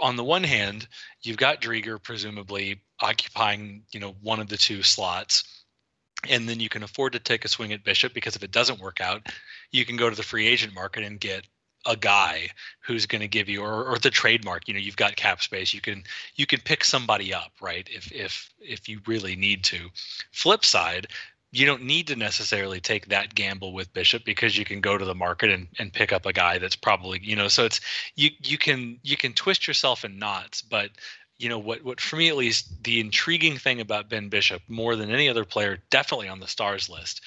on 0.00 0.16
the 0.16 0.24
one 0.24 0.44
hand, 0.44 0.88
you've 1.22 1.36
got 1.36 1.60
Driedger 1.60 2.02
presumably 2.02 2.80
occupying, 3.00 3.82
you 3.92 4.00
know, 4.00 4.14
one 4.22 4.40
of 4.40 4.48
the 4.48 4.56
two 4.56 4.82
slots 4.82 5.60
and 6.28 6.48
then 6.48 6.60
you 6.60 6.68
can 6.68 6.82
afford 6.82 7.12
to 7.14 7.18
take 7.18 7.44
a 7.44 7.48
swing 7.48 7.72
at 7.72 7.84
Bishop 7.84 8.12
because 8.12 8.36
if 8.36 8.42
it 8.42 8.50
doesn't 8.50 8.80
work 8.80 9.00
out, 9.00 9.26
you 9.70 9.84
can 9.84 9.96
go 9.96 10.10
to 10.10 10.16
the 10.16 10.22
free 10.22 10.46
agent 10.46 10.74
market 10.74 11.04
and 11.04 11.18
get 11.18 11.46
a 11.86 11.96
guy 11.96 12.48
who's 12.80 13.06
going 13.06 13.20
to 13.20 13.28
give 13.28 13.48
you 13.48 13.62
or, 13.62 13.84
or 13.84 13.98
the 13.98 14.10
trademark 14.10 14.68
you 14.68 14.74
know 14.74 14.80
you've 14.80 14.96
got 14.96 15.16
cap 15.16 15.42
space 15.42 15.72
you 15.72 15.80
can 15.80 16.02
you 16.34 16.46
can 16.46 16.60
pick 16.60 16.84
somebody 16.84 17.32
up 17.32 17.52
right 17.60 17.88
if 17.90 18.12
if 18.12 18.50
if 18.60 18.88
you 18.88 19.00
really 19.06 19.36
need 19.36 19.64
to. 19.64 19.88
Flip 20.32 20.64
side 20.64 21.06
you 21.52 21.66
don't 21.66 21.82
need 21.82 22.06
to 22.06 22.16
necessarily 22.16 22.80
take 22.80 23.08
that 23.08 23.34
gamble 23.34 23.72
with 23.72 23.92
bishop 23.92 24.24
because 24.24 24.56
you 24.56 24.64
can 24.64 24.80
go 24.80 24.96
to 24.96 25.04
the 25.04 25.14
market 25.14 25.50
and, 25.50 25.66
and 25.78 25.92
pick 25.92 26.12
up 26.12 26.26
a 26.26 26.32
guy 26.32 26.58
that's 26.58 26.76
probably 26.76 27.20
you 27.22 27.36
know 27.36 27.48
so 27.48 27.64
it's 27.64 27.80
you 28.16 28.30
you 28.42 28.58
can 28.58 28.98
you 29.02 29.16
can 29.16 29.32
twist 29.32 29.66
yourself 29.66 30.04
in 30.04 30.18
knots 30.18 30.62
but 30.62 30.90
you 31.38 31.48
know 31.48 31.58
what 31.58 31.82
what 31.82 32.00
for 32.00 32.16
me 32.16 32.28
at 32.28 32.36
least 32.36 32.82
the 32.84 33.00
intriguing 33.00 33.56
thing 33.56 33.80
about 33.80 34.08
ben 34.08 34.28
bishop 34.28 34.62
more 34.68 34.94
than 34.96 35.10
any 35.10 35.28
other 35.28 35.44
player 35.44 35.78
definitely 35.90 36.28
on 36.28 36.40
the 36.40 36.46
stars 36.46 36.88
list 36.88 37.20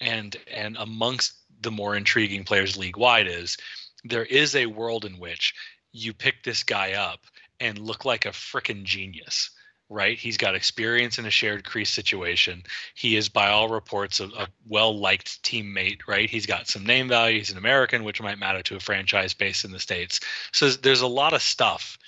and 0.00 0.36
and 0.52 0.76
amongst 0.78 1.34
the 1.62 1.70
more 1.70 1.94
intriguing 1.94 2.44
players 2.44 2.76
league 2.76 2.96
wide 2.96 3.26
is 3.26 3.56
there 4.04 4.24
is 4.24 4.54
a 4.54 4.66
world 4.66 5.04
in 5.04 5.18
which 5.18 5.54
you 5.92 6.12
pick 6.12 6.42
this 6.42 6.62
guy 6.62 6.92
up 6.92 7.20
and 7.58 7.78
look 7.78 8.04
like 8.04 8.26
a 8.26 8.30
freaking 8.30 8.84
genius 8.84 9.50
right? 9.90 10.16
He's 10.16 10.36
got 10.36 10.54
experience 10.54 11.18
in 11.18 11.26
a 11.26 11.30
shared 11.30 11.64
crease 11.64 11.90
situation. 11.90 12.62
He 12.94 13.16
is, 13.16 13.28
by 13.28 13.50
all 13.50 13.68
reports, 13.68 14.20
a, 14.20 14.26
a 14.26 14.46
well 14.66 14.98
liked 14.98 15.42
teammate, 15.42 16.06
right? 16.06 16.30
He's 16.30 16.46
got 16.46 16.68
some 16.68 16.86
name 16.86 17.08
value. 17.08 17.38
He's 17.38 17.50
an 17.50 17.58
American, 17.58 18.04
which 18.04 18.22
might 18.22 18.38
matter 18.38 18.62
to 18.62 18.76
a 18.76 18.80
franchise 18.80 19.34
based 19.34 19.64
in 19.64 19.72
the 19.72 19.80
States. 19.80 20.20
So 20.52 20.70
there's 20.70 21.00
a 21.02 21.08
lot 21.08 21.32
of 21.32 21.42
stuff 21.42 21.98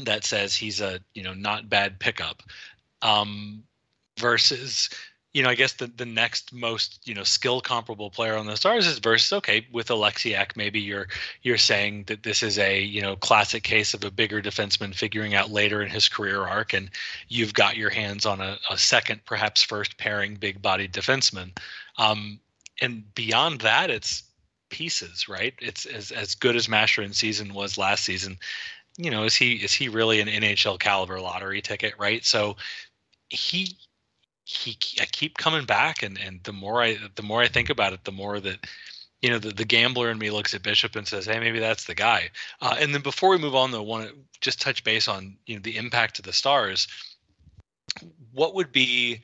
that 0.00 0.24
says 0.24 0.54
he's 0.54 0.80
a, 0.80 1.00
you 1.14 1.22
know, 1.22 1.32
not 1.32 1.70
bad 1.70 2.00
pickup 2.00 2.42
um, 3.02 3.62
versus 4.18 4.90
you 5.32 5.44
know, 5.44 5.48
I 5.48 5.54
guess 5.54 5.74
the, 5.74 5.86
the 5.86 6.06
next 6.06 6.52
most, 6.52 7.06
you 7.06 7.14
know, 7.14 7.22
skill 7.22 7.60
comparable 7.60 8.10
player 8.10 8.36
on 8.36 8.46
the 8.46 8.56
stars 8.56 8.86
is 8.86 8.98
versus 8.98 9.32
okay, 9.34 9.64
with 9.72 9.88
Oleksiak, 9.88 10.56
maybe 10.56 10.80
you're 10.80 11.06
you're 11.42 11.58
saying 11.58 12.04
that 12.08 12.24
this 12.24 12.42
is 12.42 12.58
a, 12.58 12.80
you 12.80 13.00
know, 13.00 13.14
classic 13.14 13.62
case 13.62 13.94
of 13.94 14.04
a 14.04 14.10
bigger 14.10 14.42
defenseman 14.42 14.92
figuring 14.92 15.34
out 15.34 15.50
later 15.50 15.82
in 15.82 15.90
his 15.90 16.08
career 16.08 16.42
arc, 16.42 16.72
and 16.72 16.90
you've 17.28 17.54
got 17.54 17.76
your 17.76 17.90
hands 17.90 18.26
on 18.26 18.40
a, 18.40 18.58
a 18.70 18.76
second, 18.76 19.24
perhaps 19.24 19.62
first 19.62 19.98
pairing 19.98 20.34
big 20.34 20.60
bodied 20.60 20.92
defenseman. 20.92 21.56
Um, 21.96 22.40
and 22.80 23.14
beyond 23.14 23.60
that, 23.60 23.88
it's 23.90 24.24
pieces, 24.68 25.28
right? 25.28 25.54
It's 25.60 25.86
as 25.86 26.10
as 26.10 26.34
good 26.34 26.56
as 26.56 26.68
in 26.68 27.12
season 27.12 27.54
was 27.54 27.78
last 27.78 28.04
season. 28.04 28.36
You 28.96 29.12
know, 29.12 29.22
is 29.22 29.36
he 29.36 29.54
is 29.54 29.72
he 29.72 29.88
really 29.88 30.20
an 30.20 30.26
NHL 30.26 30.80
caliber 30.80 31.20
lottery 31.20 31.62
ticket, 31.62 31.94
right? 31.98 32.24
So 32.24 32.56
he 33.28 33.76
he 34.50 34.76
I 35.00 35.06
keep 35.06 35.38
coming 35.38 35.64
back, 35.64 36.02
and 36.02 36.18
and 36.18 36.42
the 36.44 36.52
more 36.52 36.82
I 36.82 36.98
the 37.14 37.22
more 37.22 37.40
I 37.40 37.48
think 37.48 37.70
about 37.70 37.92
it, 37.92 38.04
the 38.04 38.12
more 38.12 38.40
that 38.40 38.66
you 39.22 39.30
know 39.30 39.38
the, 39.38 39.50
the 39.50 39.64
gambler 39.64 40.10
in 40.10 40.18
me 40.18 40.30
looks 40.30 40.54
at 40.54 40.62
Bishop 40.62 40.96
and 40.96 41.06
says, 41.06 41.26
hey, 41.26 41.38
maybe 41.38 41.60
that's 41.60 41.84
the 41.84 41.94
guy. 41.94 42.30
Uh, 42.60 42.76
and 42.78 42.94
then 42.94 43.02
before 43.02 43.30
we 43.30 43.38
move 43.38 43.54
on, 43.54 43.70
though, 43.70 43.82
I 43.82 43.86
want 43.86 44.08
to 44.08 44.14
just 44.40 44.60
touch 44.60 44.84
base 44.84 45.08
on 45.08 45.36
you 45.46 45.56
know 45.56 45.62
the 45.62 45.76
impact 45.76 46.18
of 46.18 46.24
the 46.24 46.32
stars. 46.32 46.88
What 48.32 48.54
would 48.54 48.72
be 48.72 49.20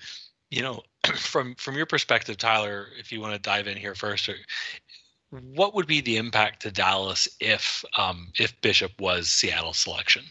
you 0.50 0.62
know 0.62 0.82
from 1.16 1.54
from 1.56 1.76
your 1.76 1.86
perspective 1.86 2.36
tyler 2.36 2.88
if 2.98 3.10
you 3.12 3.20
want 3.20 3.34
to 3.34 3.40
dive 3.40 3.66
in 3.66 3.76
here 3.76 3.94
first 3.94 4.30
what 5.30 5.74
would 5.74 5.86
be 5.86 6.00
the 6.00 6.16
impact 6.16 6.62
to 6.62 6.70
dallas 6.70 7.26
if 7.40 7.84
um 7.96 8.28
if 8.38 8.58
bishop 8.60 8.92
was 9.00 9.28
seattle's 9.28 9.76
selection 9.76 10.22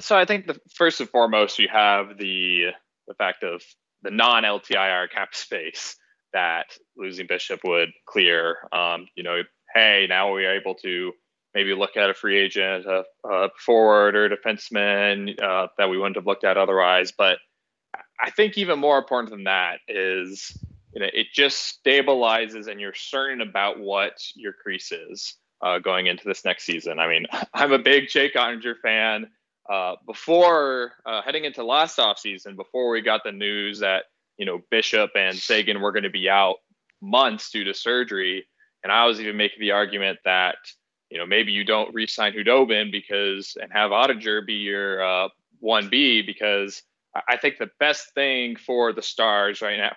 So 0.00 0.16
I 0.16 0.24
think 0.24 0.46
the 0.46 0.58
first 0.72 1.00
and 1.00 1.08
foremost, 1.10 1.58
you 1.58 1.68
have 1.70 2.16
the 2.18 2.70
the 3.06 3.14
fact 3.14 3.42
of 3.42 3.62
the 4.02 4.10
non 4.10 4.44
LTIR 4.44 5.10
cap 5.10 5.34
space 5.34 5.96
that 6.32 6.66
losing 6.96 7.26
Bishop 7.26 7.60
would 7.64 7.90
clear. 8.06 8.56
Um, 8.72 9.06
you 9.14 9.22
know, 9.22 9.42
hey, 9.74 10.06
now 10.08 10.34
we 10.34 10.44
are 10.44 10.54
able 10.54 10.74
to 10.76 11.12
maybe 11.54 11.74
look 11.74 11.96
at 11.96 12.10
a 12.10 12.14
free 12.14 12.38
agent, 12.38 12.84
a, 12.86 13.04
a 13.28 13.48
forward 13.64 14.16
or 14.16 14.28
defenseman 14.28 15.40
uh, 15.40 15.68
that 15.78 15.88
we 15.88 15.96
wouldn't 15.96 16.16
have 16.16 16.26
looked 16.26 16.44
at 16.44 16.56
otherwise. 16.56 17.12
But 17.16 17.38
I 18.20 18.30
think 18.30 18.58
even 18.58 18.78
more 18.78 18.98
important 18.98 19.30
than 19.30 19.44
that 19.44 19.78
is, 19.88 20.56
you 20.92 21.00
know, 21.00 21.08
it 21.12 21.28
just 21.32 21.78
stabilizes 21.84 22.66
and 22.66 22.80
you're 22.80 22.94
certain 22.94 23.40
about 23.40 23.78
what 23.78 24.14
your 24.34 24.52
crease 24.52 24.92
is 24.92 25.36
uh, 25.62 25.78
going 25.78 26.06
into 26.06 26.24
this 26.26 26.44
next 26.44 26.64
season. 26.64 26.98
I 26.98 27.08
mean, 27.08 27.26
I'm 27.54 27.72
a 27.72 27.78
big 27.78 28.08
Jake 28.08 28.34
Oettinger 28.34 28.74
fan. 28.82 29.28
Uh, 29.68 29.96
before 30.06 30.92
uh, 31.06 31.22
heading 31.22 31.44
into 31.44 31.64
last 31.64 31.98
offseason, 31.98 32.56
before 32.56 32.90
we 32.90 33.00
got 33.00 33.22
the 33.24 33.32
news 33.32 33.80
that 33.80 34.04
you 34.36 34.44
know 34.44 34.60
Bishop 34.70 35.10
and 35.16 35.36
Seguin 35.36 35.80
were 35.80 35.92
going 35.92 36.02
to 36.02 36.10
be 36.10 36.28
out 36.28 36.56
months 37.00 37.50
due 37.50 37.64
to 37.64 37.72
surgery, 37.72 38.46
and 38.82 38.92
I 38.92 39.06
was 39.06 39.20
even 39.20 39.36
making 39.36 39.60
the 39.60 39.70
argument 39.70 40.18
that 40.24 40.56
you 41.10 41.18
know 41.18 41.26
maybe 41.26 41.52
you 41.52 41.64
don't 41.64 41.94
re-sign 41.94 42.32
Khudobin 42.32 42.92
because 42.92 43.56
and 43.60 43.72
have 43.72 43.90
Oettinger 43.90 44.46
be 44.46 44.54
your 44.54 45.02
uh, 45.02 45.28
one 45.60 45.88
B 45.88 46.20
because 46.20 46.82
I 47.28 47.36
think 47.36 47.58
the 47.58 47.70
best 47.78 48.12
thing 48.14 48.56
for 48.56 48.92
the 48.92 49.02
Stars 49.02 49.62
right 49.62 49.78
now, 49.78 49.94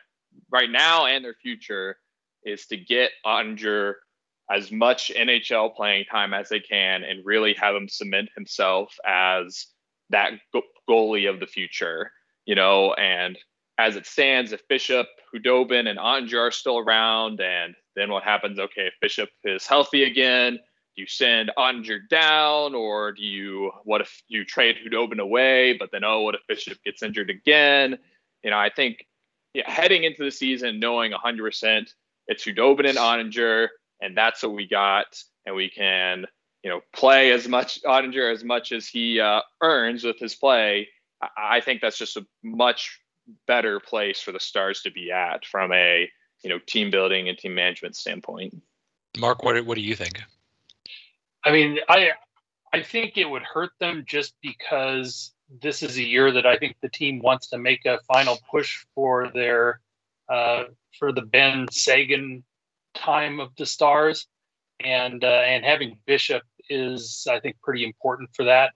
right 0.52 0.70
now 0.70 1.08
and 1.08 1.26
their 1.26 1.34
future, 1.34 1.98
is 2.46 2.68
to 2.68 2.78
get 2.78 3.12
Oettinger 3.26 3.96
as 4.50 4.72
much 4.72 5.12
NHL 5.16 5.76
playing 5.76 6.06
time 6.06 6.34
as 6.34 6.50
they 6.50 6.60
can 6.60 7.04
and 7.04 7.26
really 7.26 7.54
have 7.56 7.76
him 7.76 7.90
cement 7.90 8.30
himself 8.36 8.96
as 9.06 9.68
that 10.10 10.32
goalie 10.90 11.30
of 11.30 11.40
the 11.40 11.48
future, 11.48 12.12
you 12.46 12.56
know. 12.56 12.94
And 12.94 13.38
as 13.78 13.96
it 13.96 14.06
stands, 14.06 14.54
if 14.54 14.68
Bishop, 14.68 15.08
Khudobin, 15.34 15.88
and 15.88 16.00
Oettinger 16.00 16.48
are 16.48 16.52
still 16.52 16.78
around, 16.78 17.42
and 17.42 17.76
then 17.96 18.10
what 18.10 18.24
happens? 18.24 18.58
Okay, 18.58 18.88
if 18.88 18.94
Bishop 19.02 19.30
is 19.44 19.68
healthy 19.68 20.04
again, 20.04 20.54
do 20.54 21.02
you 21.02 21.08
send 21.08 21.52
Oettinger 21.58 22.08
down, 22.10 22.74
or 22.74 23.12
do 23.12 23.24
you? 23.24 23.72
What 23.84 24.02
if 24.02 24.22
you 24.30 24.46
trade 24.46 24.78
Khudobin 24.78 25.20
away, 25.20 25.76
but 25.78 25.90
then 25.92 26.06
oh, 26.06 26.22
what 26.22 26.36
if 26.36 26.42
Bishop 26.48 26.78
gets 26.86 27.04
injured 27.04 27.30
again? 27.30 27.98
You 28.44 28.52
know, 28.52 28.58
I 28.58 28.70
think 28.70 29.06
yeah, 29.54 29.70
heading 29.70 30.06
into 30.06 30.24
the 30.24 30.32
season, 30.32 30.80
knowing 30.80 31.12
100% 31.12 31.90
it's 32.28 32.44
Khudobin 32.46 32.88
and 32.88 32.98
Oettinger 32.98 33.70
and 34.02 34.16
that's 34.16 34.44
what 34.44 34.54
we 34.54 34.68
got. 34.68 35.22
And 35.46 35.56
we 35.56 35.70
can, 35.70 36.26
you 36.64 36.70
know, 36.70 36.82
play 36.94 37.32
as 37.32 37.48
much 37.48 37.82
Oettinger 37.84 38.32
as 38.32 38.44
much 38.44 38.72
as 38.72 38.88
he 38.88 39.20
uh, 39.20 39.42
earns 39.62 40.04
with 40.04 40.20
his 40.20 40.36
play. 40.36 40.90
I 41.38 41.62
think 41.62 41.82
that's 41.82 41.98
just 41.98 42.18
a 42.18 42.26
much 42.44 43.00
better 43.48 43.80
place 43.80 44.22
for 44.22 44.32
the 44.32 44.40
Stars 44.40 44.82
to 44.82 44.92
be 44.92 45.12
at 45.12 45.46
from 45.46 45.72
a 45.74 46.10
you 46.44 46.50
know 46.50 46.60
team 46.66 46.92
building 46.92 47.30
and 47.30 47.38
team 47.38 47.56
management 47.56 47.96
standpoint. 47.96 48.62
Mark, 49.18 49.44
what 49.44 49.66
what 49.66 49.76
do 49.76 49.82
you 49.82 49.96
think? 49.96 50.22
I 51.44 51.52
mean, 51.52 51.80
I 51.90 52.12
I 52.74 52.84
think 52.84 53.18
it 53.18 53.26
would 53.26 53.44
hurt 53.44 53.72
them 53.80 54.04
just 54.06 54.36
because 54.42 55.32
this 55.62 55.82
is 55.82 55.98
a 55.98 56.04
year 56.04 56.32
that 56.32 56.46
I 56.46 56.58
think 56.58 56.76
the 56.82 56.90
team 56.90 57.20
wants 57.20 57.48
to 57.50 57.58
make 57.58 57.86
a 57.86 58.00
final 58.08 58.38
push 58.50 58.86
for 58.94 59.30
their 59.34 59.82
uh, 60.30 60.66
for 61.00 61.12
the 61.12 61.22
Benn 61.22 61.68
Seguin 61.72 62.44
time 62.98 63.40
of 63.40 63.50
the 63.58 63.66
stars, 63.66 64.28
and 64.84 65.24
uh, 65.24 65.28
and 65.28 65.64
having 65.66 65.98
Bishop 66.06 66.44
is 66.70 67.28
I 67.30 67.40
think 67.40 67.58
pretty 67.62 67.84
important 67.84 68.30
for 68.34 68.46
that. 68.46 68.72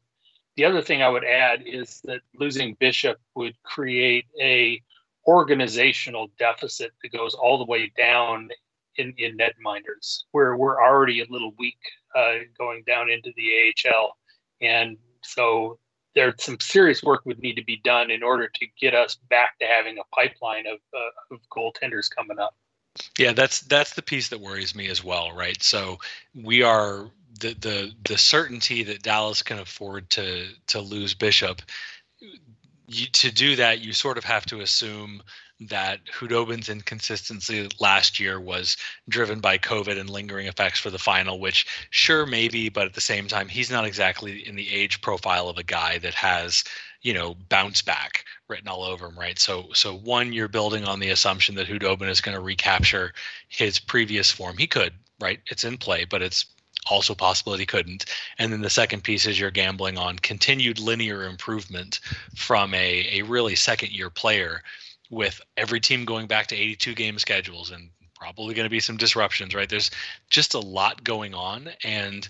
The 0.58 0.66
other 0.66 0.82
thing 0.82 1.02
I 1.02 1.10
would 1.10 1.24
add 1.24 1.64
is 1.66 2.02
that 2.04 2.22
losing 2.36 2.76
Bishop 2.80 3.18
would 3.36 3.56
create 3.64 4.26
a 4.40 4.82
organizational 5.28 6.30
deficit 6.40 6.92
that 7.02 7.12
goes 7.12 7.34
all 7.34 7.58
the 7.58 7.66
way 7.66 7.92
down 7.98 8.50
in, 8.98 9.14
in 9.18 9.38
netminders, 9.38 10.24
where 10.32 10.56
we're 10.58 10.82
already 10.82 11.22
a 11.22 11.26
little 11.30 11.54
weak 11.58 11.80
uh, 12.16 12.40
going 12.58 12.84
down 12.86 13.10
into 13.10 13.32
the 13.36 13.74
AHL. 13.88 14.18
And 14.62 14.98
so 15.24 15.80
there's 16.16 16.44
some 16.44 16.60
serious 16.60 17.04
work 17.04 17.26
would 17.26 17.40
need 17.40 17.56
to 17.56 17.64
be 17.64 17.80
done 17.84 18.12
in 18.12 18.24
order 18.24 18.50
to 18.50 18.68
get 18.80 18.94
us 18.94 19.18
back 19.30 19.58
to 19.60 19.66
having 19.66 19.98
a 19.98 20.16
pipeline 20.16 20.66
of, 20.68 20.80
uh, 20.94 21.36
of 21.36 21.40
goaltenders 21.50 22.14
coming 22.14 22.40
up. 22.40 22.56
Yeah, 23.18 23.34
that's 23.34 23.62
that's 23.62 23.94
the 23.94 24.02
piece 24.02 24.30
that 24.30 24.42
worries 24.42 24.76
me 24.76 24.88
as 24.90 25.04
well, 25.04 25.32
right? 25.32 25.62
So 25.64 25.98
we 26.36 26.62
are 26.64 27.10
the 27.40 27.54
the 27.54 27.92
the 28.06 28.18
certainty 28.18 28.84
that 28.84 29.02
Dallas 29.02 29.44
can 29.44 29.60
afford 29.60 30.10
to 30.12 30.48
to 30.68 30.80
lose 30.82 31.14
Bishop. 31.14 31.62
You, 32.88 33.08
to 33.08 33.32
do 33.32 33.56
that, 33.56 33.80
you 33.80 33.94
sort 33.94 34.18
of 34.18 34.26
have 34.26 34.46
to 34.48 34.60
assume 34.62 35.22
that 35.70 36.00
Khudobin's 36.12 36.68
inconsistency 36.70 37.70
last 37.80 38.20
year 38.20 38.40
was 38.40 38.76
driven 39.08 39.40
by 39.40 39.58
COVID 39.58 39.98
and 40.00 40.10
lingering 40.10 40.48
effects 40.48 40.80
for 40.80 40.90
the 40.90 40.98
final, 41.00 41.40
which 41.40 41.68
sure 41.92 42.26
maybe, 42.26 42.68
but 42.68 42.86
at 42.88 42.94
the 42.94 43.02
same 43.02 43.28
time, 43.28 43.48
he's 43.48 43.72
not 43.72 43.86
exactly 43.86 44.46
in 44.46 44.56
the 44.56 44.74
age 44.74 45.00
profile 45.02 45.48
of 45.48 45.58
a 45.58 45.64
guy 45.64 46.00
that 46.00 46.16
has 46.16 46.64
you 47.02 47.14
know 47.14 47.36
bounce 47.50 47.82
back 47.82 48.26
written 48.48 48.68
all 48.68 48.84
over 48.84 49.08
him 49.08 49.18
right? 49.18 49.40
So 49.40 49.68
so 49.74 49.96
one 49.98 50.34
you're 50.34 50.48
building 50.48 50.86
on 50.86 51.00
the 51.00 51.10
assumption 51.10 51.56
that 51.56 51.68
Khudobin 51.68 52.10
is 52.10 52.22
going 52.22 52.36
to 52.36 52.44
recapture 52.44 53.14
his 53.50 53.80
previous 53.80 54.32
form. 54.32 54.58
He 54.58 54.68
could 54.68 54.94
right? 55.20 55.40
It's 55.48 55.64
in 55.64 55.78
play 55.78 56.06
but 56.06 56.22
it's 56.22 56.46
also 56.90 57.14
possible 57.14 57.52
that 57.52 57.60
he 57.60 57.66
couldn't. 57.66 58.06
And 58.40 58.52
then 58.52 58.62
the 58.62 58.70
second 58.70 59.04
piece 59.04 59.26
is 59.26 59.40
you're 59.40 59.52
gambling 59.52 59.98
on 59.98 60.18
continued 60.20 60.80
linear 60.80 61.26
improvement 61.26 62.00
from 62.36 62.74
a, 62.74 63.20
a 63.20 63.22
really 63.24 63.56
second 63.56 63.92
year 63.92 64.10
player 64.10 64.64
with 65.10 65.42
every 65.58 65.80
team 65.80 66.06
going 66.06 66.26
back 66.28 66.48
to 66.48 66.56
82 66.56 66.96
game 66.96 67.20
schedules 67.20 67.72
and 67.72 67.90
probably 68.16 68.54
going 68.54 68.66
to 68.66 68.70
be 68.70 68.80
some 68.80 68.98
disruptions 68.98 69.54
right? 69.54 69.70
There's 69.70 69.92
just 70.30 70.54
a 70.54 70.60
lot 70.60 71.04
going 71.04 71.34
on 71.34 71.70
and 71.84 72.28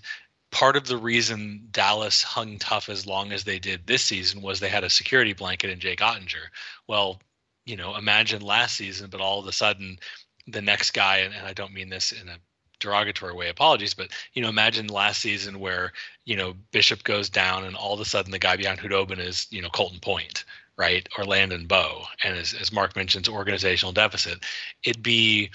part 0.52 0.76
of 0.76 0.86
the 0.86 0.98
reason 0.98 1.66
Dallas 1.72 2.22
hung 2.22 2.58
tough 2.58 2.88
as 2.88 3.06
long 3.06 3.32
as 3.32 3.42
they 3.42 3.58
did 3.58 3.86
this 3.86 4.02
season 4.02 4.42
was 4.42 4.60
they 4.60 4.68
had 4.68 4.84
a 4.84 4.90
security 4.90 5.32
blanket 5.32 5.70
in 5.70 5.80
Jake 5.80 6.00
Oettinger. 6.00 6.46
Well, 6.86 7.20
you 7.64 7.76
know, 7.76 7.96
imagine 7.96 8.42
last 8.42 8.76
season, 8.76 9.08
but 9.10 9.20
all 9.20 9.40
of 9.40 9.46
a 9.46 9.52
sudden 9.52 9.98
the 10.46 10.62
next 10.62 10.92
guy, 10.92 11.18
and, 11.18 11.34
and 11.34 11.46
I 11.46 11.54
don't 11.54 11.72
mean 11.72 11.88
this 11.88 12.12
in 12.12 12.28
a 12.28 12.36
derogatory 12.80 13.32
way, 13.32 13.48
apologies, 13.48 13.94
but 13.94 14.08
you 14.34 14.42
know, 14.42 14.50
imagine 14.50 14.88
last 14.88 15.22
season 15.22 15.58
where, 15.58 15.92
you 16.26 16.36
know, 16.36 16.54
Bishop 16.70 17.02
goes 17.02 17.30
down 17.30 17.64
and 17.64 17.74
all 17.74 17.94
of 17.94 18.00
a 18.00 18.04
sudden 18.04 18.30
the 18.30 18.38
guy 18.38 18.56
behind 18.56 18.78
Khudobin 18.78 19.18
is, 19.18 19.46
you 19.50 19.62
know, 19.62 19.70
Colton 19.70 20.00
Point, 20.00 20.44
right? 20.76 21.08
Or 21.16 21.24
Landon 21.24 21.66
Bow. 21.66 22.02
And 22.22 22.36
as, 22.36 22.52
as 22.52 22.72
Mark 22.72 22.94
mentions, 22.94 23.28
organizational 23.28 23.92
deficit. 23.92 24.44
It'd 24.84 25.02
be 25.02 25.50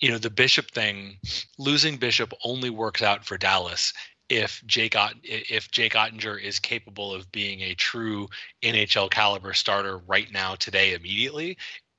you 0.00 0.10
know 0.10 0.18
the 0.18 0.28
bishop 0.28 0.72
thing 0.72 1.16
losing 1.56 1.96
bishop 1.96 2.34
only 2.44 2.68
works 2.68 3.00
out 3.00 3.24
for 3.24 3.38
dallas 3.38 3.92
if 4.28 4.62
Jake 4.66 4.96
Ott- 4.96 5.16
if 5.22 5.70
Jake 5.70 5.94
Oettinger 5.94 6.40
is 6.40 6.58
capable 6.58 7.14
of 7.14 7.30
being 7.32 7.60
a 7.62 7.74
true 7.74 8.28
NHL 8.62 9.10
caliber 9.10 9.54
starter 9.54 9.98
right 9.98 10.30
now 10.32 10.54
today 10.54 10.94
immediately, 10.94 11.58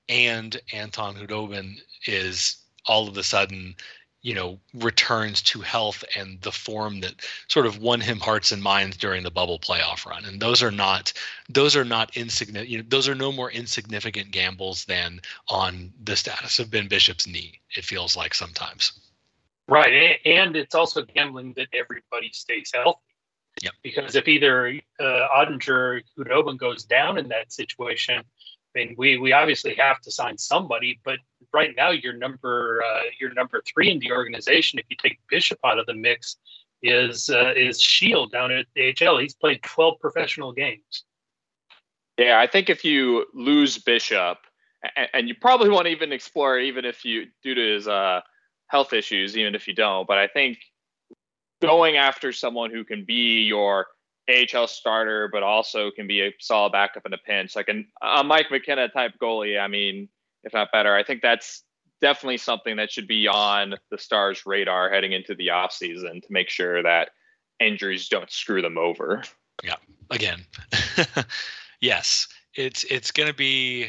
and 0.09 0.59
Anton 0.73 1.15
Khudobin 1.15 1.77
is 2.07 2.57
all 2.87 3.07
of 3.07 3.17
a 3.17 3.23
sudden 3.23 3.75
you 4.21 4.33
know 4.33 4.59
returns 4.73 5.41
to 5.43 5.61
health 5.61 6.03
and 6.15 6.41
the 6.41 6.51
form 6.51 6.99
that 7.01 7.13
sort 7.47 7.67
of 7.67 7.77
won 7.77 8.01
him 8.01 8.19
hearts 8.19 8.51
and 8.51 8.61
minds 8.61 8.97
during 8.97 9.21
the 9.21 9.29
bubble 9.29 9.59
playoff 9.59 10.03
run. 10.05 10.25
And 10.25 10.41
those 10.41 10.63
are 10.63 10.71
not 10.71 11.13
those 11.47 11.75
are 11.75 11.85
not 11.85 12.17
insignificant 12.17 12.69
you 12.69 12.79
know 12.79 12.85
those 12.87 13.07
are 13.07 13.15
no 13.15 13.31
more 13.31 13.51
insignificant 13.51 14.31
gambles 14.31 14.85
than 14.85 15.21
on 15.49 15.93
the 16.03 16.15
status 16.15 16.57
of 16.57 16.71
ben 16.71 16.87
bishop's 16.87 17.27
knee 17.27 17.59
it 17.77 17.85
feels 17.85 18.17
like 18.17 18.33
sometimes 18.33 18.93
Right, 19.67 20.19
and 20.25 20.55
it's 20.55 20.75
also 20.75 21.03
gambling 21.03 21.53
that 21.57 21.67
everybody 21.73 22.29
stays 22.33 22.71
healthy. 22.73 22.99
Yep. 23.63 23.73
Because 23.83 24.15
if 24.15 24.27
either 24.27 24.79
uh, 24.99 25.27
Oettinger 25.35 25.69
or 25.69 26.01
Khudobin 26.17 26.57
goes 26.57 26.83
down 26.83 27.17
in 27.17 27.29
that 27.29 27.51
situation, 27.51 28.19
I 28.19 28.23
mean, 28.79 28.95
we 28.97 29.17
we 29.17 29.31
obviously 29.31 29.73
have 29.75 30.01
to 30.01 30.11
sign 30.11 30.37
somebody. 30.37 30.99
But 31.03 31.19
right 31.53 31.73
now, 31.75 31.91
your 31.91 32.13
number 32.13 32.83
uh, 32.83 33.03
your 33.19 33.33
number 33.33 33.63
three 33.65 33.89
in 33.89 33.99
the 33.99 34.11
organization, 34.11 34.77
if 34.77 34.85
you 34.89 34.97
take 34.97 35.19
Bishop 35.29 35.59
out 35.63 35.79
of 35.79 35.85
the 35.85 35.93
mix, 35.93 36.35
is 36.83 37.29
uh, 37.29 37.53
is 37.55 37.81
Scheel 37.81 38.27
down 38.27 38.51
at 38.51 38.65
the 38.75 38.93
AHL. 39.01 39.17
He's 39.19 39.33
played 39.33 39.63
twelve 39.63 39.99
professional 39.99 40.51
games. 40.51 41.05
Yeah, 42.17 42.39
I 42.39 42.47
think 42.47 42.69
if 42.69 42.83
you 42.83 43.25
lose 43.33 43.77
Bishop, 43.77 44.37
and, 44.95 45.07
and 45.13 45.27
you 45.29 45.35
probably 45.35 45.69
won't 45.69 45.87
even 45.87 46.11
explore, 46.11 46.59
even 46.59 46.83
if 46.83 47.05
you 47.05 47.27
due 47.41 47.55
to 47.55 47.73
his 47.73 47.87
uh, 47.87 48.21
health 48.67 48.93
issues, 48.93 49.37
even 49.37 49.55
if 49.55 49.67
you 49.67 49.75
don't. 49.75 50.07
But 50.07 50.17
I 50.17 50.27
think 50.27 50.59
going 51.61 51.97
after 51.97 52.31
someone 52.31 52.71
who 52.71 52.83
can 52.83 53.05
be 53.05 53.43
your 53.43 53.87
AHL 54.29 54.67
starter, 54.67 55.29
but 55.31 55.43
also 55.43 55.91
can 55.91 56.07
be 56.07 56.21
a 56.21 56.33
solid 56.39 56.71
backup 56.71 57.05
in 57.05 57.13
a 57.13 57.17
pinch, 57.17 57.55
like 57.55 57.69
an, 57.69 57.87
a 58.01 58.23
Mike 58.23 58.47
McKenna 58.51 58.87
type 58.89 59.13
goalie. 59.21 59.59
I 59.59 59.67
mean, 59.67 60.09
if 60.43 60.53
not 60.53 60.71
better, 60.71 60.95
I 60.95 61.03
think 61.03 61.21
that's 61.21 61.63
definitely 62.01 62.37
something 62.37 62.75
that 62.77 62.91
should 62.91 63.07
be 63.07 63.27
on 63.27 63.75
the 63.91 63.97
Stars' 63.97 64.45
radar 64.45 64.89
heading 64.89 65.11
into 65.11 65.35
the 65.35 65.47
offseason 65.47 66.21
to 66.21 66.27
make 66.29 66.49
sure 66.49 66.83
that 66.83 67.09
injuries 67.59 68.07
don't 68.09 68.31
screw 68.31 68.61
them 68.61 68.77
over. 68.77 69.23
Yeah. 69.63 69.75
Again. 70.11 70.45
yes. 71.81 72.27
It's 72.55 72.83
it's 72.85 73.11
going 73.11 73.27
to 73.27 73.35
be 73.35 73.87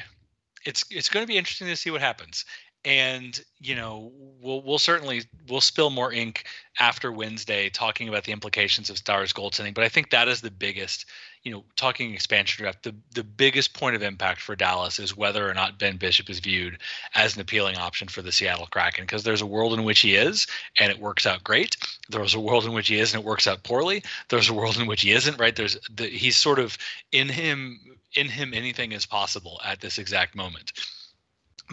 it's 0.65 0.85
it's 0.91 1.09
going 1.09 1.25
to 1.25 1.29
be 1.29 1.39
interesting 1.39 1.69
to 1.69 1.77
see 1.77 1.91
what 1.91 2.01
happens 2.01 2.45
and 2.87 3.45
you 3.59 3.75
know 3.75 4.13
we'll 4.41 4.63
we'll 4.63 4.79
certainly 4.79 5.23
we'll 5.49 5.61
spill 5.61 5.91
more 5.91 6.13
ink 6.13 6.45
after 6.79 7.11
Wednesday 7.11 7.69
talking 7.69 8.09
about 8.09 8.25
the 8.25 8.33
implications 8.33 8.89
of 8.89 8.97
Stars 8.97 9.33
goaltending. 9.33 9.75
But 9.75 9.85
I 9.85 9.89
think 9.89 10.11
that 10.11 10.29
is 10.29 10.41
the 10.41 10.53
biggest, 10.53 11.07
you 11.43 11.51
know, 11.51 11.65
talking 11.75 12.15
expansion 12.15 12.63
draft. 12.63 12.85
The 12.85 12.95
the 13.13 13.25
biggest 13.25 13.75
point 13.75 13.97
of 13.97 14.03
impact 14.03 14.41
for 14.41 14.55
Dallas 14.55 15.01
is 15.01 15.17
whether 15.17 15.51
or 15.51 15.53
not 15.53 15.81
Ben 15.81 15.97
Bishop 15.97 16.31
is 16.31 16.39
viewed 16.39 16.79
as 17.17 17.35
an 17.35 17.41
appealing 17.43 17.77
option 17.77 18.07
for 18.07 18.23
the 18.23 18.33
Seattle 18.33 18.69
Kraken. 18.69 19.05
Because 19.05 19.25
there's 19.25 19.43
a 19.43 19.47
world 19.47 19.75
in 19.75 19.83
which 19.83 20.01
he 20.01 20.15
is, 20.15 20.47
and 20.79 20.93
it 20.93 21.01
works 21.01 21.27
out 21.27 21.43
great. 21.43 21.77
There's 22.09 22.35
a 22.35 22.41
world 22.41 22.67
in 22.67 22.73
which 22.73 22.89
he 22.89 23.01
is, 23.01 23.13
and 23.13 23.21
it 23.21 23.27
works 23.27 23.49
out 23.49 23.65
poorly. 23.65 24.05
There's 24.29 24.49
a 24.49 24.55
world 24.55 24.79
in 24.79 24.87
which 24.87 25.03
he 25.03 25.11
isn't. 25.11 25.41
Right? 25.41 25.57
There's 25.57 25.77
the, 25.93 26.07
he's 26.07 26.37
sort 26.37 26.61
of 26.61 26.79
in 27.11 27.29
him. 27.29 27.81
In 28.15 28.29
him, 28.29 28.55
anything 28.55 28.93
is 28.93 29.05
possible 29.05 29.61
at 29.63 29.81
this 29.81 29.99
exact 29.99 30.35
moment 30.35 30.73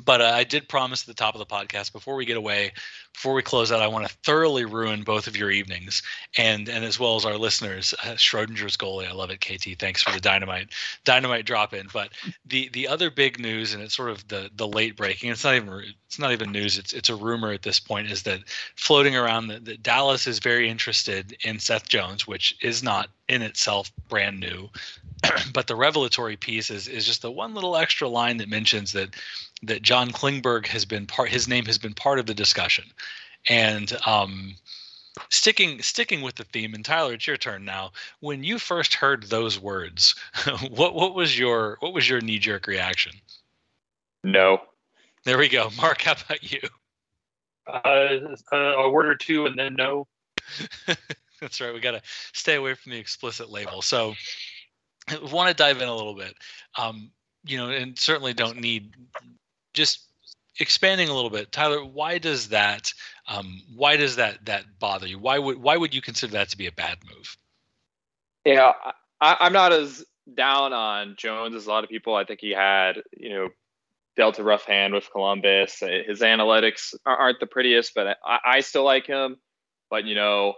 but 0.04 0.22
uh, 0.22 0.32
I 0.34 0.44
did 0.44 0.68
promise 0.68 1.02
at 1.04 1.08
the 1.08 1.14
top 1.14 1.36
of 1.36 1.39
the 1.39 1.46
podcast 1.46 1.91
before 1.91 2.16
we 2.16 2.26
get 2.26 2.38
away, 2.38 2.72
before 3.14 3.34
we 3.34 3.44
close 3.44 3.72
out, 3.72 3.82
I 3.82 3.88
want 3.88 4.08
to 4.08 4.16
thoroughly 4.24 4.66
ruin 4.66 5.04
both 5.04 5.28
of 5.28 5.38
your 5.38 5.52
evenings 5.52 6.02
and 6.38 6.68
and 6.68 6.84
as 6.84 7.00
well 7.00 7.16
as 7.16 7.26
our 7.26 7.38
listeners. 7.38 7.94
Uh, 8.04 8.14
Schrodinger's 8.14 8.76
goalie, 8.76 9.08
I 9.08 9.14
love 9.14 9.30
it. 9.30 9.39
KT, 9.39 9.80
thanks 9.80 10.02
for 10.02 10.12
the 10.12 10.20
dynamite 10.20 10.70
dynamite 11.04 11.46
drop 11.46 11.74
in. 11.74 11.88
But 11.94 12.10
the 12.46 12.70
the 12.70 12.88
other 12.88 13.12
big 13.12 13.39
news, 13.39 13.74
and 13.74 13.84
it's 13.84 13.96
sort 13.96 14.10
of 14.10 14.28
the 14.28 14.50
the 14.56 14.68
late 14.68 14.96
breaking. 14.96 15.30
It's 15.30 15.44
not 15.44 15.56
even 15.56 15.84
it's 16.08 16.20
not 16.20 16.32
even 16.32 16.52
news. 16.52 16.78
It's 16.78 16.94
it's 16.94 17.10
a 17.10 17.16
rumor 17.16 17.52
at 17.52 17.62
this 17.62 17.80
point. 17.80 18.12
Is 18.12 18.24
that 18.24 18.39
floating 18.76 19.16
around 19.16 19.48
that, 19.48 19.66
that 19.66 19.84
Dallas 19.84 20.26
is 20.26 20.39
very 20.39 20.70
interested 20.70 21.38
in 21.44 21.60
Seth 21.60 21.88
Jones, 21.88 22.28
which 22.28 22.58
is 22.62 22.82
not 22.82 23.10
in 23.30 23.41
itself 23.41 23.91
brand 24.10 24.39
new. 24.39 24.70
but 25.53 25.67
the 25.67 25.76
revelatory 25.76 26.38
piece 26.38 26.69
is 26.69 26.88
is 26.88 27.05
just 27.05 27.21
the 27.21 27.32
one 27.32 27.53
little 27.53 27.78
extra 27.78 28.07
line 28.07 28.38
that 28.38 28.49
mentions 28.49 28.91
that 28.93 29.15
that 29.63 29.82
John 29.82 30.11
Klingberg 30.11 30.67
has 30.67 30.86
been 30.86 31.07
part. 31.07 31.30
His 31.30 31.47
name 31.47 31.65
has 31.65 31.78
been 31.78 31.93
part 31.93 32.19
of 32.19 32.26
the 32.26 32.34
discussion, 32.34 32.86
and 33.49 33.95
um, 34.05 34.55
sticking 35.30 35.82
sticking 35.82 36.21
with 36.21 36.36
the 36.36 36.43
theme. 36.43 36.74
And 36.74 36.84
Tyler, 36.84 37.13
it's 37.13 37.28
your 37.28 37.38
turn 37.38 37.65
now. 37.65 37.91
When 38.19 38.43
you 38.43 38.59
first 38.59 38.95
heard 38.95 39.24
those 39.24 39.59
words, 39.59 40.15
what 40.69 40.93
what 40.93 41.15
was 41.15 41.38
your 41.38 41.78
what 41.80 41.93
was 41.93 42.07
your 42.07 42.21
knee 42.21 42.39
jerk 42.39 42.67
reaction? 42.67 43.13
No. 44.24 44.61
There 45.26 45.38
we 45.38 45.47
go. 45.47 45.69
Mark, 45.78 46.01
how 46.01 46.13
about 46.13 46.51
you? 46.51 46.59
Uh, 47.65 48.36
a 48.51 48.89
word 48.89 49.05
or 49.05 49.15
two, 49.15 49.45
and 49.45 49.57
then 49.57 49.76
no. 49.76 50.07
That's 51.39 51.59
right. 51.61 51.74
We 51.74 51.80
got 51.80 51.91
to 51.91 52.01
stay 52.34 52.55
away 52.55 52.74
from 52.74 52.91
the 52.91 52.97
explicit 52.97 53.49
label. 53.49 53.82
So, 53.82 54.15
I 55.10 55.20
want 55.32 55.49
to 55.49 55.56
dive 55.56 55.82
in 55.82 55.88
a 55.88 55.95
little 55.95 56.16
bit. 56.16 56.36
Um, 56.78 57.12
you 57.45 57.58
know, 57.58 57.70
and 57.70 57.97
certainly 57.97 58.34
don't 58.34 58.60
need 58.60 58.95
just 59.74 60.08
expanding 60.60 61.10
a 61.10 61.14
little 61.14 61.30
bit, 61.30 61.51
Tyler. 61.51 61.84
Why 61.84 62.18
does 62.18 62.49
that? 62.49 62.93
Um, 63.28 63.62
why 63.76 63.97
does 63.97 64.18
that 64.18 64.45
that 64.45 64.80
bother 64.80 65.08
you? 65.08 65.20
Why 65.20 65.39
would 65.39 65.58
why 65.58 65.78
would 65.78 65.93
you 65.93 66.01
consider 66.01 66.34
that 66.34 66.49
to 66.49 66.58
be 66.58 66.68
a 66.68 66.72
bad 66.72 66.97
move? 67.14 67.38
Yeah, 68.45 68.74
I, 69.20 69.38
I'm 69.39 69.54
not 69.54 69.74
as 69.74 70.06
down 70.34 70.74
on 70.74 71.16
Jones 71.18 71.56
as 71.56 71.66
a 71.66 71.70
lot 71.70 71.84
of 71.84 71.89
people. 71.89 72.16
I 72.16 72.24
think 72.24 72.39
he 72.41 72.51
had, 72.51 73.04
you 73.16 73.30
know, 73.30 73.49
dealt 74.16 74.39
a 74.39 74.43
rough 74.43 74.66
hand 74.66 74.93
with 74.93 75.12
Columbus. 75.12 75.80
His 75.80 76.22
analytics 76.22 76.93
aren't 77.06 77.39
the 77.39 77.47
prettiest, 77.47 77.93
but 77.95 78.18
I, 78.24 78.39
I 78.45 78.60
still 78.62 78.84
like 78.84 79.06
him. 79.06 79.38
But 79.89 80.06
you 80.06 80.16
know, 80.16 80.54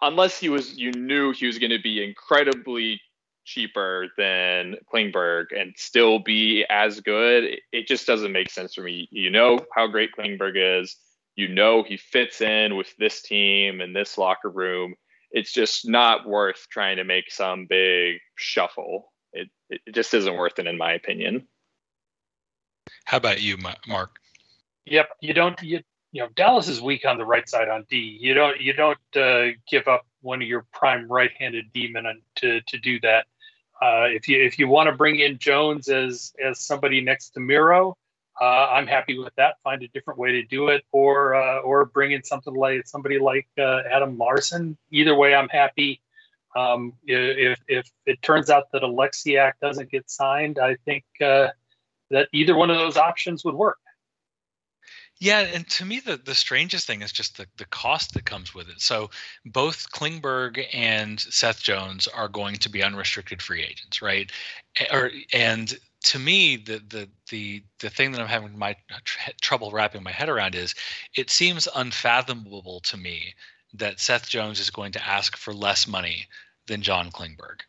unless 0.00 0.38
he 0.38 0.48
was, 0.48 0.76
you 0.76 0.92
knew 0.92 1.32
he 1.32 1.46
was 1.46 1.58
going 1.58 1.70
to 1.70 1.82
be 1.82 2.02
incredibly 2.02 3.00
cheaper 3.44 4.08
than 4.16 4.76
Klingberg 4.92 5.46
and 5.56 5.74
still 5.76 6.18
be 6.18 6.64
as 6.68 7.00
good, 7.00 7.58
it 7.72 7.86
just 7.86 8.06
doesn't 8.06 8.32
make 8.32 8.50
sense 8.50 8.74
for 8.74 8.82
me. 8.82 9.08
You 9.10 9.30
know 9.30 9.58
how 9.74 9.86
great 9.86 10.10
Klingberg 10.16 10.80
is. 10.80 10.96
You 11.34 11.48
know 11.48 11.82
he 11.82 11.96
fits 11.96 12.40
in 12.40 12.76
with 12.76 12.94
this 12.98 13.22
team 13.22 13.80
and 13.80 13.96
this 13.96 14.18
locker 14.18 14.50
room. 14.50 14.94
It's 15.30 15.52
just 15.52 15.88
not 15.88 16.26
worth 16.26 16.66
trying 16.70 16.98
to 16.98 17.04
make 17.04 17.30
some 17.30 17.66
big 17.66 18.18
shuffle. 18.36 19.12
It 19.32 19.48
it 19.70 19.94
just 19.94 20.12
isn't 20.12 20.36
worth 20.36 20.58
it 20.58 20.66
in 20.66 20.76
my 20.76 20.92
opinion. 20.92 21.48
How 23.06 23.16
about 23.16 23.40
you, 23.40 23.56
Mark? 23.86 24.18
Yep, 24.84 25.08
you 25.20 25.32
don't 25.32 25.60
you 25.62 25.80
you 26.12 26.22
know 26.22 26.28
Dallas 26.34 26.68
is 26.68 26.80
weak 26.80 27.06
on 27.06 27.16
the 27.16 27.24
right 27.24 27.48
side 27.48 27.68
on 27.68 27.86
D. 27.88 28.18
You 28.20 28.34
don't 28.34 28.60
you 28.60 28.74
don't 28.74 28.98
uh, 29.16 29.48
give 29.68 29.88
up 29.88 30.06
one 30.20 30.42
of 30.42 30.48
your 30.48 30.66
prime 30.72 31.08
right-handed 31.08 31.72
demon 31.72 32.04
to 32.36 32.60
to 32.60 32.78
do 32.78 33.00
that. 33.00 33.26
Uh, 33.82 34.06
if 34.08 34.28
you 34.28 34.40
if 34.40 34.60
you 34.60 34.68
want 34.68 34.88
to 34.88 34.94
bring 34.94 35.18
in 35.18 35.38
Jones 35.38 35.88
as 35.88 36.32
as 36.42 36.60
somebody 36.60 37.00
next 37.00 37.30
to 37.30 37.40
Miro, 37.40 37.96
uh, 38.40 38.68
I'm 38.70 38.86
happy 38.86 39.18
with 39.18 39.34
that. 39.34 39.56
Find 39.64 39.82
a 39.82 39.88
different 39.88 40.20
way 40.20 40.30
to 40.32 40.44
do 40.44 40.68
it, 40.68 40.84
or 40.92 41.34
uh, 41.34 41.58
or 41.58 41.86
bring 41.86 42.12
in 42.12 42.22
something 42.22 42.54
like 42.54 42.86
somebody 42.86 43.18
like 43.18 43.48
uh, 43.58 43.80
Adam 43.90 44.16
Larsson. 44.16 44.78
Either 44.92 45.16
way, 45.16 45.34
I'm 45.34 45.48
happy. 45.48 46.00
Um, 46.54 46.92
if 47.06 47.58
if 47.66 47.90
it 48.06 48.22
turns 48.22 48.50
out 48.50 48.70
that 48.72 48.82
Oleksiak 48.82 49.54
doesn't 49.60 49.90
get 49.90 50.08
signed, 50.08 50.60
I 50.60 50.76
think 50.84 51.04
uh, 51.20 51.48
that 52.10 52.28
either 52.32 52.54
one 52.54 52.70
of 52.70 52.76
those 52.76 52.96
options 52.96 53.44
would 53.44 53.56
work. 53.56 53.78
Yeah, 55.22 55.42
and 55.42 55.68
to 55.70 55.84
me, 55.84 56.00
the, 56.00 56.16
the 56.16 56.34
strangest 56.34 56.84
thing 56.84 57.00
is 57.00 57.12
just 57.12 57.36
the, 57.36 57.46
the 57.56 57.64
cost 57.66 58.12
that 58.14 58.24
comes 58.24 58.56
with 58.56 58.68
it. 58.68 58.80
So 58.80 59.08
both 59.46 59.92
Klingberg 59.92 60.66
and 60.74 61.20
Seth 61.20 61.62
Jones 61.62 62.08
are 62.08 62.26
going 62.26 62.56
to 62.56 62.68
be 62.68 62.82
unrestricted 62.82 63.40
free 63.40 63.62
agents, 63.62 64.02
right? 64.02 64.32
Or 64.90 65.12
and 65.32 65.78
to 66.06 66.18
me, 66.18 66.56
the 66.56 66.82
the 66.88 67.08
the 67.30 67.62
the 67.78 67.88
thing 67.88 68.10
that 68.10 68.20
I'm 68.20 68.26
having 68.26 68.58
my 68.58 68.74
tr- 69.04 69.30
trouble 69.40 69.70
wrapping 69.70 70.02
my 70.02 70.10
head 70.10 70.28
around 70.28 70.56
is, 70.56 70.74
it 71.16 71.30
seems 71.30 71.68
unfathomable 71.72 72.80
to 72.80 72.96
me 72.96 73.32
that 73.74 74.00
Seth 74.00 74.28
Jones 74.28 74.58
is 74.58 74.70
going 74.70 74.90
to 74.90 75.08
ask 75.08 75.36
for 75.36 75.54
less 75.54 75.86
money 75.86 76.26
than 76.66 76.82
John 76.82 77.12
Klingberg. 77.12 77.60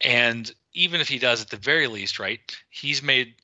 And 0.00 0.52
even 0.72 1.00
if 1.00 1.06
he 1.08 1.20
does, 1.20 1.42
at 1.42 1.48
the 1.48 1.58
very 1.58 1.86
least, 1.86 2.18
right, 2.18 2.40
he's 2.70 3.04
made 3.04 3.34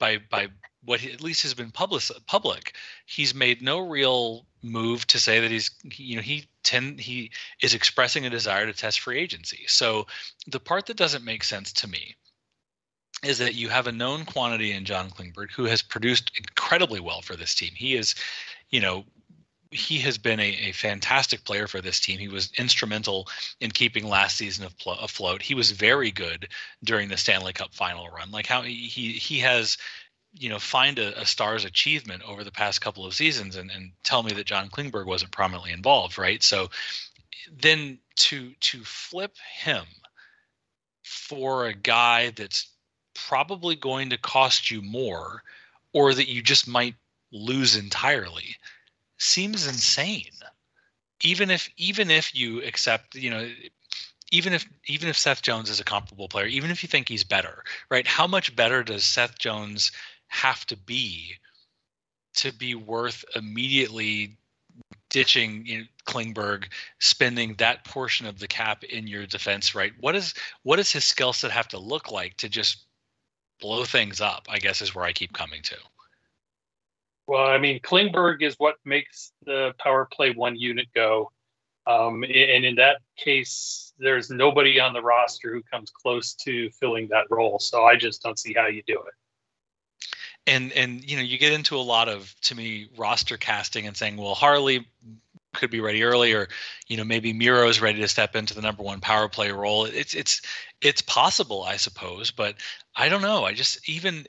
by 0.00 0.18
by 0.28 0.48
what 0.84 1.04
at 1.04 1.22
least 1.22 1.42
has 1.42 1.54
been 1.54 1.70
public 1.70 2.02
public 2.26 2.74
he's 3.06 3.34
made 3.34 3.62
no 3.62 3.78
real 3.80 4.46
move 4.62 5.06
to 5.06 5.18
say 5.18 5.40
that 5.40 5.50
he's 5.50 5.70
you 5.84 6.16
know 6.16 6.22
he 6.22 6.44
tend 6.62 7.00
he 7.00 7.30
is 7.60 7.74
expressing 7.74 8.26
a 8.26 8.30
desire 8.30 8.66
to 8.66 8.72
test 8.72 9.00
free 9.00 9.18
agency 9.18 9.64
so 9.66 10.06
the 10.46 10.60
part 10.60 10.86
that 10.86 10.96
doesn't 10.96 11.24
make 11.24 11.44
sense 11.44 11.72
to 11.72 11.88
me 11.88 12.14
is 13.22 13.38
that 13.38 13.54
you 13.54 13.68
have 13.68 13.86
a 13.86 13.92
known 13.92 14.24
quantity 14.24 14.72
in 14.72 14.84
John 14.84 15.10
Klingberg 15.10 15.52
who 15.52 15.64
has 15.64 15.80
produced 15.80 16.32
incredibly 16.36 17.00
well 17.00 17.22
for 17.22 17.36
this 17.36 17.54
team. 17.54 17.72
He 17.74 17.94
is, 17.94 18.14
you 18.70 18.80
know, 18.80 19.04
he 19.70 19.98
has 19.98 20.18
been 20.18 20.38
a, 20.38 20.48
a 20.48 20.72
fantastic 20.72 21.44
player 21.44 21.66
for 21.66 21.80
this 21.80 21.98
team. 21.98 22.18
He 22.18 22.28
was 22.28 22.50
instrumental 22.58 23.28
in 23.60 23.70
keeping 23.70 24.06
last 24.06 24.36
season 24.36 24.66
afloat. 24.86 25.40
He 25.40 25.54
was 25.54 25.70
very 25.70 26.10
good 26.10 26.48
during 26.84 27.08
the 27.08 27.16
Stanley 27.16 27.54
Cup 27.54 27.72
final 27.72 28.08
run. 28.08 28.30
Like 28.30 28.46
how 28.46 28.62
he 28.62 28.74
he 28.74 29.38
has 29.38 29.78
you 30.34 30.48
know 30.48 30.58
find 30.58 30.98
a, 30.98 31.20
a, 31.20 31.26
star's 31.26 31.64
achievement 31.64 32.22
over 32.26 32.44
the 32.44 32.50
past 32.50 32.80
couple 32.80 33.04
of 33.04 33.14
seasons 33.14 33.56
and, 33.56 33.70
and 33.70 33.90
tell 34.02 34.22
me 34.22 34.32
that 34.32 34.46
John 34.46 34.70
Klingberg 34.70 35.06
wasn't 35.06 35.32
prominently 35.32 35.72
involved, 35.72 36.18
right? 36.18 36.42
So 36.42 36.70
then 37.50 37.98
to 38.16 38.52
to 38.60 38.84
flip 38.84 39.36
him 39.54 39.84
for 41.02 41.66
a 41.66 41.74
guy 41.74 42.30
that's 42.30 42.68
probably 43.14 43.76
going 43.76 44.10
to 44.10 44.18
cost 44.18 44.70
you 44.70 44.80
more 44.80 45.42
or 45.92 46.14
that 46.14 46.28
you 46.28 46.42
just 46.42 46.66
might 46.66 46.94
lose 47.30 47.76
entirely 47.76 48.56
seems 49.18 49.66
insane 49.66 50.30
even 51.22 51.50
if 51.50 51.68
even 51.76 52.10
if 52.10 52.34
you 52.34 52.62
accept 52.62 53.14
you 53.14 53.30
know 53.30 53.48
even 54.32 54.54
if 54.54 54.68
even 54.86 55.08
if 55.08 55.18
Seth 55.18 55.42
Jones 55.42 55.70
is 55.70 55.78
a 55.78 55.84
comparable 55.84 56.26
player, 56.26 56.46
even 56.46 56.70
if 56.70 56.82
you 56.82 56.88
think 56.88 57.08
he's 57.08 57.22
better, 57.22 57.62
right? 57.90 58.06
How 58.06 58.26
much 58.26 58.56
better 58.56 58.82
does 58.82 59.04
Seth 59.04 59.38
Jones 59.38 59.92
have 60.32 60.64
to 60.66 60.76
be 60.76 61.36
to 62.34 62.52
be 62.52 62.74
worth 62.74 63.22
immediately 63.36 64.38
ditching 65.10 65.66
you 65.66 65.78
know, 65.78 65.84
Klingberg, 66.06 66.64
spending 66.98 67.54
that 67.58 67.84
portion 67.84 68.26
of 68.26 68.38
the 68.38 68.48
cap 68.48 68.82
in 68.82 69.06
your 69.06 69.26
defense, 69.26 69.74
right? 69.74 69.92
What 70.00 70.16
is 70.16 70.32
what 70.62 70.76
does 70.76 70.90
his 70.90 71.04
skill 71.04 71.34
set 71.34 71.50
have 71.50 71.68
to 71.68 71.78
look 71.78 72.10
like 72.10 72.38
to 72.38 72.48
just 72.48 72.78
blow 73.60 73.84
things 73.84 74.22
up? 74.22 74.46
I 74.48 74.58
guess 74.58 74.80
is 74.80 74.94
where 74.94 75.04
I 75.04 75.12
keep 75.12 75.34
coming 75.34 75.60
to. 75.62 75.76
Well, 77.26 77.46
I 77.46 77.58
mean, 77.58 77.80
Klingberg 77.80 78.42
is 78.42 78.54
what 78.56 78.76
makes 78.86 79.32
the 79.44 79.74
power 79.78 80.08
play 80.10 80.32
one 80.32 80.56
unit 80.56 80.88
go. 80.94 81.30
Um, 81.86 82.24
and 82.24 82.64
in 82.64 82.76
that 82.76 83.02
case, 83.16 83.92
there's 83.98 84.30
nobody 84.30 84.80
on 84.80 84.94
the 84.94 85.02
roster 85.02 85.52
who 85.52 85.62
comes 85.62 85.90
close 85.90 86.32
to 86.44 86.70
filling 86.70 87.08
that 87.08 87.26
role. 87.30 87.58
So 87.58 87.84
I 87.84 87.96
just 87.96 88.22
don't 88.22 88.38
see 88.38 88.54
how 88.54 88.68
you 88.68 88.82
do 88.86 88.94
it 88.94 89.14
and 90.46 90.72
and 90.72 91.08
you 91.08 91.16
know 91.16 91.22
you 91.22 91.38
get 91.38 91.52
into 91.52 91.76
a 91.76 91.80
lot 91.80 92.08
of 92.08 92.34
to 92.42 92.54
me 92.54 92.88
roster 92.96 93.36
casting 93.36 93.86
and 93.86 93.96
saying 93.96 94.16
well 94.16 94.34
harley 94.34 94.86
could 95.52 95.70
be 95.70 95.80
ready 95.80 96.02
early, 96.02 96.32
or 96.32 96.48
you 96.88 96.96
know 96.96 97.04
maybe 97.04 97.32
Miro 97.32 97.68
is 97.68 97.80
ready 97.80 98.00
to 98.00 98.08
step 98.08 98.34
into 98.34 98.54
the 98.54 98.62
number 98.62 98.82
one 98.82 99.00
power 99.00 99.28
play 99.28 99.50
role. 99.50 99.84
It's 99.84 100.14
it's 100.14 100.42
it's 100.80 101.02
possible, 101.02 101.62
I 101.62 101.76
suppose, 101.76 102.30
but 102.30 102.56
I 102.96 103.08
don't 103.08 103.22
know. 103.22 103.44
I 103.44 103.52
just 103.52 103.88
even 103.88 104.26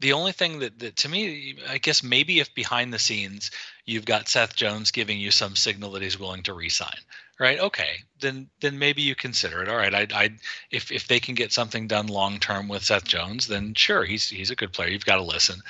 the 0.00 0.12
only 0.12 0.32
thing 0.32 0.58
that, 0.60 0.78
that 0.80 0.96
to 0.96 1.08
me, 1.08 1.56
I 1.68 1.78
guess 1.78 2.02
maybe 2.02 2.40
if 2.40 2.54
behind 2.54 2.92
the 2.92 2.98
scenes 2.98 3.50
you've 3.86 4.04
got 4.04 4.28
Seth 4.28 4.54
Jones 4.54 4.90
giving 4.90 5.18
you 5.18 5.30
some 5.30 5.56
signal 5.56 5.92
that 5.92 6.02
he's 6.02 6.18
willing 6.18 6.42
to 6.44 6.54
resign, 6.54 6.98
right? 7.42 7.58
Okay, 7.58 7.96
then 8.20 8.48
then 8.60 8.78
maybe 8.78 9.02
you 9.02 9.16
consider 9.16 9.62
it. 9.62 9.68
All 9.68 9.76
right, 9.76 9.92
I 9.92 10.06
I 10.14 10.30
if 10.70 10.92
if 10.92 11.08
they 11.08 11.18
can 11.18 11.34
get 11.34 11.52
something 11.52 11.88
done 11.88 12.06
long 12.06 12.38
term 12.38 12.68
with 12.68 12.84
Seth 12.84 13.04
Jones, 13.04 13.48
then 13.48 13.74
sure, 13.74 14.04
he's 14.04 14.28
he's 14.28 14.50
a 14.50 14.56
good 14.56 14.72
player. 14.72 14.88
You've 14.88 15.04
got 15.04 15.16
to 15.16 15.22
listen. 15.22 15.60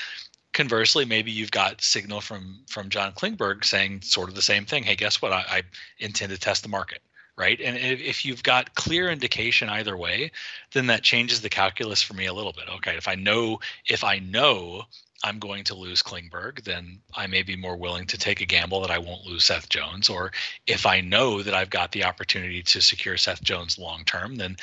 Conversely, 0.52 1.06
maybe 1.06 1.32
you've 1.32 1.50
got 1.50 1.80
signal 1.80 2.20
from 2.20 2.60
from 2.68 2.90
John 2.90 3.12
Klingberg 3.12 3.64
saying 3.64 4.02
sort 4.02 4.28
of 4.28 4.34
the 4.34 4.42
same 4.42 4.66
thing. 4.66 4.84
Hey, 4.84 4.96
guess 4.96 5.22
what? 5.22 5.32
I, 5.32 5.44
I 5.48 5.62
intend 5.98 6.30
to 6.30 6.38
test 6.38 6.62
the 6.62 6.68
market 6.68 7.00
right? 7.38 7.58
And 7.62 7.78
if 7.78 8.26
you've 8.26 8.42
got 8.42 8.74
clear 8.74 9.10
indication 9.10 9.70
either 9.70 9.96
way, 9.96 10.30
then 10.74 10.86
that 10.88 11.02
changes 11.02 11.40
the 11.40 11.48
calculus 11.48 12.02
for 12.02 12.12
me 12.12 12.26
a 12.26 12.34
little 12.34 12.52
bit. 12.52 12.68
Okay, 12.68 12.94
if 12.94 13.08
I 13.08 13.14
know 13.14 13.58
if 13.88 14.04
I 14.04 14.18
know 14.18 14.82
I'm 15.24 15.38
going 15.38 15.64
to 15.64 15.74
lose 15.74 16.02
Klingberg, 16.02 16.64
then 16.64 17.00
I 17.14 17.26
may 17.26 17.42
be 17.42 17.56
more 17.56 17.76
willing 17.76 18.06
to 18.06 18.18
take 18.18 18.40
a 18.40 18.46
gamble 18.46 18.80
that 18.80 18.90
I 18.90 18.98
won't 18.98 19.26
lose 19.26 19.44
Seth 19.44 19.68
Jones. 19.68 20.08
Or 20.08 20.32
if 20.66 20.84
I 20.84 21.00
know 21.00 21.42
that 21.42 21.54
I've 21.54 21.70
got 21.70 21.92
the 21.92 22.04
opportunity 22.04 22.62
to 22.62 22.80
secure 22.80 23.16
Seth 23.16 23.42
Jones 23.42 23.78
long 23.78 24.04
term, 24.04 24.36
then 24.36 24.56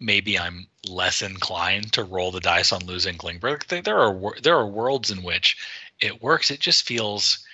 maybe 0.00 0.38
I'm 0.38 0.66
less 0.88 1.22
inclined 1.22 1.92
to 1.94 2.04
roll 2.04 2.30
the 2.30 2.40
dice 2.40 2.72
on 2.72 2.84
losing 2.84 3.16
Klingberg. 3.16 3.84
There 3.84 3.98
are 3.98 4.40
there 4.42 4.56
are 4.56 4.66
worlds 4.66 5.10
in 5.10 5.22
which 5.22 5.56
it 6.00 6.22
works. 6.22 6.50
It 6.50 6.60
just 6.60 6.86
feels 6.86 7.44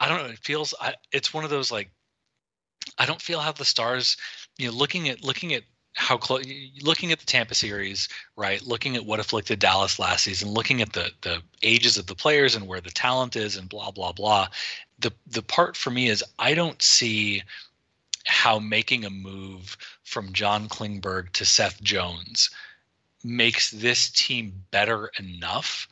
I 0.00 0.08
don't 0.08 0.18
know. 0.18 0.30
It 0.30 0.38
feels 0.38 0.74
I, 0.80 0.94
it's 1.12 1.34
one 1.34 1.44
of 1.44 1.50
those 1.50 1.70
like 1.70 1.90
I 2.98 3.06
don't 3.06 3.22
feel 3.22 3.40
how 3.40 3.52
the 3.52 3.64
Stars, 3.64 4.16
you 4.58 4.66
know, 4.66 4.72
looking 4.76 5.08
at 5.08 5.22
looking 5.22 5.54
at 5.54 5.62
how 5.94 6.16
close 6.16 6.44
looking 6.82 7.12
at 7.12 7.18
the 7.18 7.26
Tampa 7.26 7.54
series, 7.54 8.08
right? 8.36 8.62
Looking 8.62 8.96
at 8.96 9.04
what 9.04 9.20
afflicted 9.20 9.58
Dallas 9.58 9.98
last 9.98 10.24
season, 10.24 10.50
looking 10.50 10.80
at 10.80 10.92
the 10.92 11.10
the 11.22 11.42
ages 11.62 11.98
of 11.98 12.06
the 12.06 12.14
players 12.14 12.54
and 12.54 12.66
where 12.66 12.80
the 12.80 12.90
talent 12.90 13.36
is 13.36 13.56
and 13.56 13.68
blah 13.68 13.90
blah 13.90 14.12
blah. 14.12 14.48
The 14.98 15.12
the 15.26 15.42
part 15.42 15.76
for 15.76 15.90
me 15.90 16.08
is 16.08 16.24
I 16.38 16.54
don't 16.54 16.80
see 16.80 17.42
how 18.26 18.58
making 18.58 19.04
a 19.04 19.10
move 19.10 19.76
from 20.04 20.32
John 20.32 20.68
Klingberg 20.68 21.32
to 21.32 21.44
Seth 21.44 21.82
Jones 21.82 22.50
makes 23.24 23.70
this 23.70 24.10
team 24.10 24.64
better 24.70 25.10
enough 25.18 25.88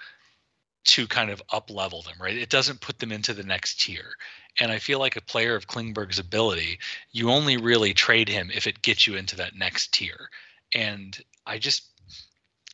to 0.85 1.07
kind 1.07 1.31
of 1.31 1.43
up 1.53 1.71
level 1.71 2.03
them, 2.03 2.15
right? 2.19 2.37
It 2.37 2.49
doesn't 2.49 2.81
put 2.81 2.99
them 2.99 3.13
into 3.13 3.35
the 3.35 3.43
next 3.43 3.81
tier. 3.81 4.15
And 4.61 4.73
I 4.73 4.79
feel 4.79 4.99
like 4.99 5.17
a 5.17 5.21
player 5.21 5.55
of 5.55 5.69
Klingberg's 5.69 6.19
ability, 6.19 6.79
you 7.13 7.31
only 7.31 7.57
really 7.57 7.95
trade 7.95 8.29
him 8.29 8.51
if 8.53 8.67
it 8.67 8.83
gets 8.83 9.07
you 9.07 9.15
into 9.15 9.37
that 9.37 9.57
next 9.57 9.93
tier. 9.93 10.31
And 10.75 11.19
I 11.47 11.59
just 11.59 11.85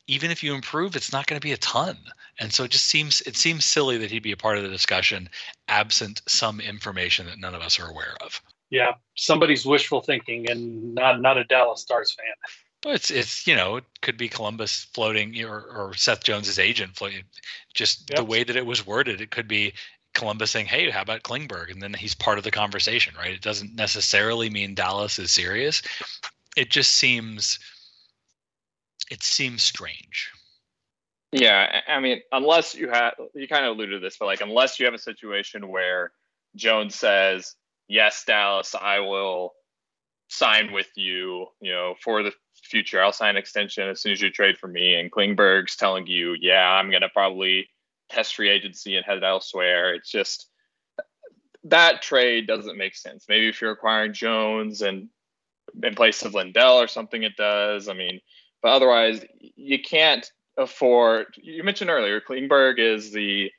even 0.07 0.31
if 0.31 0.43
you 0.43 0.55
improve, 0.55 0.97
it's 0.97 1.13
not 1.13 1.27
going 1.27 1.41
to 1.41 1.45
be 1.45 1.53
a 1.53 1.59
ton. 1.59 1.97
And 2.39 2.53
so 2.53 2.65
it 2.65 2.71
just 2.71 2.87
seems 2.87 3.21
it 3.23 3.37
seems 3.37 3.65
silly 3.65 3.97
that 3.99 4.11
he'd 4.11 4.23
be 4.23 4.33
a 4.33 4.37
part 4.37 4.59
of 4.59 4.65
the 4.65 4.71
discussion 4.71 5.29
absent 5.69 6.23
some 6.27 6.61
information 6.61 7.27
that 7.27 7.39
none 7.39 7.55
of 7.55 7.63
us 7.63 7.79
are 7.79 7.89
aware 7.89 8.17
of. 8.21 8.41
Yeah, 8.71 8.93
somebody's 9.15 9.65
wishful 9.65 10.01
thinking 10.01 10.51
and 10.51 10.95
not 10.95 11.21
not 11.21 11.39
a 11.39 11.45
Dallas 11.45 11.81
Stars 11.81 12.15
fan. 12.15 12.35
Well, 12.85 12.95
it's 12.95 13.11
it's 13.11 13.47
you 13.47 13.55
know 13.55 13.77
it 13.77 13.85
could 14.03 14.17
be 14.17 14.29
Columbus 14.29 14.89
floating 14.93 15.43
or, 15.45 15.61
or 15.61 15.95
Seth 15.95 16.25
Jones's 16.25 16.59
agent 16.59 16.97
floating. 16.97 17.25
Just 17.73 18.11
yep. 18.11 18.19
the 18.19 18.25
way 18.25 18.45
that 18.45 18.57
it 18.57 18.67
was 18.67 18.87
worded, 18.87 19.21
it 19.21 19.31
could 19.31 19.49
be 19.49 19.73
Columbus 20.15 20.51
saying, 20.51 20.67
"Hey, 20.67 20.91
how 20.91 21.03
about 21.03 21.23
Klingberg?" 21.23 21.71
and 21.71 21.83
then 21.83 21.95
he's 21.95 22.15
part 22.15 22.39
of 22.39 22.45
the 22.45 22.51
conversation, 22.51 23.15
right? 23.17 23.33
It 23.33 23.43
doesn't 23.43 23.75
necessarily 23.75 24.49
mean 24.49 24.75
Dallas 24.75 25.19
is 25.19 25.31
serious. 25.31 25.83
It 26.57 26.71
just 26.71 26.93
seems 26.93 27.59
it 29.11 29.23
seems 29.23 29.63
strange. 29.63 30.31
Yeah, 31.33 31.81
I 31.89 31.99
mean, 32.01 32.21
unless 32.33 32.75
you 32.75 32.89
have 32.91 33.15
you 33.35 33.49
kind 33.49 33.65
of 33.65 33.77
alluded 33.77 34.01
to 34.01 34.05
this, 34.05 34.17
but 34.19 34.27
like 34.27 34.41
unless 34.41 34.79
you 34.79 34.87
have 34.87 34.95
a 34.95 34.99
situation 34.99 35.69
where 35.69 36.13
Jones 36.55 36.95
says, 36.95 37.57
"Yes, 37.89 38.25
Dallas, 38.25 38.75
I 38.75 39.01
will 39.01 39.55
sign 40.29 40.73
with 40.73 40.91
you, 40.97 41.49
you 41.61 41.73
know, 41.73 41.97
for 42.03 42.23
the 42.23 42.33
future. 42.63 43.03
I'll 43.03 43.13
sign 43.13 43.31
an 43.31 43.37
extension 43.37 43.89
as 43.89 44.01
soon 44.01 44.13
as 44.13 44.23
you 44.23 44.31
trade 44.31 44.59
for 44.59 44.69
me." 44.69 44.95
And 44.95 45.11
Klingberg's 45.11 45.77
telling 45.77 46.07
you, 46.07 46.37
"Yeah, 46.41 46.71
I'm 46.71 46.91
going 46.91 47.03
to 47.03 47.09
probably 47.09 47.69
test 48.15 48.35
free 48.37 48.49
agency 48.49 48.97
and 48.97 49.05
head 49.05 49.25
elsewhere. 49.25 49.95
It's 49.95 50.11
just 50.11 50.49
that 51.65 52.03
trade 52.03 52.47
doesn't 52.47 52.79
make 52.79 52.95
sense. 52.95 53.25
Maybe 53.29 53.49
if 53.49 53.61
you're 53.61 53.73
acquiring 53.73 54.13
Jones 54.13 54.83
and 54.83 55.09
in 55.83 55.95
place 55.95 56.23
of 56.23 56.35
Lindell 56.35 56.77
or 56.77 56.87
something, 56.87 57.23
it 57.23 57.37
does. 57.37 57.89
I 57.89 57.95
mean, 57.95 58.21
but 58.63 58.73
otherwise, 58.73 59.25
you 59.41 59.83
can't 59.83 60.31
afford. 60.57 61.27
You 61.37 61.65
mentioned 61.65 61.91
earlier, 61.91 62.21
Klingberg 62.21 62.79
is 62.79 63.13
the 63.13 63.51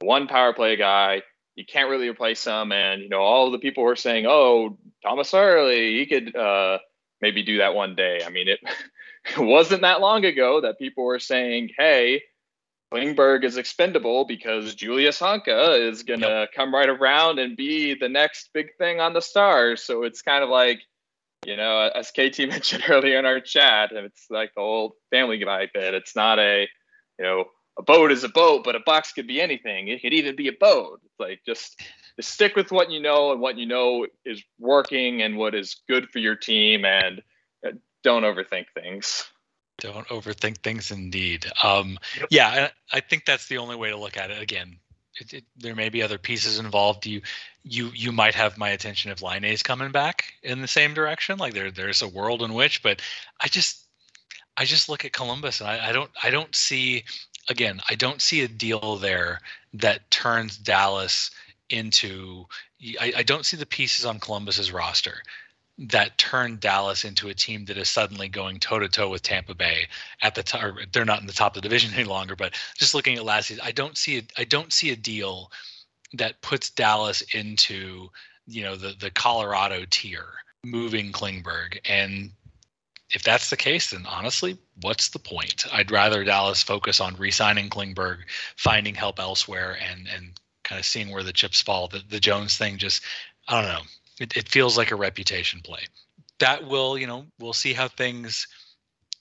one 0.00 0.28
power 0.28 0.52
play 0.52 0.76
guy. 0.76 1.22
You 1.56 1.64
can't 1.64 1.90
really 1.90 2.08
replace 2.08 2.44
him, 2.44 2.70
and 2.72 3.02
you 3.02 3.08
know 3.08 3.20
all 3.22 3.50
the 3.50 3.58
people 3.58 3.82
were 3.82 3.96
saying, 3.96 4.26
"Oh, 4.28 4.78
Thomas 5.02 5.30
Harley, 5.30 5.98
he 5.98 6.06
could 6.06 6.36
uh, 6.36 6.78
maybe 7.22 7.42
do 7.42 7.58
that 7.58 7.74
one 7.74 7.94
day." 7.94 8.20
I 8.24 8.28
mean, 8.28 8.48
it, 8.48 8.60
it 9.24 9.38
wasn't 9.38 9.82
that 9.82 10.02
long 10.02 10.26
ago 10.26 10.60
that 10.60 10.78
people 10.78 11.04
were 11.04 11.18
saying, 11.18 11.70
"Hey, 11.76 12.22
Klingberg 12.92 13.44
is 13.44 13.56
expendable 13.56 14.24
because 14.24 14.74
Julius 14.74 15.18
Honka 15.18 15.90
is 15.90 16.04
going 16.04 16.20
to 16.20 16.28
yep. 16.28 16.52
come 16.54 16.72
right 16.72 16.88
around 16.88 17.38
and 17.38 17.56
be 17.56 17.94
the 17.94 18.08
next 18.08 18.50
big 18.54 18.76
thing 18.78 19.00
on 19.00 19.12
the 19.12 19.20
Stars. 19.20 19.82
So 19.82 20.04
it's 20.04 20.22
kind 20.22 20.44
of 20.44 20.50
like, 20.50 20.82
you 21.44 21.56
know, 21.56 21.90
as 21.94 22.10
KT 22.10 22.38
mentioned 22.48 22.84
earlier 22.88 23.18
in 23.18 23.26
our 23.26 23.40
chat, 23.40 23.90
it's 23.92 24.26
like 24.30 24.52
the 24.54 24.60
old 24.60 24.92
family 25.10 25.38
guy 25.38 25.68
bit. 25.72 25.94
It's 25.94 26.14
not 26.14 26.38
a, 26.38 26.68
you 27.18 27.24
know, 27.24 27.46
a 27.78 27.82
boat 27.82 28.12
is 28.12 28.24
a 28.24 28.28
boat, 28.28 28.62
but 28.64 28.76
a 28.76 28.80
box 28.80 29.12
could 29.12 29.26
be 29.26 29.40
anything. 29.40 29.88
It 29.88 30.00
could 30.00 30.14
even 30.14 30.36
be 30.36 30.48
a 30.48 30.52
boat. 30.52 31.00
It's 31.04 31.20
like 31.20 31.40
just, 31.44 31.82
just 32.16 32.32
stick 32.32 32.54
with 32.54 32.70
what 32.70 32.90
you 32.90 33.00
know 33.00 33.32
and 33.32 33.40
what 33.40 33.58
you 33.58 33.66
know 33.66 34.06
is 34.24 34.42
working 34.58 35.22
and 35.22 35.36
what 35.36 35.54
is 35.54 35.82
good 35.88 36.08
for 36.08 36.20
your 36.20 36.36
team 36.36 36.84
and 36.84 37.20
uh, 37.66 37.72
don't 38.02 38.22
overthink 38.22 38.66
things. 38.74 39.24
Don't 39.78 40.08
overthink 40.08 40.58
things, 40.58 40.90
indeed. 40.90 41.46
Um, 41.62 41.98
yep. 42.18 42.28
Yeah, 42.30 42.68
I, 42.92 42.96
I 42.96 43.00
think 43.00 43.26
that's 43.26 43.48
the 43.48 43.58
only 43.58 43.76
way 43.76 43.90
to 43.90 43.96
look 43.96 44.16
at 44.16 44.30
it. 44.30 44.40
Again, 44.40 44.76
it, 45.20 45.34
it, 45.34 45.44
there 45.56 45.74
may 45.74 45.90
be 45.90 46.02
other 46.02 46.18
pieces 46.18 46.58
involved. 46.58 47.04
You, 47.04 47.20
you, 47.62 47.90
you 47.94 48.10
might 48.10 48.34
have 48.34 48.56
my 48.56 48.70
attention 48.70 49.10
if 49.10 49.22
Laine 49.22 49.44
is 49.44 49.62
coming 49.62 49.92
back 49.92 50.32
in 50.42 50.62
the 50.62 50.68
same 50.68 50.94
direction. 50.94 51.38
Like 51.38 51.52
there, 51.52 51.70
there's 51.70 52.02
a 52.02 52.08
world 52.08 52.42
in 52.42 52.54
which, 52.54 52.82
but 52.82 53.02
I 53.40 53.48
just, 53.48 53.84
I 54.56 54.64
just 54.64 54.88
look 54.88 55.04
at 55.04 55.12
Columbus 55.12 55.60
and 55.60 55.68
I, 55.68 55.90
I 55.90 55.92
don't, 55.92 56.10
I 56.22 56.30
don't 56.30 56.54
see. 56.54 57.04
Again, 57.48 57.80
I 57.88 57.94
don't 57.94 58.20
see 58.20 58.42
a 58.42 58.48
deal 58.48 58.96
there 58.96 59.40
that 59.74 60.10
turns 60.10 60.56
Dallas 60.56 61.30
into. 61.68 62.46
I, 63.00 63.12
I 63.18 63.22
don't 63.22 63.46
see 63.46 63.56
the 63.56 63.66
pieces 63.66 64.04
on 64.04 64.20
Columbus's 64.20 64.72
roster 64.72 65.22
that 65.78 66.16
turned 66.16 66.60
Dallas 66.60 67.04
into 67.04 67.28
a 67.28 67.34
team 67.34 67.66
that 67.66 67.76
is 67.76 67.88
suddenly 67.88 68.28
going 68.28 68.58
toe 68.58 68.78
to 68.78 68.88
toe 68.88 69.10
with 69.10 69.22
Tampa 69.22 69.54
Bay 69.54 69.86
at 70.22 70.34
the 70.34 70.42
top. 70.42 70.74
They're 70.92 71.04
not 71.04 71.20
in 71.20 71.26
the 71.26 71.32
top 71.32 71.54
of 71.54 71.62
the 71.62 71.68
division 71.68 71.92
any 71.94 72.04
longer, 72.04 72.36
but 72.36 72.54
just 72.76 72.94
looking 72.94 73.16
at 73.16 73.24
last 73.24 73.48
season, 73.48 73.62
I 73.64 73.72
don't 73.72 73.96
see 73.96 74.18
a, 74.18 74.22
I 74.38 74.44
don't 74.44 74.72
see 74.72 74.90
a 74.90 74.96
deal 74.96 75.50
that 76.14 76.40
puts 76.40 76.70
Dallas 76.70 77.20
into 77.34 78.10
you 78.46 78.62
know 78.62 78.76
the 78.76 78.94
the 78.98 79.10
Colorado 79.10 79.84
tier, 79.90 80.26
moving 80.64 81.12
Klingberg, 81.12 81.78
and 81.84 82.30
if 83.10 83.22
that's 83.22 83.50
the 83.50 83.56
case, 83.56 83.90
then 83.90 84.06
honestly, 84.06 84.58
what's 84.80 85.10
the 85.10 85.18
point? 85.18 85.66
I'd 85.72 85.90
rather 85.90 86.24
Dallas 86.24 86.62
focus 86.62 87.00
on 87.00 87.16
re-signing 87.16 87.70
Klingberg, 87.70 88.18
finding 88.56 88.94
help 88.94 89.20
elsewhere, 89.20 89.76
and 89.90 90.08
and 90.08 90.32
kind 90.64 90.78
of 90.78 90.86
seeing 90.86 91.10
where 91.10 91.22
the 91.22 91.34
chips 91.34 91.60
fall. 91.60 91.88
The 91.88 92.02
the 92.08 92.20
Jones 92.20 92.56
thing 92.56 92.78
just 92.78 93.02
I 93.46 93.60
don't 93.60 93.70
know 93.70 93.82
it, 94.20 94.36
it 94.36 94.48
feels 94.48 94.76
like 94.76 94.90
a 94.90 94.96
reputation 94.96 95.60
play. 95.60 95.86
That 96.38 96.66
will, 96.66 96.98
you 96.98 97.06
know, 97.06 97.26
we'll 97.38 97.52
see 97.52 97.72
how 97.72 97.88
things 97.88 98.46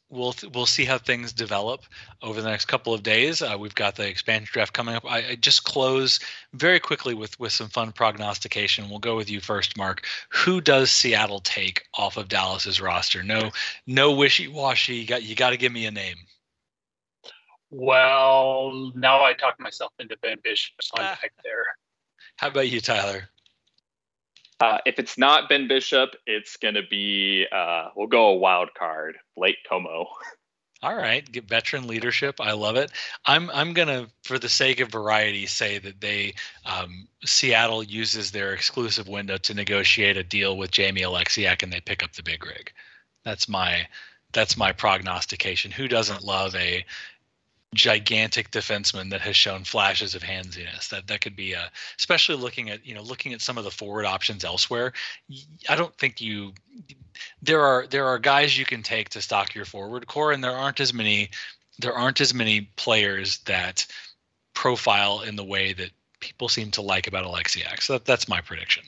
we'll 0.09 0.35
we'll 0.53 0.65
see 0.65 0.85
how 0.85 0.97
things 0.97 1.33
develop 1.33 1.83
over 2.21 2.41
the 2.41 2.49
next 2.49 2.65
couple 2.65 2.93
of 2.93 3.03
days. 3.03 3.41
Uh, 3.41 3.55
we've 3.59 3.75
got 3.75 3.95
the 3.95 4.07
expansion 4.07 4.49
draft 4.51 4.73
coming 4.73 4.95
up. 4.95 5.05
I, 5.05 5.29
I, 5.29 5.35
just 5.35 5.63
close 5.63 6.19
very 6.53 6.79
quickly 6.79 7.13
with 7.13 7.39
with 7.39 7.51
some 7.51 7.69
fun 7.69 7.91
prognostication. 7.91 8.89
We'll 8.89 8.99
go 8.99 9.15
with 9.15 9.29
you 9.29 9.41
first, 9.41 9.77
Mark. 9.77 10.05
Who 10.29 10.61
does 10.61 10.91
Seattle 10.91 11.39
take 11.39 11.83
off 11.95 12.17
of 12.17 12.27
Dallas's 12.27 12.81
roster? 12.81 13.23
No, 13.23 13.51
no 13.87 14.11
wishy 14.11 14.47
washy. 14.47 14.95
You 14.95 15.07
got 15.07 15.23
you 15.23 15.35
got 15.35 15.51
to 15.51 15.57
give 15.57 15.71
me 15.71 15.85
a 15.85 15.91
name. 15.91 16.17
Well, 17.71 18.91
now 18.95 19.23
I 19.23 19.33
talk 19.33 19.59
myself 19.59 19.91
into 19.99 20.15
Ben 20.21 20.37
Bishop 20.43 20.75
on 20.97 21.03
back 21.03 21.33
there. 21.43 21.65
How 22.37 22.47
about 22.47 22.69
you, 22.69 22.79
Tyler? 22.79 23.29
Uh, 24.59 24.77
if 24.85 24.99
it's 24.99 25.17
not 25.17 25.49
Ben 25.49 25.67
Bishop, 25.67 26.15
it's 26.25 26.57
going 26.57 26.75
to 26.75 26.83
be, 26.89 27.45
uh, 27.51 27.89
we'll 27.95 28.07
go 28.07 28.27
a 28.27 28.35
wild 28.35 28.69
card, 28.73 29.17
Blake 29.35 29.57
Comeau. 29.69 30.05
All 30.81 30.95
right, 30.95 31.29
get 31.31 31.49
veteran 31.49 31.87
leadership. 31.87 32.39
I 32.39 32.51
love 32.51 32.75
it. 32.75 32.91
I'm 33.25 33.49
I'm 33.49 33.73
gonna, 33.73 34.07
for 34.23 34.37
the 34.37 34.49
sake 34.49 34.81
of 34.81 34.91
variety, 34.91 35.47
say 35.47 35.79
that 35.79 35.99
they 35.99 36.35
um, 36.63 37.07
Seattle 37.25 37.81
uses 37.81 38.31
their 38.31 38.53
exclusive 38.53 39.07
window 39.07 39.37
to 39.37 39.53
negotiate 39.55 40.15
a 40.15 40.23
deal 40.23 40.57
with 40.57 40.69
Jamie 40.69 41.01
Oleksiak, 41.01 41.63
and 41.63 41.73
they 41.73 41.79
pick 41.79 42.03
up 42.03 42.13
the 42.13 42.21
big 42.21 42.45
rig. 42.45 42.71
That's 43.23 43.49
my 43.49 43.87
that's 44.31 44.57
my 44.57 44.73
prognostication. 44.73 45.71
Who 45.71 45.87
doesn't 45.87 46.23
love 46.23 46.53
a 46.55 46.85
gigantic 47.75 48.49
defenseman 48.51 49.11
that 49.11 49.21
has 49.21 49.35
shown 49.35 49.63
flashes 49.63 50.15
of 50.15 50.23
handsiness? 50.23 50.87
That 50.87 51.07
that 51.07 51.21
could 51.21 51.35
be 51.35 51.53
a, 51.53 51.69
especially 51.97 52.35
looking 52.35 52.69
at 52.69 52.85
you 52.85 52.95
know 52.95 53.03
looking 53.03 53.33
at 53.33 53.41
some 53.41 53.57
of 53.57 53.63
the 53.63 53.71
forward 53.71 54.05
options 54.05 54.43
elsewhere. 54.43 54.93
I 55.69 55.75
don't 55.75 55.95
think 55.97 56.21
you 56.21 56.53
there 57.41 57.61
are 57.61 57.85
there 57.87 58.07
are 58.07 58.17
guys 58.17 58.57
you 58.57 58.65
can 58.65 58.81
take 58.81 59.09
to 59.09 59.21
stock 59.21 59.53
your 59.53 59.65
forward 59.65 60.07
core, 60.07 60.31
and 60.31 60.43
there 60.43 60.51
aren't 60.51 60.79
as 60.79 60.93
many 60.93 61.29
there 61.79 61.93
aren't 61.93 62.21
as 62.21 62.33
many 62.33 62.61
players 62.77 63.39
that 63.39 63.85
profile 64.53 65.21
in 65.21 65.35
the 65.35 65.43
way 65.43 65.73
that 65.73 65.91
people 66.19 66.47
seem 66.47 66.71
to 66.71 66.81
like 66.81 67.07
about 67.07 67.25
Oleksiak. 67.25 67.81
So 67.81 67.93
that, 67.93 68.05
that's 68.05 68.27
my 68.27 68.41
prediction. 68.41 68.83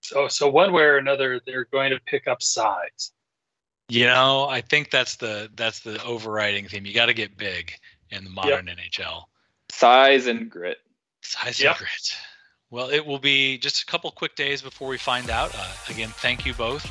So 0.00 0.28
so 0.28 0.48
one 0.48 0.72
way 0.72 0.84
or 0.84 0.96
another, 0.96 1.40
they're 1.44 1.66
going 1.66 1.90
to 1.90 2.00
pick 2.00 2.28
up 2.28 2.42
size. 2.42 3.12
You 3.88 4.06
know, 4.06 4.48
I 4.48 4.62
think 4.62 4.90
that's 4.90 5.16
the 5.16 5.50
that's 5.54 5.80
the 5.80 6.02
overriding 6.04 6.68
theme. 6.68 6.86
You 6.86 6.94
got 6.94 7.06
to 7.06 7.14
get 7.14 7.36
big 7.36 7.72
in 8.10 8.24
the 8.24 8.30
modern 8.30 8.66
yep. 8.66 8.78
NHL. 8.78 9.24
Size 9.70 10.26
and 10.26 10.50
grit. 10.50 10.78
Size 11.22 11.60
yep. 11.60 11.72
and 11.72 11.78
grit. 11.78 12.16
Well, 12.70 12.90
it 12.90 13.06
will 13.06 13.18
be 13.18 13.58
just 13.58 13.82
a 13.82 13.86
couple 13.86 14.10
quick 14.10 14.34
days 14.34 14.60
before 14.60 14.88
we 14.88 14.98
find 14.98 15.30
out. 15.30 15.54
Uh, 15.54 15.72
again, 15.88 16.08
thank 16.08 16.44
you 16.44 16.52
both 16.54 16.84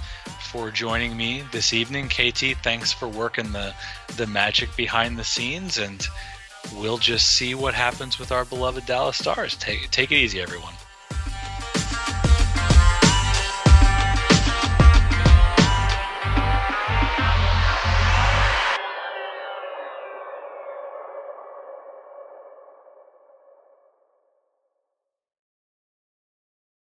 for 0.51 0.71
joining 0.71 1.17
me 1.17 1.43
this 1.51 1.73
evening. 1.73 2.07
KT, 2.07 2.57
thanks 2.63 2.93
for 2.93 3.07
working 3.07 3.51
the 3.51 3.73
the 4.15 4.27
magic 4.27 4.73
behind 4.77 5.19
the 5.19 5.23
scenes, 5.23 5.77
and 5.77 6.07
we'll 6.77 6.97
just 6.97 7.31
see 7.35 7.55
what 7.55 7.73
happens 7.73 8.17
with 8.17 8.31
our 8.31 8.45
beloved 8.45 8.85
Dallas 8.85 9.17
Stars. 9.17 9.57
Take 9.57 9.91
take 9.91 10.11
it 10.11 10.15
easy, 10.15 10.39
everyone. 10.39 10.73